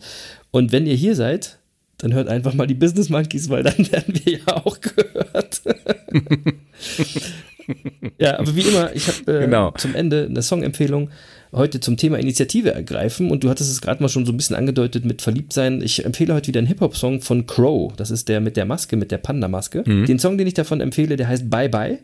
Und 0.52 0.72
wenn 0.72 0.86
ihr 0.86 0.96
hier 0.96 1.16
seid, 1.16 1.58
dann 1.98 2.14
hört 2.14 2.28
einfach 2.28 2.54
mal 2.54 2.68
die 2.68 2.74
Business 2.74 3.10
Monkeys, 3.10 3.50
weil 3.50 3.64
dann 3.64 3.78
werden 3.92 4.20
wir 4.24 4.40
ja 4.40 4.58
auch 4.66 4.80
gehört. 4.82 5.62
ja, 8.18 8.40
aber 8.40 8.56
wie 8.56 8.62
immer, 8.62 8.94
ich 8.96 9.08
habe 9.08 9.38
äh, 9.38 9.46
genau. 9.46 9.72
zum 9.72 9.96
Ende 9.96 10.28
eine 10.30 10.42
Songempfehlung 10.42 11.10
heute 11.54 11.80
zum 11.80 11.98
Thema 11.98 12.18
Initiative 12.18 12.72
ergreifen 12.72 13.30
und 13.30 13.44
du 13.44 13.50
hattest 13.50 13.72
es 13.72 13.82
gerade 13.82 14.02
mal 14.02 14.10
schon 14.10 14.26
so 14.26 14.32
ein 14.32 14.38
bisschen 14.38 14.56
angedeutet 14.56 15.06
mit 15.06 15.22
Verliebtsein. 15.22 15.82
Ich 15.82 16.06
empfehle 16.06 16.34
heute 16.34 16.48
wieder 16.48 16.60
einen 16.60 16.68
Hip-Hop-Song 16.68 17.22
von 17.22 17.46
Crow. 17.46 17.94
Das 17.96 18.10
ist 18.10 18.30
der 18.30 18.40
mit 18.40 18.58
der 18.58 18.66
Maske, 18.66 18.96
mit 18.96 19.12
der 19.12 19.18
Panda-Maske. 19.18 19.84
Mhm. 19.86 20.06
Den 20.06 20.20
Song, 20.20 20.38
den 20.38 20.48
ich 20.48 20.54
davon 20.54 20.82
empfehle, 20.82 21.18
der 21.18 21.28
heißt 21.28 21.50
Bye 21.50 21.70
Bye. 21.70 22.00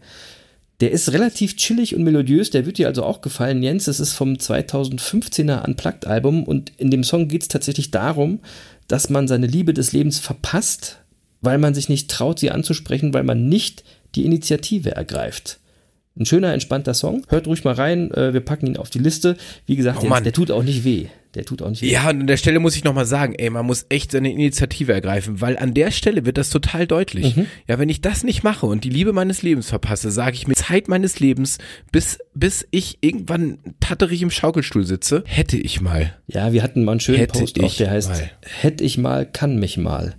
Der 0.80 0.92
ist 0.92 1.12
relativ 1.12 1.56
chillig 1.56 1.96
und 1.96 2.04
melodiös, 2.04 2.52
der 2.52 2.68
wird 2.68 2.78
dir 2.78 2.88
also 2.88 3.04
auch 3.04 3.22
gefallen, 3.22 3.64
Jens. 3.64 3.86
Das 3.86 4.00
ist 4.00 4.14
vom 4.14 4.34
2015er 4.34 5.66
Unplugged-Album 5.66 6.44
und 6.44 6.72
in 6.78 6.92
dem 6.92 7.04
Song 7.04 7.28
geht 7.28 7.42
es 7.42 7.48
tatsächlich 7.48 7.90
darum, 7.90 8.40
dass 8.88 9.10
man 9.10 9.28
seine 9.28 9.48
Liebe 9.48 9.74
des 9.74 9.92
Lebens 9.92 10.20
verpasst, 10.20 11.00
weil 11.42 11.58
man 11.58 11.74
sich 11.74 11.90
nicht 11.90 12.12
traut, 12.12 12.40
sie 12.40 12.52
anzusprechen, 12.52 13.14
weil 13.14 13.24
man 13.24 13.50
nicht 13.50 13.84
die 14.14 14.26
Initiative 14.26 14.92
ergreift. 14.92 15.60
Ein 16.16 16.26
schöner, 16.26 16.54
entspannter 16.54 16.94
Song. 16.94 17.26
Hört 17.28 17.48
ruhig 17.48 17.64
mal 17.64 17.74
rein. 17.74 18.12
Äh, 18.12 18.34
wir 18.34 18.42
packen 18.42 18.68
ihn 18.68 18.78
auf 18.78 18.90
die 18.90 19.00
Liste. 19.00 19.38
Wie 19.66 19.76
gesagt, 19.76 20.00
oh, 20.02 20.08
der, 20.08 20.22
der, 20.22 20.34
tut 20.34 20.50
auch 20.52 20.64
nicht 20.64 20.84
weh. 20.84 21.08
Der 21.38 21.46
tut 21.46 21.62
auch 21.62 21.70
nicht. 21.70 21.84
Ja, 21.84 22.10
und 22.10 22.22
an 22.22 22.26
der 22.26 22.38
Stelle 22.38 22.60
muss 22.60 22.76
ich 22.76 22.84
nochmal 22.84 23.06
sagen, 23.06 23.36
ey, 23.38 23.52
man 23.52 23.64
muss 23.64 23.86
echt 23.90 24.12
seine 24.12 24.32
Initiative 24.32 24.92
ergreifen, 24.92 25.40
weil 25.40 25.56
an 25.56 25.76
der 25.76 25.92
Stelle 25.92 26.26
wird 26.26 26.40
das 26.40 26.50
total 26.50 26.88
deutlich. 26.88 27.36
Mhm. 27.36 27.46
Ja, 27.68 27.78
wenn 27.78 27.90
ich 27.90 28.02
das 28.02 28.24
nicht 28.24 28.44
mache 28.44 28.66
und 28.66 28.84
die 28.84 28.90
Liebe 28.90 29.14
meines 29.14 29.44
Lebens 29.44 29.70
verpasse, 29.70 30.10
sage 30.10 30.36
ich 30.36 30.48
mir 30.48 30.56
Zeit 30.56 30.88
meines 30.88 31.20
Lebens, 31.20 31.60
bis, 31.92 32.18
bis 32.34 32.68
ich 32.72 32.98
irgendwann 33.02 33.60
tatterig 33.80 34.24
im 34.24 34.32
Schaukelstuhl 34.32 34.84
sitze, 34.84 35.24
hätte 35.28 35.58
ich 35.58 35.80
mal. 35.80 36.18
Ja, 36.26 36.54
wir 36.54 36.64
hatten 36.64 36.84
mal 36.84 36.94
einen 36.94 37.02
schönen 37.02 37.20
hätte 37.20 37.38
Post 37.38 37.62
auch, 37.62 37.76
der 37.76 37.92
heißt, 37.92 38.10
mal. 38.10 38.32
hätte 38.42 38.84
ich 38.84 38.98
mal, 38.98 39.28
kann 39.28 39.60
mich 39.60 39.78
mal. 39.78 40.16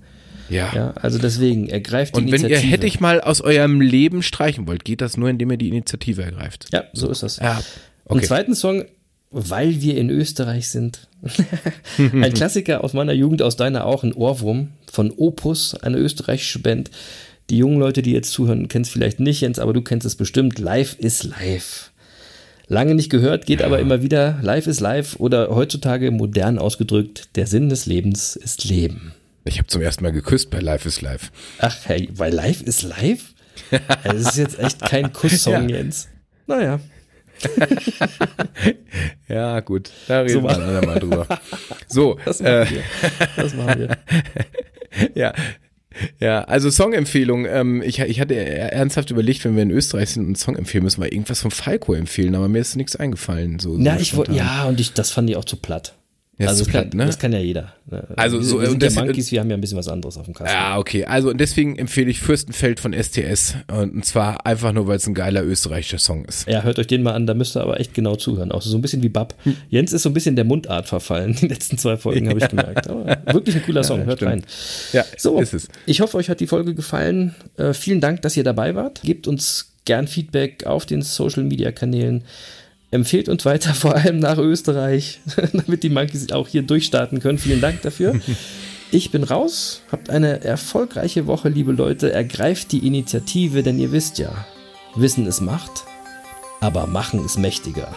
Ja. 0.49 0.71
ja. 0.73 0.91
Also 0.93 1.19
deswegen, 1.19 1.69
ergreift 1.69 2.15
die 2.15 2.21
Und 2.21 2.31
wenn 2.31 2.47
ihr 2.47 2.59
hätte 2.61 2.87
ich 2.87 3.01
mal 3.01 3.21
aus 3.21 3.41
eurem 3.41 3.81
Leben 3.81 4.23
streichen 4.23 4.69
wollt, 4.69 4.85
geht 4.85 5.01
das 5.01 5.17
nur, 5.17 5.29
indem 5.29 5.51
ihr 5.51 5.57
die 5.57 5.69
Initiative 5.69 6.23
ergreift. 6.23 6.67
Ja, 6.73 6.85
so 6.93 7.11
ist 7.11 7.25
das. 7.25 7.39
Ja. 7.39 7.59
Okay. 7.59 7.65
Und 8.05 8.25
zweiten 8.25 8.55
Song, 8.55 8.85
weil 9.33 9.83
wir 9.83 9.97
in 9.97 10.11
Österreich 10.11 10.69
sind. 10.69 11.08
Ein 11.99 12.35
Klassiker 12.35 12.85
aus 12.85 12.93
meiner 12.93 13.13
Jugend, 13.13 13.43
aus 13.43 13.57
deiner 13.57 13.87
auch, 13.87 14.05
ein 14.05 14.13
Ohrwurm 14.13 14.69
von 14.91 15.13
Opus, 15.17 15.75
eine 15.75 15.97
österreichische 15.97 16.61
Band. 16.61 16.91
Die 17.51 17.59
jungen 17.59 17.79
Leute, 17.79 18.03
die 18.03 18.13
jetzt 18.13 18.33
zuhören, 18.33 18.69
kennen 18.69 18.85
es 18.85 18.91
vielleicht 18.91 19.21
nicht, 19.21 19.41
Jens, 19.41 19.59
aber 19.59 19.73
du 19.73 19.83
kennst 19.83 20.07
es 20.07 20.17
bestimmt. 20.17 20.59
Live 20.59 20.97
is 20.99 21.25
live. 21.25 21.91
Lange 22.67 22.95
nicht 22.95 23.09
gehört, 23.09 23.47
geht 23.47 23.61
ja. 23.61 23.67
aber 23.67 23.79
immer 23.79 24.03
wieder. 24.03 24.39
Live 24.43 24.67
is 24.67 24.81
live 24.81 25.17
oder 25.19 25.49
heutzutage 25.49 26.11
modern 26.11 26.59
ausgedrückt, 26.59 27.37
der 27.37 27.47
Sinn 27.47 27.71
des 27.71 27.87
Lebens 27.87 28.37
ist 28.37 28.65
Leben. 28.65 29.13
Ich 29.45 29.57
habe 29.57 29.67
zum 29.67 29.81
ersten 29.81 30.05
Mal 30.05 30.13
geküsst 30.13 30.51
bei 30.51 30.61
Life 30.61 30.87
is 30.87 31.01
Live. 31.01 31.33
Ach, 31.59 31.75
hey, 31.85 32.11
bei 32.15 32.29
Life 32.29 32.63
is 32.65 32.83
Live? 32.83 33.35
Das 34.05 34.15
ist 34.15 34.37
jetzt 34.37 34.59
echt 34.59 34.81
kein 34.83 35.13
Kusssong, 35.13 35.71
ja. 35.71 35.77
Jens. 35.77 36.09
Naja. 36.47 36.81
ja, 39.29 39.61
gut. 39.61 39.91
Da 40.07 40.21
reden 40.21 40.33
so 40.35 40.43
wir 40.43 40.55
dann 40.55 40.87
mal 40.87 40.99
drüber. 40.99 41.27
So. 41.87 42.19
Das 42.25 42.41
machen 42.41 42.53
äh, 42.53 42.71
wir. 42.71 42.83
Das 43.37 43.55
machen 43.55 43.81
wir. 43.81 43.99
ja. 45.15 45.33
Ja, 46.21 46.43
also 46.45 46.71
Songempfehlung. 46.71 47.47
Ähm, 47.47 47.83
ich, 47.83 47.99
ich 48.01 48.21
hatte 48.21 48.37
ernsthaft 48.37 49.11
überlegt, 49.11 49.45
wenn 49.45 49.57
wir 49.57 49.63
in 49.63 49.71
Österreich 49.71 50.11
sind 50.11 50.23
und 50.23 50.29
einen 50.29 50.37
Song 50.37 50.57
empfehlen, 50.57 50.85
müssen 50.85 51.03
wir 51.03 51.13
irgendwas 51.13 51.41
von 51.41 51.51
Falco 51.51 51.95
empfehlen, 51.95 52.35
aber 52.35 52.49
mir 52.49 52.61
ist 52.61 52.77
nichts 52.77 52.95
eingefallen. 52.97 53.59
So, 53.59 53.77
ja, 53.79 53.97
ich 53.97 54.15
wollte, 54.17 54.33
ja, 54.33 54.65
und 54.67 54.79
ich, 54.79 54.93
das 54.93 55.11
fand 55.11 55.29
ich 55.31 55.37
auch 55.37 55.45
zu 55.45 55.57
platt. 55.57 55.98
Ja, 56.39 56.47
also 56.47 56.65
das, 56.65 56.73
kann, 56.73 56.91
ne? 56.95 57.07
das 57.07 57.19
kann 57.19 57.33
ja 57.33 57.41
jeder. 57.41 57.73
Ne? 57.91 58.07
Also 58.15 58.41
so 58.41 58.61
wir 58.61 58.69
sind 58.69 58.83
und 58.83 58.95
ja 58.95 59.05
Monkeys, 59.05 59.33
wir 59.33 59.41
haben 59.41 59.51
ja 59.51 59.57
ein 59.57 59.61
bisschen 59.61 59.77
was 59.77 59.89
anderes 59.89 60.17
auf 60.17 60.27
dem 60.27 60.35
Kasten. 60.35 60.55
Ja, 60.55 60.79
okay. 60.79 61.05
Also 61.05 61.31
und 61.31 61.39
deswegen 61.39 61.77
empfehle 61.77 62.09
ich 62.11 62.21
Fürstenfeld 62.21 62.79
von 62.79 62.93
STS 62.93 63.57
und 63.67 64.05
zwar 64.05 64.47
einfach 64.47 64.73
nur, 64.73 64.87
weil 64.87 64.99
es 64.99 65.07
ein 65.09 65.15
geiler 65.15 65.43
österreichischer 65.43 65.99
Song 65.99 66.25
ist. 66.27 66.49
Ja, 66.49 66.63
hört 66.63 66.79
euch 66.79 66.87
den 66.87 67.03
mal 67.03 67.15
an, 67.15 67.27
da 67.27 67.35
müsst 67.35 67.57
ihr 67.57 67.61
aber 67.61 67.81
echt 67.81 67.93
genau 67.93 68.15
zuhören. 68.15 68.53
Auch 68.53 68.63
so 68.63 68.77
ein 68.79 68.83
bisschen 68.83 69.03
wie 69.03 69.09
Bab. 69.09 69.35
Hm. 69.43 69.57
Jens 69.69 69.93
ist 69.93 70.03
so 70.03 70.11
ein 70.11 70.15
bisschen 70.15 70.37
der 70.37 70.45
Mundart 70.45 70.87
verfallen. 70.87 71.35
Die 71.41 71.49
letzten 71.49 71.77
zwei 71.77 71.97
Folgen 71.97 72.27
ja. 72.27 72.31
habe 72.31 72.39
ich 72.39 72.49
gemerkt. 72.49 72.89
Aber 72.89 73.19
wirklich 73.33 73.57
ein 73.57 73.63
cooler 73.65 73.83
Song, 73.83 74.01
ja, 74.01 74.07
hört 74.07 74.19
stimmt. 74.19 74.31
rein. 74.31 74.45
Ja, 74.93 75.05
so 75.17 75.41
ist 75.41 75.55
es. 75.55 75.69
Ich 75.87 76.01
hoffe, 76.01 76.17
euch 76.19 76.31
hat 76.31 76.39
die 76.39 76.47
Folge 76.47 76.75
gefallen. 76.75 77.35
Äh, 77.57 77.73
vielen 77.75 78.01
Dank, 78.01 78.23
dass 78.23 78.37
ihr 78.37 78.45
dabei 78.45 78.77
wart. 78.77 79.03
Gebt 79.03 79.27
uns 79.27 79.73
gern 79.87 80.07
Feedback 80.07 80.67
auf 80.67 80.87
den 80.87 81.03
Social 81.03 81.43
Media 81.43 81.73
Kanälen. 81.73 82.23
Empfehlt 82.91 83.29
uns 83.29 83.45
weiter, 83.45 83.75
vor 83.75 83.95
allem 83.95 84.19
nach 84.19 84.39
Österreich, 84.39 85.21
damit 85.53 85.83
die 85.83 85.91
Monkeys 85.91 86.33
auch 86.33 86.49
hier 86.49 86.63
durchstarten 86.63 87.21
können. 87.21 87.39
Vielen 87.39 87.61
Dank 87.61 87.83
dafür. 87.83 88.21
Ich 88.91 89.11
bin 89.11 89.23
raus. 89.23 89.83
Habt 89.93 90.09
eine 90.09 90.43
erfolgreiche 90.43 91.27
Woche, 91.27 91.51
liebe 91.51 91.73
Leute. 91.73 92.11
Ergreift 92.11 92.73
die 92.73 92.87
Initiative, 92.87 93.63
denn 93.63 93.79
ihr 93.79 93.93
wisst 93.93 94.17
ja, 94.17 94.47
Wissen 94.97 95.27
ist 95.27 95.43
Macht, 95.43 95.85
aber 96.61 96.87
Machen 96.87 97.23
ist 97.23 97.39
mächtiger. 97.39 97.95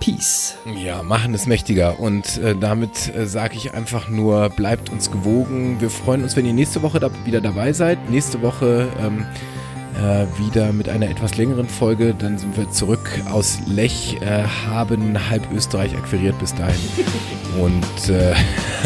Peace. 0.00 0.56
Ja, 0.84 1.04
machen 1.04 1.32
ist 1.32 1.46
mächtiger. 1.46 2.00
Und 2.00 2.38
äh, 2.38 2.56
damit 2.58 3.14
äh, 3.14 3.26
sage 3.26 3.54
ich 3.56 3.72
einfach 3.72 4.08
nur, 4.08 4.50
bleibt 4.50 4.90
uns 4.90 5.12
gewogen. 5.12 5.80
Wir 5.80 5.90
freuen 5.90 6.24
uns, 6.24 6.34
wenn 6.34 6.44
ihr 6.46 6.52
nächste 6.52 6.82
Woche 6.82 6.98
da 6.98 7.08
wieder 7.24 7.40
dabei 7.40 7.72
seid. 7.72 8.10
Nächste 8.10 8.42
Woche 8.42 8.88
ähm, 9.00 9.24
äh, 9.96 10.26
wieder 10.38 10.72
mit 10.72 10.88
einer 10.88 11.08
etwas 11.08 11.36
längeren 11.36 11.68
Folge. 11.68 12.14
Dann 12.14 12.38
sind 12.38 12.56
wir 12.56 12.70
zurück 12.70 13.20
aus 13.30 13.58
Lech, 13.66 14.18
äh, 14.20 14.44
haben 14.66 15.30
halb 15.30 15.50
Österreich 15.52 15.96
akquiriert 15.96 16.38
bis 16.38 16.54
dahin. 16.54 16.80
Und, 17.60 18.08
äh, 18.08 18.34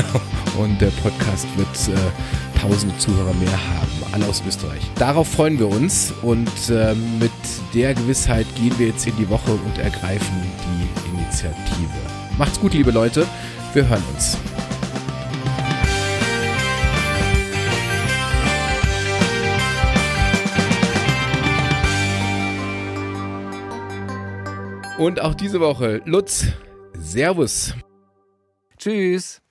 und 0.58 0.80
der 0.80 0.90
Podcast 1.02 1.46
wird 1.56 1.96
äh, 1.96 2.60
tausende 2.60 2.98
Zuhörer 2.98 3.32
mehr 3.34 3.52
haben, 3.52 4.12
alle 4.12 4.26
aus 4.26 4.42
Österreich. 4.46 4.80
Darauf 4.96 5.28
freuen 5.28 5.56
wir 5.58 5.68
uns 5.68 6.12
und 6.22 6.50
äh, 6.68 6.94
mit 7.20 7.30
der 7.74 7.94
Gewissheit 7.94 8.46
gehen 8.56 8.76
wir 8.76 8.88
jetzt 8.88 9.06
in 9.06 9.16
die 9.16 9.28
Woche 9.30 9.52
und 9.52 9.78
ergreifen 9.78 10.42
die 10.64 11.16
Initiative. 11.16 11.94
Macht's 12.38 12.58
gut, 12.58 12.74
liebe 12.74 12.90
Leute. 12.90 13.24
Wir 13.72 13.88
hören 13.88 14.02
uns. 14.14 14.36
Und 24.98 25.20
auch 25.20 25.34
diese 25.34 25.60
Woche, 25.60 26.00
Lutz, 26.06 26.46
Servus. 26.94 27.74
Tschüss. 28.78 29.42